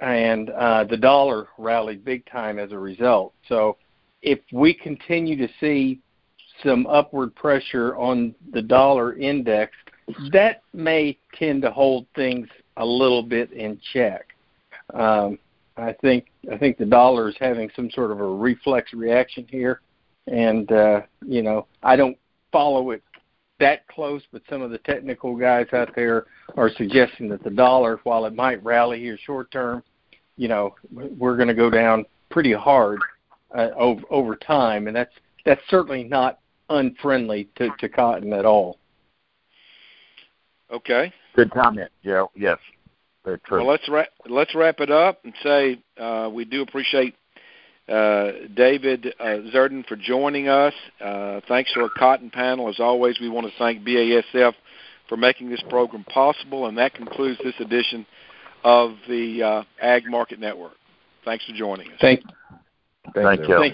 and 0.00 0.50
uh, 0.50 0.84
the 0.84 0.96
dollar 0.96 1.48
rallied 1.58 2.04
big 2.04 2.24
time 2.26 2.58
as 2.58 2.72
a 2.72 2.78
result. 2.78 3.34
So 3.48 3.76
if 4.22 4.38
we 4.52 4.74
continue 4.74 5.36
to 5.36 5.52
see 5.60 6.00
some 6.64 6.86
upward 6.86 7.34
pressure 7.34 7.96
on 7.96 8.34
the 8.52 8.62
dollar 8.62 9.16
index, 9.18 9.72
that 10.32 10.62
may 10.72 11.16
tend 11.38 11.62
to 11.62 11.70
hold 11.70 12.06
things 12.14 12.48
a 12.76 12.84
little 12.84 13.22
bit 13.22 13.52
in 13.52 13.80
check. 13.92 14.34
Um, 14.94 15.38
I 15.76 15.94
think 16.00 16.26
I 16.52 16.58
think 16.58 16.78
the 16.78 16.84
dollar 16.84 17.28
is 17.28 17.36
having 17.38 17.70
some 17.76 17.90
sort 17.90 18.10
of 18.10 18.20
a 18.20 18.28
reflex 18.28 18.92
reaction 18.92 19.46
here, 19.48 19.80
and 20.26 20.70
uh, 20.72 21.02
you 21.26 21.42
know 21.42 21.66
I 21.82 21.96
don't 21.96 22.18
follow 22.52 22.90
it 22.90 23.02
that 23.60 23.86
close, 23.88 24.22
but 24.32 24.42
some 24.48 24.62
of 24.62 24.70
the 24.70 24.78
technical 24.78 25.36
guys 25.36 25.66
out 25.72 25.94
there 25.94 26.26
are 26.56 26.70
suggesting 26.76 27.28
that 27.28 27.44
the 27.44 27.50
dollar, 27.50 28.00
while 28.04 28.24
it 28.24 28.34
might 28.34 28.62
rally 28.64 28.98
here 28.98 29.18
short 29.24 29.50
term, 29.50 29.82
you 30.40 30.48
know 30.48 30.74
we're 30.90 31.36
going 31.36 31.48
to 31.48 31.54
go 31.54 31.68
down 31.68 32.06
pretty 32.30 32.54
hard 32.54 32.98
uh, 33.54 33.68
over 33.76 34.02
over 34.08 34.36
time, 34.36 34.86
and 34.86 34.96
that's 34.96 35.12
that's 35.44 35.60
certainly 35.68 36.02
not 36.02 36.38
unfriendly 36.70 37.46
to, 37.56 37.68
to 37.78 37.90
cotton 37.90 38.32
at 38.32 38.46
all. 38.46 38.78
Okay. 40.72 41.12
Good 41.36 41.50
comment, 41.50 41.90
Gerald. 42.02 42.30
Yes, 42.34 42.58
very 43.22 43.38
true. 43.40 43.58
Well, 43.58 43.66
let's 43.66 43.86
wrap 43.86 44.08
let's 44.30 44.54
wrap 44.54 44.80
it 44.80 44.90
up 44.90 45.20
and 45.24 45.34
say 45.42 45.78
uh, 46.00 46.30
we 46.32 46.46
do 46.46 46.62
appreciate 46.62 47.14
uh, 47.86 48.30
David 48.54 49.14
uh, 49.20 49.50
Zierden 49.52 49.86
for 49.86 49.96
joining 49.96 50.48
us. 50.48 50.72
Uh, 51.04 51.42
thanks 51.48 51.70
to 51.74 51.80
our 51.80 51.90
cotton 51.90 52.30
panel. 52.30 52.70
As 52.70 52.80
always, 52.80 53.20
we 53.20 53.28
want 53.28 53.46
to 53.46 53.52
thank 53.58 53.82
BASF 53.84 54.54
for 55.06 55.18
making 55.18 55.50
this 55.50 55.62
program 55.68 56.04
possible, 56.04 56.66
and 56.66 56.78
that 56.78 56.94
concludes 56.94 57.38
this 57.44 57.54
edition 57.60 58.06
of 58.64 58.94
the 59.08 59.42
uh, 59.42 59.62
Ag 59.80 60.04
Market 60.06 60.38
Network. 60.38 60.72
Thanks 61.24 61.44
for 61.44 61.52
joining 61.52 61.88
us. 61.88 61.98
Thank, 62.00 62.22
thank 63.14 63.48
you. 63.48 63.60